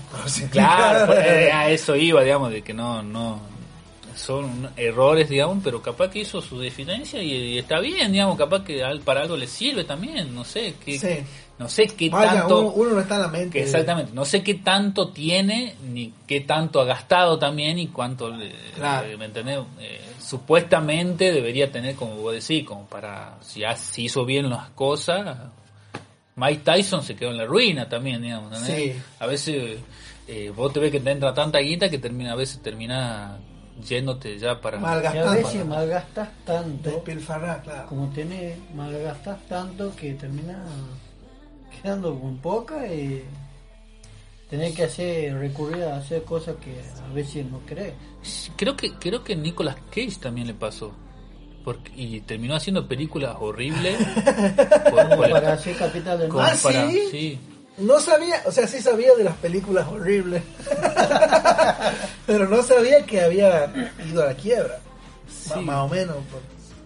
[0.51, 3.41] Claro, pues, eh, a eso iba, digamos, de que no, no,
[4.16, 8.64] son errores, digamos, pero capaz que hizo su diferencia y, y está bien, digamos, capaz
[8.64, 11.24] que al- para algo le sirve también, no sé, que, Sí.
[11.61, 13.51] No sé qué Vaya, tanto, uno, uno no está en la mente.
[13.59, 18.31] que exactamente, no sé qué tanto tiene, ni qué tanto ha gastado también y cuánto,
[18.31, 19.07] le- Claro.
[19.07, 19.59] le- ¿me entendés?
[19.79, 24.71] Eh, supuestamente debería tener, como vos decís, como para, si, ha- si hizo bien las
[24.71, 25.37] cosas,
[26.37, 28.53] Mike Tyson se quedó en la ruina también, digamos.
[28.59, 28.95] ¿entendés?
[28.97, 29.03] Sí.
[29.19, 29.79] A veces
[30.27, 33.37] eh, vos te ves que te entra tanta guita que termina a veces termina
[33.87, 34.79] yéndote ya para...
[35.15, 37.87] Y a veces malgastas tanto, Despilfarrar, claro.
[37.89, 40.63] como tenés, malgastas tanto que termina
[41.83, 43.24] quedando con poca y
[44.49, 47.95] tenés que hacer, recurrir a hacer cosas que a veces no querés.
[48.57, 50.93] Creo que creo que Nicolas Cage también le pasó.
[51.64, 53.97] Porque, y terminó haciendo películas horribles.
[54.91, 56.57] por- Como por- para hacer capital del Ah, mar.
[56.62, 57.09] para- ¿sí?
[57.11, 57.39] sí.
[57.78, 60.43] No sabía, o sea, sí sabía de las películas horribles.
[62.26, 63.72] Pero no sabía que había
[64.09, 64.81] ido a la quiebra.
[65.64, 66.16] Más o menos.
[66.31, 66.43] por-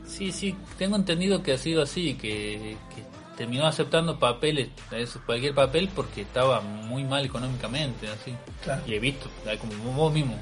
[0.09, 3.03] Sí, sí, tengo entendido que ha sido así, que, que
[3.37, 4.69] terminó aceptando papeles,
[5.27, 8.35] cualquier papel porque estaba muy mal económicamente, así.
[8.63, 8.83] Claro.
[8.87, 9.29] Y he visto,
[9.61, 10.37] como vos mismo.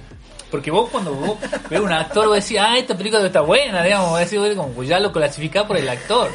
[0.50, 1.38] Porque vos cuando vos
[1.70, 4.68] ves un actor, vos decís, ah, esta película está buena, digamos, vos decís, vos como,
[4.74, 6.30] pues ya lo clasificás por el actor.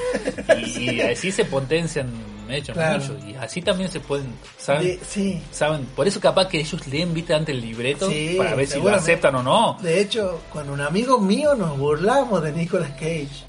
[0.57, 2.99] Y, y así se potencian hechos Claro.
[3.03, 3.17] mucho.
[3.27, 4.27] Y así también se pueden,
[4.57, 4.83] ¿saben?
[4.83, 5.41] De- sí.
[5.51, 8.79] saben Por eso capaz que ellos leen, viste, antes el libreto, Sí, para ver si
[8.79, 9.77] lo aceptan o no.
[9.81, 13.45] De hecho, con un amigo mío nos burlamos de Nicolas Cage.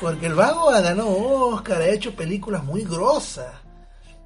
[0.00, 3.52] Porque el vago ganó Oscar, ha hecho películas muy grosas.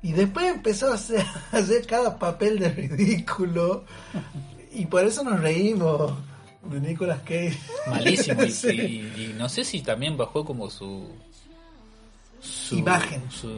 [0.03, 3.85] Y después empezó a hacer, a hacer cada papel de ridículo.
[4.73, 6.13] Y por eso nos reímos
[6.65, 7.59] de Nicolas Cage.
[7.89, 8.43] Malísimo.
[8.45, 8.69] Y, Sí.
[9.17, 11.09] y- y no sé si también bajó como su...
[12.41, 13.23] su Imagen.
[13.31, 13.49] Su,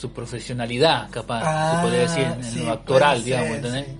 [0.00, 3.86] su profesionalidad, capaz, Ah, se podría decir, en, sí, lo actoral, digamos, ¿entendés?
[3.86, 3.92] sí.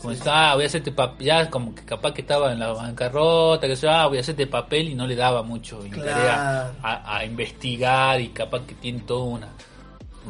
[0.00, 2.60] Como Sí, está, ah, voy a hacerte papel, ya como que capaz que estaba en
[2.60, 6.28] la bancarrota, que sea, ah, voy a hacerte papel y no le daba mucho interés
[6.30, 7.06] a, Claro.
[7.16, 9.48] a- investigar y capaz que tiene toda una...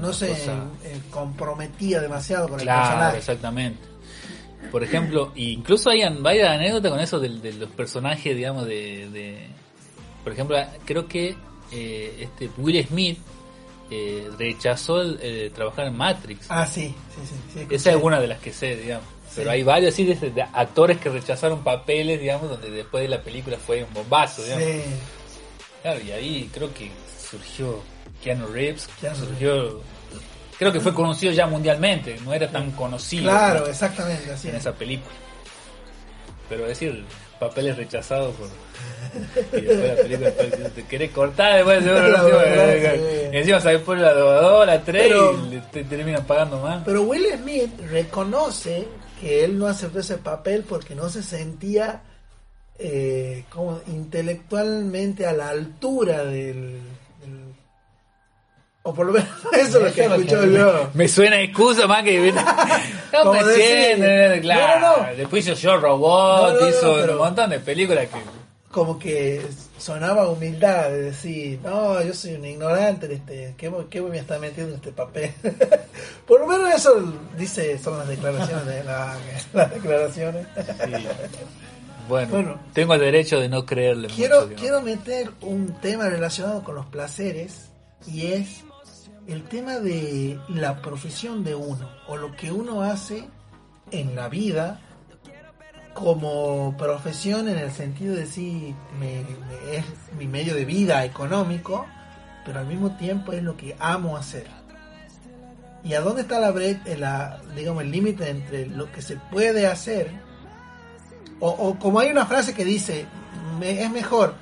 [0.00, 3.18] No se cosa- eh, comprometía demasiado con el Claro, personaje.
[3.18, 3.80] exactamente.
[4.70, 9.48] Por ejemplo, incluso hay varias anécdotas con eso de, de los personajes, digamos, de, de-
[10.24, 10.56] Por ejemplo,
[10.86, 11.36] creo que
[11.72, 13.18] eh, este Will Smith
[13.90, 16.46] eh, rechazó el, eh, trabajar en Matrix.
[16.48, 17.20] Ah, sí, sí,
[17.54, 17.60] sí.
[17.68, 17.74] sí.
[17.74, 19.06] Esa es una de las que sé, digamos.
[19.34, 19.56] Pero Sí.
[19.56, 23.56] hay varios así de, de actores que rechazaron papeles, digamos, donde después de la película
[23.58, 24.64] fue un bombazo, digamos.
[24.64, 24.82] Sí.
[25.82, 26.90] Claro, y ahí creo que
[27.30, 27.80] surgió
[28.22, 29.80] Keanu Reeves, Keanu surgió...
[30.58, 33.24] Creo que fue conocido ya mundialmente, no era tan conocido.
[33.30, 33.66] Claro, ¿no?
[33.66, 34.62] exactamente, así en es.
[34.62, 35.14] esa película.
[36.48, 37.04] Pero decir,
[37.38, 38.48] papeles rechazados por.
[39.58, 42.94] Y después la película después te querés cortar, después seguro La
[43.32, 46.82] encima, sabes por la 2, la 3 Pero- y le- te terminan pagando más.
[46.84, 48.86] Pero Will Smith reconoce
[49.20, 52.02] que él no aceptó ese papel porque no se sentía
[52.78, 56.78] eh, como intelectualmente a la altura del-
[58.88, 61.08] o por lo menos eso es lo que Eso es lo escucho que- yo Me
[61.08, 62.32] suena excusa más que.
[63.12, 64.80] No Como me claro.
[64.80, 65.16] no, no, no.
[65.16, 68.18] Después hizo Yo Robot, hizo pero- un montón de películas que.
[68.70, 69.40] como que
[69.78, 74.38] sonaba humildad de decir no yo soy un ignorante de este ¿qué, qué me está
[74.38, 75.32] metiendo en este papel
[76.26, 77.00] por lo menos eso
[77.38, 79.16] dice son las declaraciones de la-
[79.54, 80.46] las declaraciones
[80.84, 80.92] sí.
[82.08, 82.60] Bueno, Bueno.
[82.72, 84.08] tengo el derecho de no creerle.
[84.08, 87.68] quiero mucho, quiero meter un tema relacionado con los placeres
[88.06, 88.64] y es
[89.28, 93.28] el tema de la profesión de uno o lo que uno hace
[93.90, 94.80] en la vida
[95.94, 99.84] como profesión en el sentido de si me, me- es
[100.18, 101.86] mi medio de vida económico,
[102.44, 104.46] pero al mismo tiempo es lo que amo hacer.
[105.84, 109.66] ¿Y a dónde está la brecha, la, digamos, el límite entre lo que se puede
[109.66, 110.10] hacer?
[111.40, 113.06] O, o como hay una frase que dice,
[113.58, 114.34] me- es mejor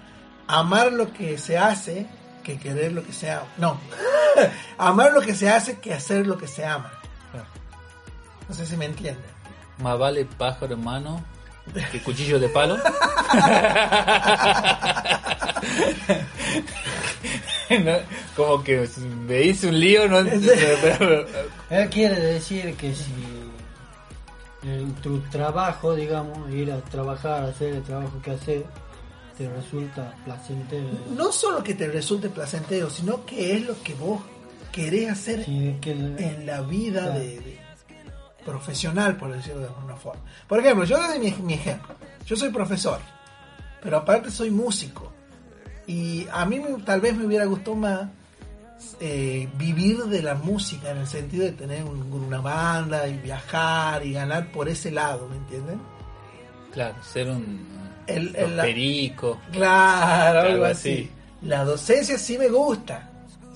[0.46, 2.06] amar lo que se hace
[2.46, 3.46] que querer lo que se ama.
[3.58, 3.80] No,
[4.78, 6.92] amar lo que se hace que hacer lo que se ama.
[8.48, 9.24] No sé si me entienden.
[9.78, 11.24] Más vale pájaro en mano
[11.90, 12.78] que cuchillo de palo.
[17.68, 17.96] No,
[18.36, 18.88] como que
[19.26, 20.18] me hice un lío, no
[21.70, 23.12] Él quiere decir que si
[24.62, 28.62] en tu trabajo, digamos, ir a trabajar, hacer el trabajo que haces,
[29.36, 30.88] te resulta placentero.
[31.14, 34.20] No solo que te resulte placentero, sino que es lo que vos
[34.72, 37.18] querés hacer Sí, que- en la vida Claro.
[37.20, 37.58] de, de-
[38.44, 40.22] profesional, por decirlo de alguna forma.
[40.48, 41.94] Por ejemplo, yo doy mi, mi ejemplo.
[42.24, 43.00] Yo soy profesor,
[43.82, 45.12] pero aparte soy músico.
[45.86, 48.08] Y a mí me- tal vez me hubiera gustado más
[49.00, 54.04] eh, vivir de la música en el sentido de tener un- una banda y viajar
[54.04, 55.80] y ganar por ese lado, ¿me entienden?
[56.72, 57.66] Claro, ser un,
[58.06, 60.92] El- los el- la- perico, Claro, algo Algo así.
[60.92, 61.10] así.
[61.42, 63.08] La docencia sí me gusta,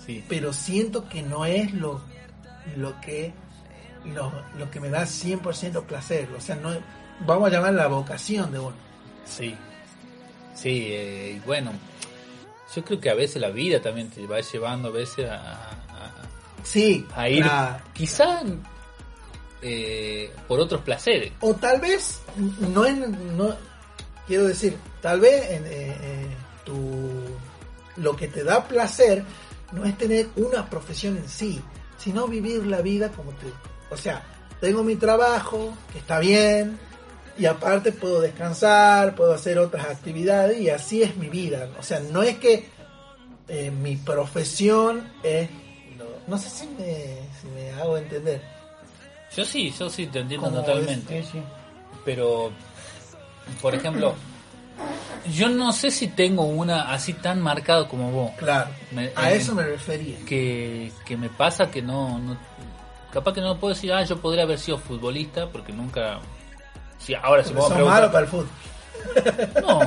[0.05, 0.24] sí.
[0.28, 2.01] pero siento que no es lo,
[2.77, 3.32] lo que
[4.14, 6.28] lo, lo que me da 100% placer.
[6.36, 6.70] O sea, no
[7.27, 8.74] vamos a llamar la vocación de uno.
[9.24, 9.55] Sí,
[10.55, 11.72] sí, eh, bueno,
[12.74, 15.81] yo creo que a veces la vida también te va llevando a veces a, a-
[16.62, 17.82] Sí, a ir, claro.
[17.94, 18.43] quizá
[19.62, 21.32] eh, por otros placeres.
[21.40, 23.55] O tal vez, no es, no,
[24.31, 26.27] quiero decir, tal vez en, eh, eh,
[26.65, 27.11] tu,
[27.97, 29.24] lo que te da placer
[29.73, 31.61] no es tener una profesión en sí,
[31.98, 33.48] sino vivir la vida como tú.
[33.90, 34.23] O sea,
[34.61, 36.78] tengo mi trabajo, que está bien,
[37.36, 41.69] y aparte puedo descansar, puedo hacer otras actividades, y así es mi vida.
[41.77, 42.69] O sea, no es que
[43.48, 45.51] eh, mi profesión es...
[45.98, 48.40] No, no sé si me, si me hago entender.
[49.36, 51.20] Yo sí, yo sí te entiendo totalmente.
[51.24, 51.43] Sí, sí.
[52.05, 52.52] Pero,
[53.60, 54.14] por ejemplo,
[55.32, 58.31] yo no sé si tengo una así tan marcada como vos.
[58.39, 60.16] Claro, Me- a eh, eso me refería.
[60.27, 62.36] que, que me pasa que no, no-
[63.12, 66.20] capaz que no puedo decir ah yo podría haber sido futbolista porque nunca
[66.98, 68.48] si ahora si me malo para el fútbol.
[69.62, 69.81] no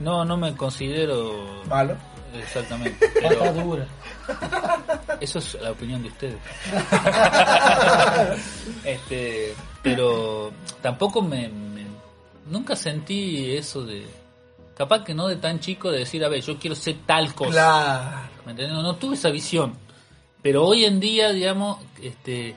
[0.00, 1.96] no no me considero Malo.
[2.34, 3.86] exactamente pero dura.
[5.20, 6.36] eso es la opinión de ustedes
[8.84, 11.48] este pero tampoco me-
[12.52, 14.04] nunca sentí eso de
[14.76, 17.50] capaz que no de tan chico de decir a ver yo quiero ser tal cosa
[17.52, 18.28] Claro.
[18.44, 18.76] ¿Me entiendes?
[18.76, 19.74] No, no tuve esa visión.
[20.42, 22.54] Pero hoy en día, digamos, este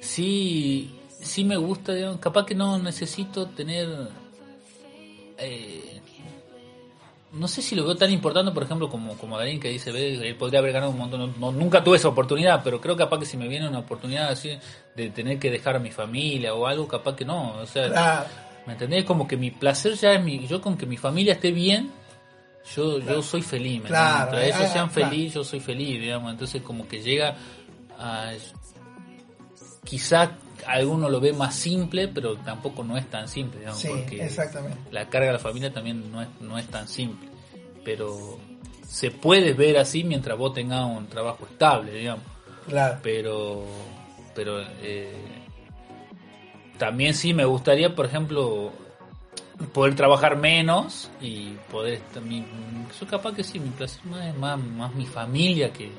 [0.00, 3.88] sí, sí me gusta, digamos, capaz que no necesito tener
[5.38, 6.00] eh,
[7.32, 10.14] no sé si lo veo tan importante, por ejemplo, como, como Darín que dice, ve,
[10.28, 13.24] él podría haber ganado un montón, no- nunca tuve esa oportunidad, pero creo capaz que
[13.26, 14.58] si me viene una oportunidad así
[14.96, 18.26] de tener que dejar a mi familia o algo, capaz que no, o sea.
[18.70, 19.04] ¿Me entendés?
[19.04, 21.90] Como que mi placer ya es mi, yo con que mi familia esté bien,
[22.76, 24.30] yo, yo soy feliz, ¿me Claro?
[24.30, 25.10] Mientras ah, ellos sean claro.
[25.10, 26.30] felices, yo soy feliz, digamos.
[26.30, 27.36] Entonces como que llega
[27.98, 28.32] a...
[29.82, 30.36] Quizá
[30.66, 34.78] alguno lo ve más simple, pero tampoco no es tan simple, digamos, Sí, porque exactamente.
[34.92, 37.28] la carga de la familia también no es, no es tan simple.
[37.84, 38.38] Pero
[38.86, 42.24] se puede ver así mientras vos tengas un trabajo estable, digamos
[42.68, 43.00] Claro.
[43.02, 43.64] pero
[44.32, 45.12] pero eh,
[46.80, 48.72] también sí me gustaría por ejemplo
[49.72, 52.44] poder trabajar menos y poder también
[52.98, 55.92] yo capaz que sí mi placer más es más, más mi familia que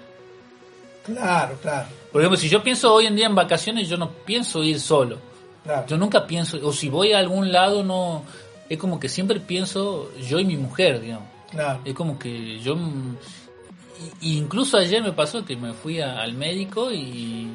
[1.05, 1.87] Claro, claro.
[2.11, 5.17] por ejemplo si yo pienso hoy en día en vacaciones yo no pienso ir solo
[5.63, 5.85] claro.
[5.87, 8.23] yo nunca pienso o si voy a algún lado no
[8.69, 11.81] es como que siempre pienso yo y mi mujer digamos Claro.
[11.85, 12.75] es como que yo...
[14.21, 17.49] Incluso ayer me pasó que me fui a- al médico y,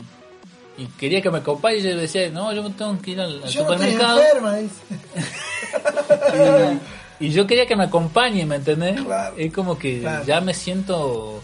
[0.79, 3.43] y quería que me acompañe y yo decía, no, yo me tengo que ir al,
[3.43, 4.21] al Yo supermercado.
[4.21, 4.75] enferma, dice.
[7.21, 9.01] y yo quería que me acompañe, ¿me entendés?
[9.03, 9.35] Claro.
[9.39, 10.25] Es como que Claro.
[10.25, 11.41] ya me siento,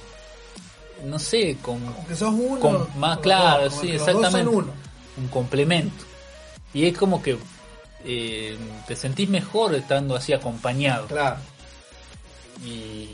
[1.04, 2.60] no sé, con, Aunque sos uno.
[2.60, 4.48] con más claro, sí, exactamente.
[4.48, 4.72] uno.
[5.16, 6.04] Un complemento.
[6.74, 7.36] Y es como que
[8.04, 8.56] eh,
[8.86, 11.06] te sentís mejor estando así acompañado.
[11.06, 11.36] Claro.
[12.64, 13.10] Y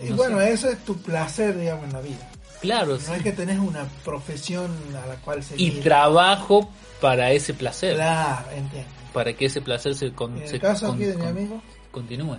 [0.00, 0.52] Y No bueno, sé.
[0.52, 2.27] eso es tu placer, digamos, en la vida.
[2.60, 3.12] Claro, No sí.
[3.16, 4.70] es que tenés una profesión
[5.02, 5.82] a la cual y seguir.
[5.82, 6.68] trabajo
[7.00, 8.90] para ese placer, Claro, entiendo.
[9.12, 11.62] para que ese placer se, con, En el se caso con- aquí de mi amigo,
[11.90, 12.38] continúe.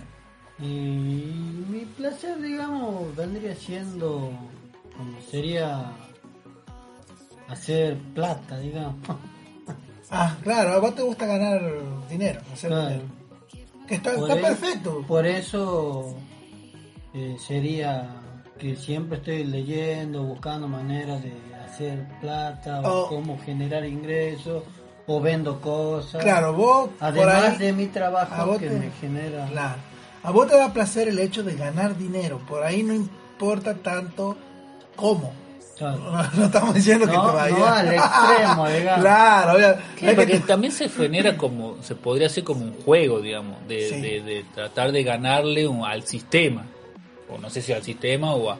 [0.58, 4.30] Y mi placer, digamos, vendría siendo,
[4.96, 5.90] como sería
[7.48, 8.96] hacer plata, digamos.
[10.10, 11.62] ah, claro, a vos te gusta ganar
[12.08, 12.88] dinero, hacer Claro.
[12.90, 13.08] dinero.
[13.88, 15.02] Que está e- perfecto.
[15.08, 16.14] Por eso
[17.14, 18.08] eh, sería
[18.60, 21.32] que siempre estoy leyendo, buscando maneras de
[21.66, 23.08] hacer plata, o Oh.
[23.08, 24.62] cómo generar ingresos,
[25.06, 26.22] o vendo cosas.
[26.22, 29.46] Claro, vos Además ahí, de mi trabajo que te- me genera...
[29.46, 29.76] Claro.
[30.22, 32.38] A vos te da placer el hecho de ganar dinero.
[32.46, 34.36] Por ahí no importa tanto
[34.94, 35.32] cómo.
[35.78, 35.96] Claro.
[35.98, 37.58] No, no estamos diciendo que No, te vayas.
[37.58, 39.00] no al extremo, digamos.
[39.00, 39.78] Claro,
[40.14, 44.00] porque te- también se genera como, se podría hacer como un juego, digamos, de, Sí.
[44.02, 46.66] de- de tratar de ganarle un- al sistema,
[47.32, 48.58] o no sé si al sistema o a,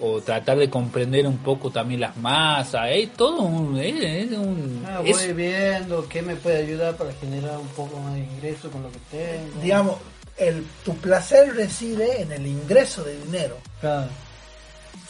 [0.00, 3.78] o tratar de comprender un poco también las masas, es todo un...
[3.78, 7.98] Es, es un Ah, es- voy viendo qué me puede ayudar para generar un poco
[8.00, 9.60] más de ingreso con lo que tengo.
[9.62, 9.96] Digamos,
[10.36, 13.56] el, tu placer reside en el ingreso de dinero.
[13.80, 14.08] Claro.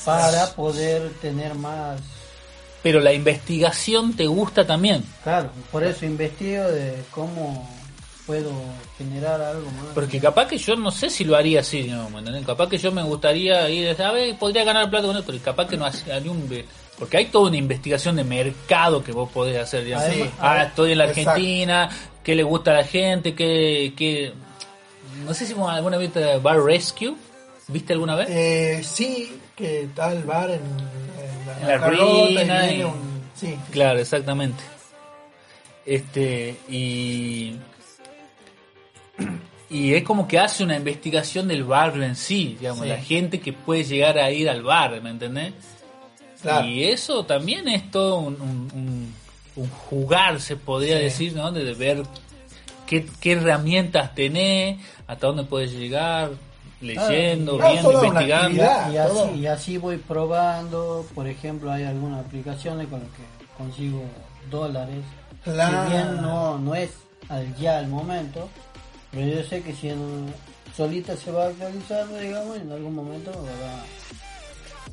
[0.04, 2.00] Para poder tener más.
[2.82, 5.02] pero la investigación te gusta también.
[5.22, 7.66] Claro, por eso investigo de cómo
[8.26, 8.50] puedo
[8.98, 9.86] generar algo más.
[9.94, 12.08] Porque capaz que yo no sé si lo haría así, ¿no?
[12.46, 15.66] Capaz que yo me gustaría ir, a ver, podría ganar plata con esto, pero capaz
[15.68, 16.64] que no haría ni un...
[16.98, 20.08] Porque hay toda una investigación de mercado que vos podés hacer, digamos.
[20.12, 21.30] Sí, ah, estoy en la exacto.
[21.30, 21.88] Argentina,
[22.22, 23.92] qué le gusta a la gente, qué...
[23.96, 24.32] qué...
[25.26, 27.14] No sé si alguna vez viste Bar Rescue,
[27.68, 28.28] ¿viste alguna vez?
[28.30, 32.76] Eh, sí, que está el bar en, en la, En la Carlota y ruina viene
[32.78, 34.62] y- un- sí, Claro, exactamente.
[35.86, 37.56] Este, y.
[39.70, 42.88] Y es como que hace una investigación del barrio en sí, digamos, Sí.
[42.88, 45.52] la gente que puede llegar a ir al bar, ¿me entendés?
[46.42, 46.66] claro.
[46.66, 49.14] Y eso también es todo un, un- un-
[49.56, 51.02] un jugar, se podría Sí.
[51.04, 51.50] decir, ¿no?
[51.50, 52.02] De ver
[52.86, 56.32] qué, qué herramientas tenés, hasta dónde puedes llegar,
[56.82, 58.62] leyendo, claro, viendo, investigando.
[58.64, 61.06] así, y así voy probando.
[61.14, 64.02] Por ejemplo, hay algunas aplicaciones con las que consigo
[64.50, 65.02] dólares.
[65.44, 65.84] Claro.
[65.86, 66.90] Si bien no, no es
[67.30, 68.50] al ya al momento,
[69.14, 70.34] pero yo sé que si en,
[70.76, 73.84] solita se va actualizando, digamos, en algún momento me va a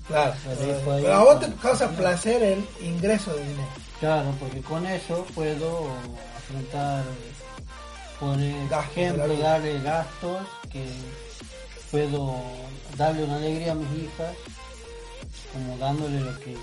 [0.07, 0.33] Claro.
[0.49, 3.67] Ahí Pero a vos te causa placer el ingreso de dinero.
[3.99, 5.87] Claro, porque con eso puedo
[6.37, 7.03] afrontar,
[8.19, 10.41] por ejemplo, darle gastos
[10.71, 10.83] que
[11.91, 12.35] puedo
[12.97, 14.35] darle una alegría a mis hijas,
[15.53, 16.57] como dándole lo que,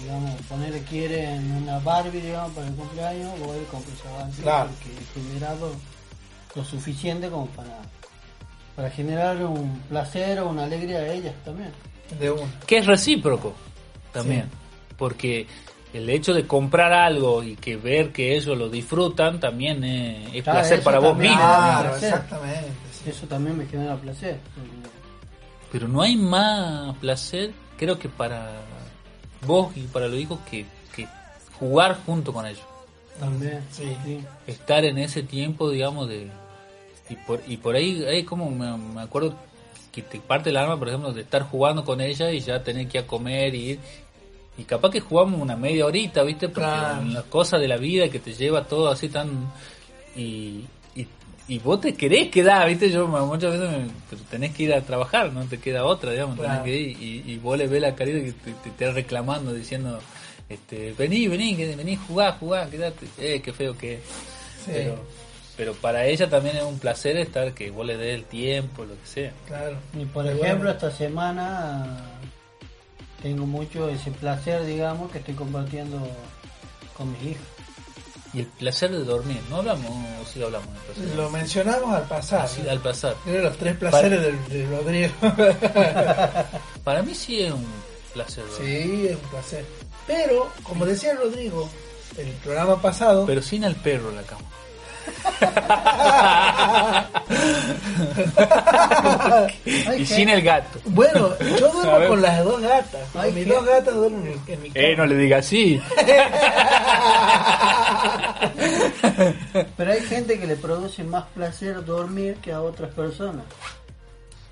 [0.00, 4.70] digamos, ponerle quieren una Barbie, digamos, para el cumpleaños, voy y compro esa Barbie Claro.
[4.70, 5.72] porque generado
[6.54, 7.78] lo suficiente como para,
[8.76, 11.70] para generar un placer o una alegría a ellas también.
[12.18, 12.34] De
[12.66, 13.54] que es recíproco
[14.12, 14.48] también,
[14.96, 15.46] porque
[15.92, 20.42] el hecho de comprar algo y que ver que ellos lo disfrutan también es, es
[20.42, 21.36] Claro, placer para vos mismo.
[21.36, 22.70] Claro, exactamente.
[22.92, 23.10] sí.
[23.10, 24.38] Eso también me genera placer.
[25.70, 28.60] Pero no hay más placer, creo que para
[29.46, 31.06] vos y para los hijos, que, que
[31.58, 32.64] jugar junto con ellos.
[33.18, 33.84] También, Sí.
[34.04, 34.20] sí.
[34.46, 36.28] Estar en ese tiempo, digamos, de...
[37.10, 39.34] Y por, y por ahí, ahí como me, me acuerdo
[39.92, 42.86] que te parte el alma, por ejemplo, de estar jugando con ella y ya tener
[42.88, 43.78] que ir a comer y ir.
[44.58, 46.48] Y capaz que jugamos una media horita, ¿viste?
[46.48, 47.04] Porque Claro.
[47.06, 49.50] las cosas de la vida que te lleva todo así tan...
[50.16, 50.64] Y,
[50.96, 51.06] y,
[51.48, 52.90] y vos te querés quedar, ¿viste?
[52.90, 56.36] Yo muchas veces me, pero tenés que ir a trabajar, no te queda otra, digamos,
[56.38, 57.02] tenés que ir.
[57.02, 59.98] Y, y vos le ves la carita que te, te, está reclamando, diciendo,
[60.48, 63.06] este, vení, vení, vení, jugá, jugá, quedate.
[63.18, 64.00] Eh, qué feo que es.
[64.64, 64.72] Sí.
[64.72, 64.98] Pero,
[65.56, 68.94] pero para ella también es un placer estar, que vos le des el tiempo, lo
[68.94, 69.32] que sea.
[69.46, 69.76] Claro.
[69.94, 72.04] Y por ejemplo, bueno, esta semana
[73.22, 75.98] tengo mucho ese placer, digamos, que estoy compartiendo
[76.96, 77.42] con mis hijos.
[78.34, 81.16] Y el placer de dormir, ¿no hablamos o sí hablamos del placer?
[81.16, 82.42] Lo mencionamos al pasar.
[82.42, 83.16] Así, al pasar.
[83.26, 85.12] Eran los tres placeres del- de, Rodrigo.
[86.84, 87.66] Para mí sí es un
[88.12, 88.82] placer dormir.
[88.84, 89.64] sí, es un placer.
[90.08, 91.68] Pero, como decía Rodrigo,
[92.16, 94.42] el programa pasado, Pero sin el perro en la cama.
[99.96, 100.78] Y sin el gato.
[100.86, 103.00] bueno, yo duermo con las dos gatas.
[103.14, 103.52] Ay, mis ¿qué?
[103.52, 104.86] dos gatas duermen en, en mi cama.
[104.86, 105.80] Eh, no le diga así.
[109.76, 113.44] Pero hay gente que le produce más placer dormir que a otras personas.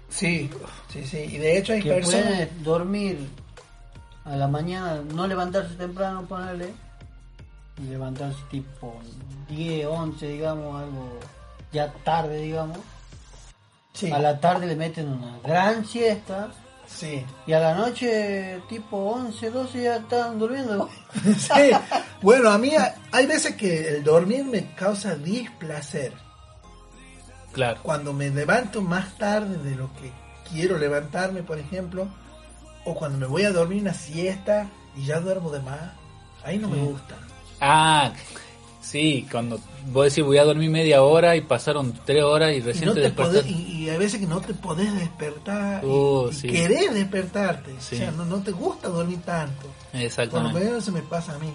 [0.08, 0.50] Sí,
[0.92, 1.18] sí, sí.
[1.30, 2.24] Y de hecho hay Que personas...
[2.26, 3.18] puede dormir
[4.26, 6.74] a la mañana, no levantarse temprano, ponerle,
[7.78, 8.98] y levantarse tipo
[9.48, 11.18] 10, 11, digamos, algo
[11.72, 12.78] ya tarde, digamos.
[13.92, 16.48] Sí, A la tarde le meten una gran siesta
[16.86, 17.24] sí.
[17.46, 20.88] y a la noche tipo 11, 12 ya están durmiendo.
[21.38, 21.70] Sí.
[22.20, 22.72] Bueno, a mí
[23.12, 26.12] hay veces que el dormir me causa displacer.
[27.52, 27.80] Claro.
[27.82, 30.12] Cuando me levanto más tarde de lo que
[30.50, 32.06] quiero levantarme, por ejemplo,
[32.86, 35.80] o cuando me voy a dormir una siesta y ya duermo de más,
[36.44, 36.82] ahí no me Sí.
[36.86, 37.16] gusta.
[37.60, 38.12] Ah,
[38.80, 39.58] sí, cuando
[39.92, 42.94] vos decís voy a dormir media hora y pasaron tres horas y Y, recién no
[42.94, 46.34] te te podés- y, y hay veces que no te podés despertar y- Uh, y,
[46.34, 46.48] sí.
[46.48, 47.72] querés despertarte.
[47.80, 47.96] Sí.
[47.96, 49.62] O sea, no, no te gusta dormir tanto.
[49.66, 50.60] Por lo Exactamente.
[50.60, 51.52] menos se me pasa a mí.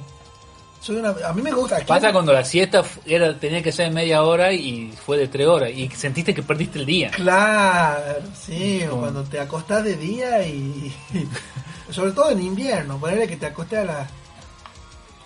[0.82, 1.78] Soy una, a mí me gusta.
[1.78, 5.46] aquí- Pasa cuando la siesta era tenía que ser media hora y fue de tres
[5.48, 7.12] horas y sentiste que perdiste el día.
[7.12, 10.92] Claro, sí, cuando te acostás de día y,
[11.92, 14.10] sobre todo en invierno, ponerle que te acostés a las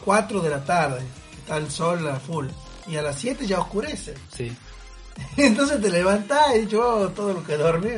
[0.03, 0.99] 4 de la tarde,
[1.31, 2.47] que está el sol a full,
[2.87, 4.13] y a las 7 ya oscurece.
[4.35, 4.51] Sí.
[5.37, 7.91] Entonces te levantás y yo todo lo que dormí.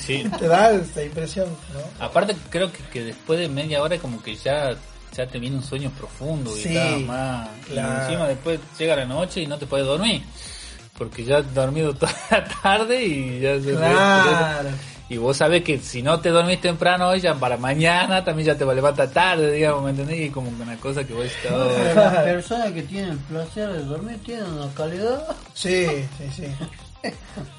[0.00, 0.24] Sí.
[0.38, 2.04] Te da esa impresión, ¿no?
[2.04, 4.76] Aparte creo que, que después de media hora como que ya
[5.18, 9.42] ya te viene un sueño profundo y Sí, más y encima después llega la noche
[9.42, 10.22] y no te puedes dormir
[10.96, 14.68] porque ya has dormido toda la tarde y ya se- Claro.
[15.08, 18.54] y vos sabés que si no te dormís temprano hoy ya para mañana también ya
[18.56, 20.20] te va a levantar tarde digamos ¿me entendés?
[20.20, 23.72] y como que una cosa que vos estás Pero Las personas que tienen el placer
[23.72, 25.36] de dormir tienen una calidad.
[25.52, 25.86] Sí,
[26.16, 26.44] sí, sí.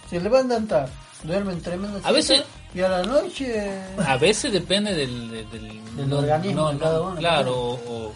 [0.10, 0.92] Se levantan tarde,
[1.24, 2.00] duermen tremendo.
[2.04, 3.82] A veces- Y a la noche.
[4.06, 7.74] a veces depende del del, del- Del organismo de cada uno, claro o,
[8.08, 8.14] o-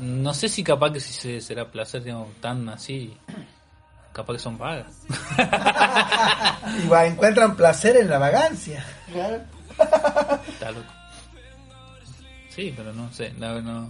[0.00, 3.14] no sé si capaz que si se, será placer digamos tan así
[4.12, 4.86] capaz que son vagas
[6.84, 8.84] Y va, encuentran placer en la vagancia.
[9.12, 9.42] Claro.
[10.48, 10.86] Está loco.
[12.50, 13.88] Sí, pero no sé, no, no.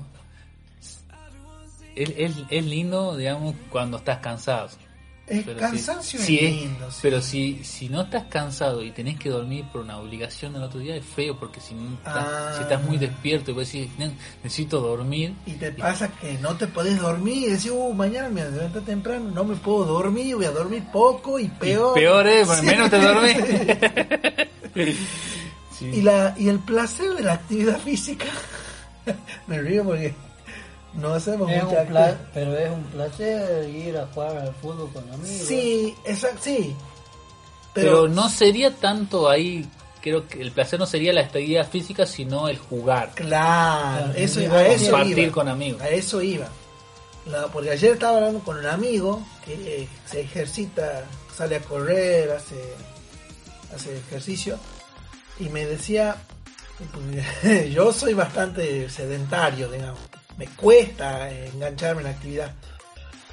[1.97, 4.68] Es, es, es lindo, digamos, cuando estás cansado.
[5.27, 6.89] Es Pero cansancio si, es lindo.
[7.01, 10.81] Pero si, si no estás cansado y tenés que dormir por una obligación el otro
[10.81, 12.53] día, es feo, porque si, no estás, Ah.
[12.57, 14.12] si estás muy despierto y vos decís, "Ne-
[14.43, 18.44] necesito dormir, Y te pasa que no te podés dormir y decís, uh, mañana me
[18.44, 21.97] levanto temprano, no me puedo dormir, voy a dormir poco y peor.
[21.97, 22.66] y peor es, Sí.
[22.66, 23.36] menos te dormís.
[25.78, 25.86] Sí.
[25.86, 28.27] Y, la, y el placer de la actividad física,
[29.47, 30.15] me río porque
[30.94, 32.31] no hacemos Es mucha un pla- actividad.
[32.35, 35.47] pero es un placer ir a jugar al fútbol con amigos.
[35.48, 36.74] Sí, exacto, sí.
[37.74, 39.66] Pero, Pero, no sería tanto ahí,
[40.02, 44.66] creo que el placer no sería la actividad física, sino el jugar, claro, eso, a
[44.66, 45.32] eso compartir iba.
[45.32, 45.81] con amigos.
[45.81, 46.48] A eso iba.
[47.27, 51.05] La- porque ayer estaba hablando con un amigo que eh, se ejercita,
[51.35, 52.60] sale a correr, hace,
[53.74, 54.59] hace ejercicio,
[55.39, 56.16] y me decía,
[57.73, 59.98] yo soy bastante sedentario, digamos,
[60.38, 62.52] me cuesta eh, engancharme en la actividad.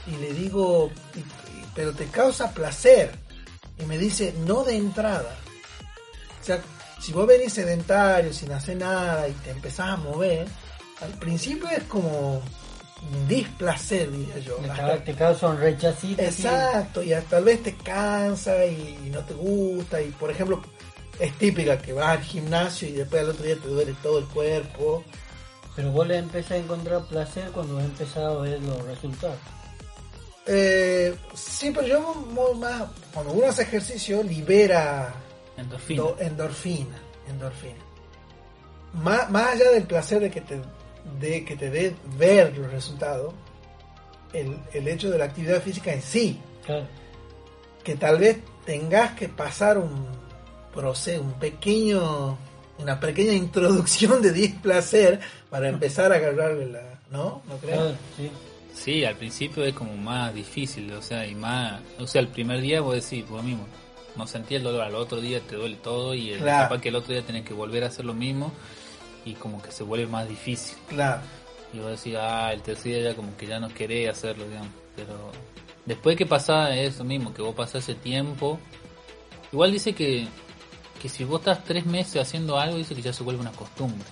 [0.07, 3.11] Y le digo, "Y- y- pero te causa placer.
[3.79, 5.35] Y me dice, no de entrada.
[6.41, 6.59] O sea,
[7.01, 10.47] si vos venís sedentario, sin hacer nada, y te empezás a mover,
[11.01, 12.41] al principio es como
[13.11, 14.57] un displacer, diría yo.
[14.69, 16.21] Hasta- Te causa un rechacito.
[16.21, 20.01] Exacto, y hasta tal vez te cansa y no te gusta.
[20.01, 20.61] Y por ejemplo,
[21.19, 24.25] es típica que vas al gimnasio y después al otro día te duele todo el
[24.25, 25.05] cuerpo.
[25.79, 29.37] Pero vos le empezás a encontrar placer cuando has empezado a ver los resultados.
[30.45, 32.83] Eh, sí, pero yo más,
[33.13, 35.13] cuando uno hace ejercicio libera
[35.55, 36.01] Endorfina.
[36.01, 36.97] do- endorfina,
[37.29, 37.79] endorfina.
[38.91, 40.59] Más, más allá del placer de que te
[41.21, 43.33] de que te dé ver los resultados,
[44.33, 46.87] el, el hecho de la actividad física en sí, Claro.
[47.85, 50.07] que tal vez tengas que pasar un
[50.73, 52.37] proceso, un pequeño,
[52.79, 55.19] una pequeña introducción de displacer
[55.49, 56.81] para empezar a agarrarle la,
[57.11, 57.41] ¿no?
[57.47, 57.79] ¿No crees?
[58.17, 58.29] Sí.
[58.73, 62.61] Sí, al principio es como más difícil, o sea, y más, o sea, el primer
[62.61, 63.65] día vos decís, vos mismo,
[64.15, 66.69] no sentí el dolor, al otro día te duele todo y el, Claro.
[66.69, 68.53] capaz que el otro día tenés que volver a hacer lo mismo
[69.25, 70.77] y como que se vuelve más difícil.
[70.87, 71.21] Claro.
[71.73, 74.69] Y vos decís, ah, el tercer día ya como que ya no querés hacerlo, digamos,
[74.95, 75.31] pero
[75.85, 78.59] después que pasa eso mismo, que vos pasás ese tiempo,
[79.51, 80.27] igual dice que,
[80.99, 84.03] que si vos estás tres meses haciendo algo, dice que ya se vuelve una costumbre.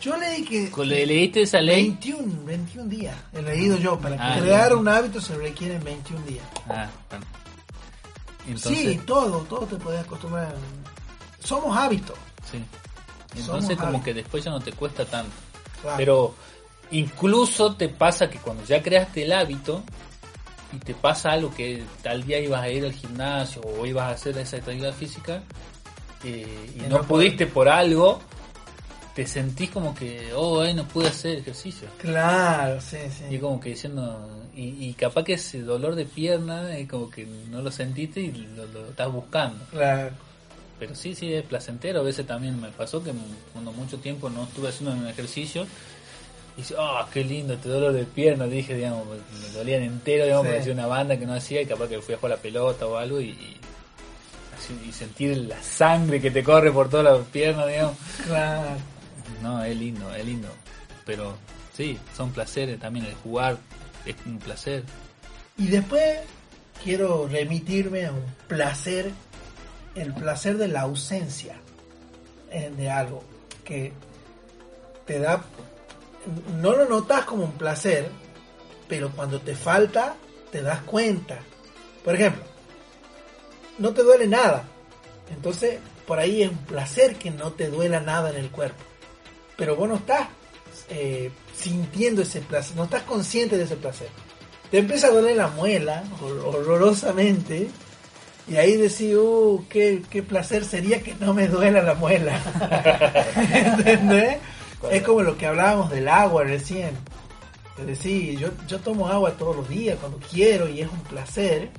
[0.00, 1.84] Yo leí que ¿Le, ¿Leíste esa ley?
[1.88, 3.98] 21, 21 días he leído yo.
[3.98, 6.44] Para Ah, crear un hábito se requieren 21 días.
[6.68, 7.24] Ah, bueno.
[8.46, 10.54] Entonces, sí, todo, todo te puedes acostumbrar.
[11.42, 12.16] Somos hábitos.
[12.50, 12.62] Sí.
[13.32, 14.04] Somos Entonces como hábitos.
[14.04, 15.32] que después ya no te cuesta tanto.
[15.80, 15.96] claro.
[15.96, 16.34] Pero
[16.90, 19.82] incluso te pasa que cuando ya creaste el hábito
[20.72, 24.10] y te pasa algo que tal día ibas a ir al gimnasio o ibas a
[24.10, 25.42] hacer esa actividad física
[26.24, 26.46] eh,
[26.76, 28.20] y no no pudiste por algo,
[29.14, 31.88] te sentís como que, oh, ay, no pude hacer ejercicio.
[31.98, 33.34] Claro, sí, sí.
[33.34, 37.26] Y como que diciendo, y, y capaz que ese dolor de pierna es como que
[37.50, 39.64] no lo sentiste y lo, lo estás buscando.
[39.70, 40.10] Claro.
[40.78, 42.00] Pero sí, sí, es placentero.
[42.00, 43.12] A veces también me pasó que
[43.52, 45.66] cuando mucho tiempo no estuve haciendo un ejercicio,
[46.56, 48.46] y dice, oh, qué lindo este dolor de pierna.
[48.46, 50.70] Dije, digamos, me dolían entero, digamos, Sí.
[50.70, 53.20] una banda que no hacía y capaz que fui a jugar la pelota o algo
[53.20, 53.36] y,
[54.70, 57.96] y sentir la sangre que te corre por todas las piernas, digamos.
[59.42, 60.48] No, es lindo, es lindo.
[61.04, 61.36] Pero
[61.76, 63.06] sí, son placeres también.
[63.06, 63.58] El jugar
[64.06, 64.84] es un placer.
[65.56, 66.20] Y después
[66.82, 69.10] quiero remitirme a un placer,
[69.94, 71.56] el placer de la ausencia
[72.50, 73.22] eh, de algo
[73.64, 73.92] que
[75.06, 75.44] te da,
[76.60, 78.08] no lo notas como un placer,
[78.88, 80.16] pero cuando te falta
[80.50, 81.38] te das cuenta.
[82.04, 82.44] Por ejemplo,
[83.78, 84.64] no te duele nada,
[85.30, 88.82] entonces por ahí es un placer que no te duela nada en el cuerpo,
[89.56, 90.28] pero vos no estás
[90.90, 94.08] eh, sintiendo ese placer, no estás consciente de ese placer
[94.70, 97.68] te empieza a doler la muela hor- horrorosamente
[98.48, 102.38] Y ahí decís, uh, qué, qué placer sería que no me duela la muela.
[103.54, 104.36] ¿Entendés?
[104.90, 106.90] Es como lo que hablábamos del agua recién.
[107.78, 111.70] Es decir, yo, yo tomo agua todos los días cuando quiero y es un placer,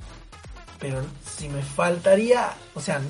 [0.78, 1.00] pero
[1.36, 3.00] si me faltaría, o sea,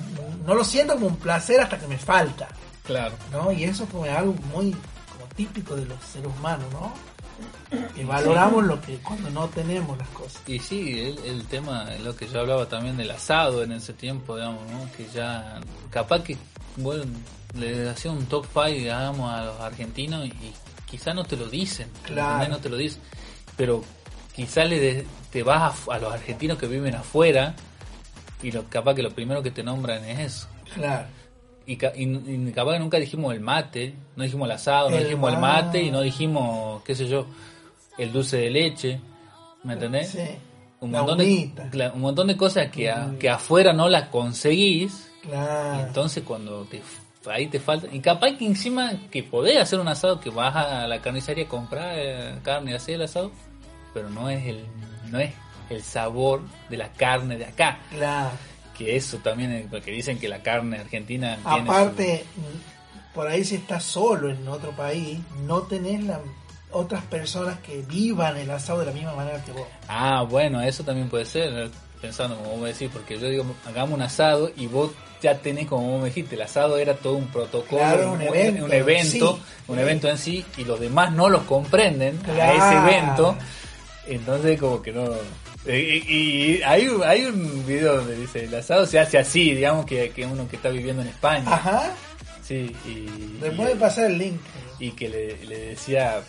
[0.47, 2.49] no lo siento como un placer hasta que me falta,
[2.85, 3.15] Claro.
[3.33, 3.51] ¿no?
[3.51, 4.71] Y eso es como algo muy
[5.13, 6.93] como típico de los seres humanos, ¿no?
[7.95, 10.41] Que valoramos lo que cuando no tenemos las cosas.
[10.47, 14.37] Y sí, el, el tema, lo que yo hablaba también del asado en ese tiempo,
[14.37, 14.89] digamos, ¿no?
[14.97, 15.61] Que ya,
[15.91, 16.39] capaz que,
[16.77, 17.05] bueno,
[17.55, 20.33] le hacía un top 5, digamos, a los argentinos y
[20.89, 22.49] quizá no te lo dicen, Claro.
[22.49, 23.03] no te lo dicen,
[23.57, 23.83] pero
[24.37, 27.55] quizá le de- te vas a, a los argentinos que viven afuera
[28.43, 30.49] y lo, capaz que lo primero que te nombran es eso.
[30.75, 31.07] Claro.
[31.67, 34.97] Y, ca- y- y capaz que nunca dijimos el mate, no dijimos el asado, no
[34.99, 37.27] dijimos el ma- mate y no dijimos, qué sé yo,
[37.99, 39.01] el dulce de leche,
[39.65, 40.11] ¿me entendés?
[40.11, 40.21] Sí.
[40.81, 45.29] un montón, de, un montón de cosas que, a- que afuera no las conseguís y
[45.29, 45.87] Claro.
[45.89, 46.81] entonces cuando te
[47.29, 50.87] ahí te falta y capaz que encima que podés hacer un asado que vas a
[50.87, 53.33] la carnicería a comprar eh, carne y hacer el asado
[53.97, 54.67] pero no es el
[55.11, 55.33] no es
[55.71, 58.31] el sabor de la carne de acá Claro.
[58.77, 62.25] que eso también es porque dicen que la carne argentina tiene Aparte,
[63.15, 66.21] por ahí si estás solo en otro país, no tenés la,
[66.71, 69.67] otras personas que vivan el asado de la misma manera que vos.
[69.89, 71.71] ah bueno eso también puede ser eh,
[72.03, 74.91] pensando como vos me decís porque yo digo hagamos un asado y vos
[75.23, 78.65] ya tenés como vos me dijiste el asado era todo un protocolo Claro, un evento,
[78.67, 79.43] un evento, sí.
[79.69, 83.35] un evento en sí y los demás no los comprenden a ese evento
[84.09, 85.11] entonces como que no
[85.67, 86.05] y, y-
[86.59, 90.11] y hay, un- hay un video donde dice el asado se hace así digamos que,
[90.11, 91.93] que uno que está viviendo en España Ajá.
[92.43, 94.41] sí y, Le y- puede pasar el link.
[94.79, 96.21] y que le, le decía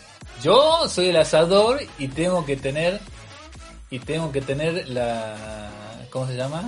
[0.42, 3.00] yo soy el asador y tengo que tener
[3.90, 5.70] y tengo que tener la
[6.10, 6.62] ¿cómo se llama?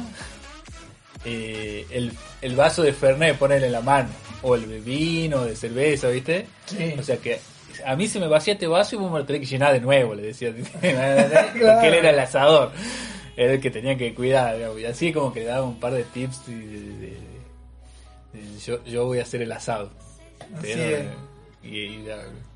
[1.24, 4.08] Eh, el, el vaso de Fernet ponerle en la mano
[4.42, 6.46] o el de vino de cerveza ¿viste?
[6.64, 6.94] Sí.
[6.98, 7.38] o sea que
[7.84, 9.80] a mí se me vacía este vaso y vos me lo tenés que llenar de
[9.80, 12.72] nuevo le decía porque él era el asador
[13.36, 15.92] era el que tenía que cuidar digamos, y así como que le daba un par
[15.92, 16.96] de tips y de- de-
[18.32, 19.90] de- de- yo, yo voy a hacer el asado
[20.58, 21.06] Así pero, es.
[21.62, 22.04] y,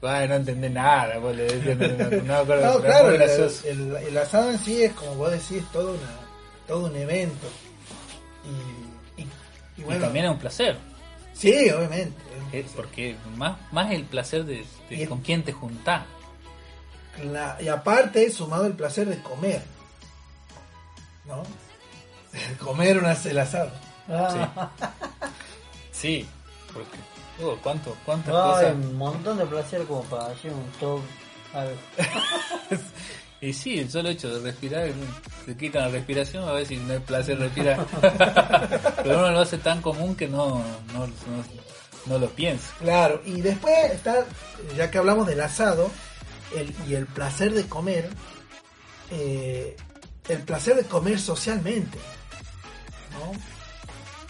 [0.02, 3.68] ay, no entendés nada, vos le decías, no, no, acuerdo, No, claro, el, gracioso.
[3.68, 6.16] el- el asado en sí es, como vos decís, todo, una,
[6.66, 7.46] todo un evento.
[8.44, 9.28] Y, y- y
[9.78, 10.76] y bueno, también es un placer,
[11.34, 12.14] sí, obviamente.
[12.74, 16.04] porque más, más el placer de, de Y- con quién te juntás.
[17.24, 19.62] La- y aparte, sumado el placer de comer.
[21.26, 21.42] ¿No?
[22.64, 23.70] comer una, el asado.
[24.08, 24.70] Ah,
[25.92, 26.26] Sí,
[26.72, 26.98] porque,
[27.42, 28.74] oh, ¿cuánto, ¿cuántas cosas?
[28.74, 31.00] un montón de placer como para hacer un top.
[31.54, 31.76] algo.
[33.40, 34.88] Y sí, el solo hecho de respirar,
[35.44, 37.84] te quitan la respiración, a ver si no hay placer respirar.
[39.02, 41.44] Pero uno lo hace tan común que no, no, no,
[42.06, 42.72] no lo piensa.
[42.78, 44.24] Claro, y después está,
[44.76, 45.90] ya que hablamos del asado
[46.54, 48.10] el, y el placer de comer,
[49.10, 49.76] eh,
[50.28, 51.98] el placer de comer socialmente,
[53.12, 53.32] ¿no?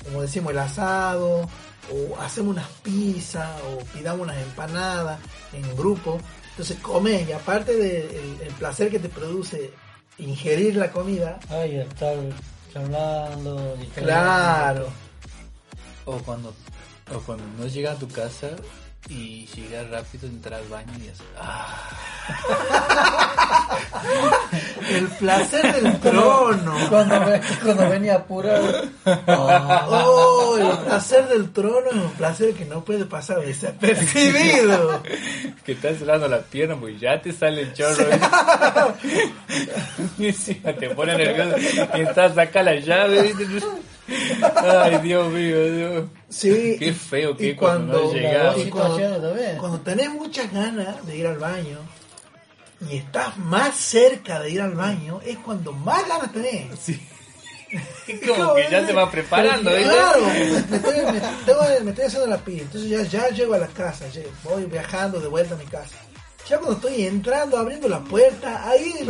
[0.05, 1.49] Como decimos, el asado,
[1.91, 5.19] o hacemos unas pizzas, o pidamos unas empanadas
[5.53, 6.19] en grupo,
[6.51, 9.73] entonces comes y aparte del el placer que te produce
[10.19, 12.17] ingerir la comida, Ay, estar
[12.73, 13.77] charlando.
[13.95, 14.89] claro,
[16.05, 16.55] O cuando,
[17.12, 18.51] o cuando no llegas a tu casa
[19.09, 21.90] y llegas rápido, entrar al baño y haces, ah,
[24.90, 26.74] el placer del trono.
[26.89, 28.82] Cuando, ve- cuando venía apurado.
[29.26, 35.02] Oh, el placer del trono es un placer que no puede pasar desapercibido.
[35.64, 38.06] que estás cerrando las piernas porque ya te sale el chorro.
[40.18, 41.56] y encima te pone nervioso
[41.94, 43.22] y estás a sacar la llave.
[43.35, 43.66] ¿viste?
[44.56, 46.05] Ay, Dios mío, Dios.
[46.28, 46.76] Sí.
[46.78, 48.59] Qué feo que cuando no cuando, llegamos.
[48.66, 48.98] y cuando,
[49.59, 51.78] cuando tenés muchas ganas de ir al baño
[52.90, 56.78] y estás más cerca de ir al baño, es cuando más ganas tenés.
[56.78, 57.01] Sí.
[58.28, 59.90] Como que ya se va preparando, ¿viste?
[59.93, 60.20] Claro,
[60.70, 63.66] me estoy, me, tengo- me estoy haciendo la pila, entonces ya, ya llego a la
[63.68, 64.05] casa,
[64.44, 65.97] voy viajando de vuelta a mi casa.
[66.49, 69.09] Ya cuando estoy entrando, abriendo la puerta, ahí el,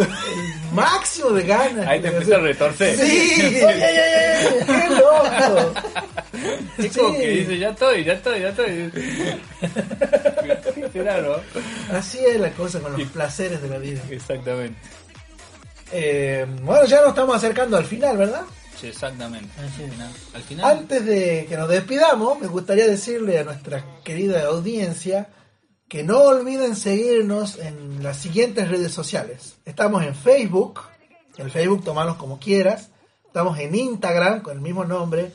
[0.72, 1.86] máximo de ganas.
[1.86, 2.96] Ahí te empieza a retorcer.
[2.96, 5.80] Sí, ay, ay, ay, ay, qué loco.
[6.78, 7.20] Es como Sí.
[7.20, 8.92] que dice, ya estoy, ya estoy, ya estoy.
[11.22, 11.96] ¿no?
[11.96, 14.00] Así es la cosa con los placeres de la vida.
[14.10, 14.78] Exactamente.
[15.92, 18.42] Eh, bueno, ya nos estamos acercando al final, ¿verdad?
[18.80, 19.48] Sí, exactamente.
[19.60, 24.44] Al final, al final Antes de que nos despidamos, me gustaría decirle a nuestra querida
[24.46, 25.28] audiencia
[25.88, 29.56] que no olviden seguirnos en las siguientes redes sociales.
[29.64, 30.80] Estamos en Facebook,
[31.36, 32.90] el Facebook tomalos como quieras,
[33.34, 35.32] Estamos en Instagram con el mismo nombre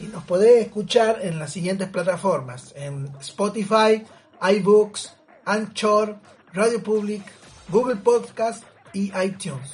[0.00, 4.06] y nos podés escuchar en las siguientes plataformas, en Spotify,
[4.40, 5.12] iBooks,
[5.44, 6.16] Anchor,
[6.54, 7.22] Radio Public,
[7.68, 8.64] Google Podcast
[8.94, 9.70] y iTunes.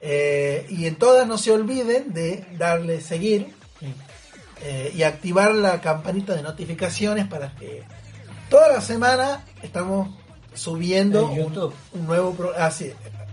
[0.00, 3.54] Eh, y en todas no se olviden de darle seguir
[4.62, 7.82] eh, y activar la campanita de notificaciones para que
[8.50, 10.08] toda la semana estamos
[10.54, 11.74] subiendo En un, YouTube.
[11.92, 12.66] un nuevo programa.
[12.66, 12.92] Así,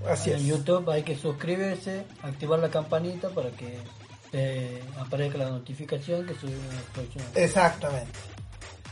[0.09, 0.45] así en es.
[0.45, 3.77] YouTube hay que suscribirse, activar la campanita para que
[4.31, 7.25] te aparezca la notificación que subimos el próximo.
[7.35, 8.11] Exactamente.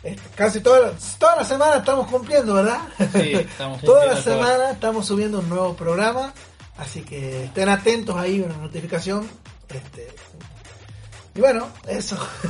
[0.03, 2.79] Este, Casi toda, toda la semana estamos cumpliendo, ¿verdad?
[3.13, 4.23] Sí, estamos toda la todo.
[4.23, 6.33] semana estamos subiendo un nuevo programa,
[6.77, 9.27] así que estén atentos ahí a la notificación.
[9.69, 10.07] Este,
[11.39, 12.17] y bueno, eso.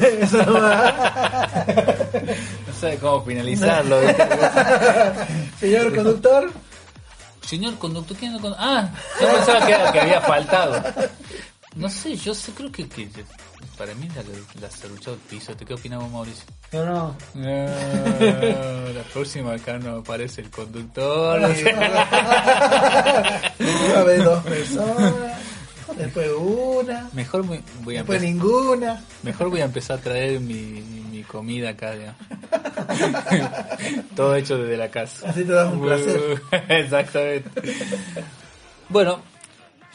[2.67, 4.01] No sabe cómo finalizarlo.
[4.01, 4.27] ¿viste?
[5.59, 6.49] Señor conductor,
[7.45, 8.89] Señor conductor, ¿quién no con- Ah,
[9.21, 10.83] yo pensaba que, que había faltado.
[11.75, 13.07] No sé, yo sé, creo que, que
[13.77, 14.23] para mí la,
[14.61, 15.55] la cerruchó el piso.
[15.55, 16.45] ¿Te qué opinamos, Mauricio?
[16.71, 17.65] Yo no, No,
[18.91, 21.37] la próxima acá no aparece el conductor.
[21.39, 21.47] una
[24.03, 25.13] vez dos personas,
[25.97, 29.03] después una, Mejor voy, voy a después empezar, ninguna.
[29.23, 31.93] mejor voy a empezar a traer mi, mi comida acá.
[31.95, 32.15] ya.
[34.15, 35.29] Todo hecho desde la casa.
[35.29, 36.41] Así te das un placer.
[36.69, 37.49] Exactamente.
[38.89, 39.19] Bueno,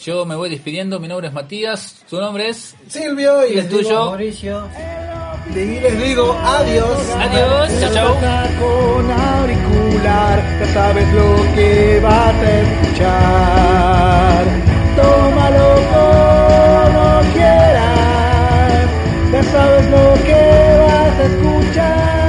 [0.01, 0.99] yo me voy despidiendo.
[1.01, 2.03] Mi nombre es Matías.
[2.09, 2.75] ¿Tu nombre es?
[2.89, 4.07] Silvio y ¿Y el tuyo?
[4.07, 4.69] Mauricio.
[5.51, 6.99] y les digo adiós.
[7.19, 8.15] Adiós, chao, chao.
[8.61, 18.89] Con auricular, ya sabes lo que vas a escuchar tómalo como quieras,
[19.33, 22.24] ya sabes lo que vas a escuchar.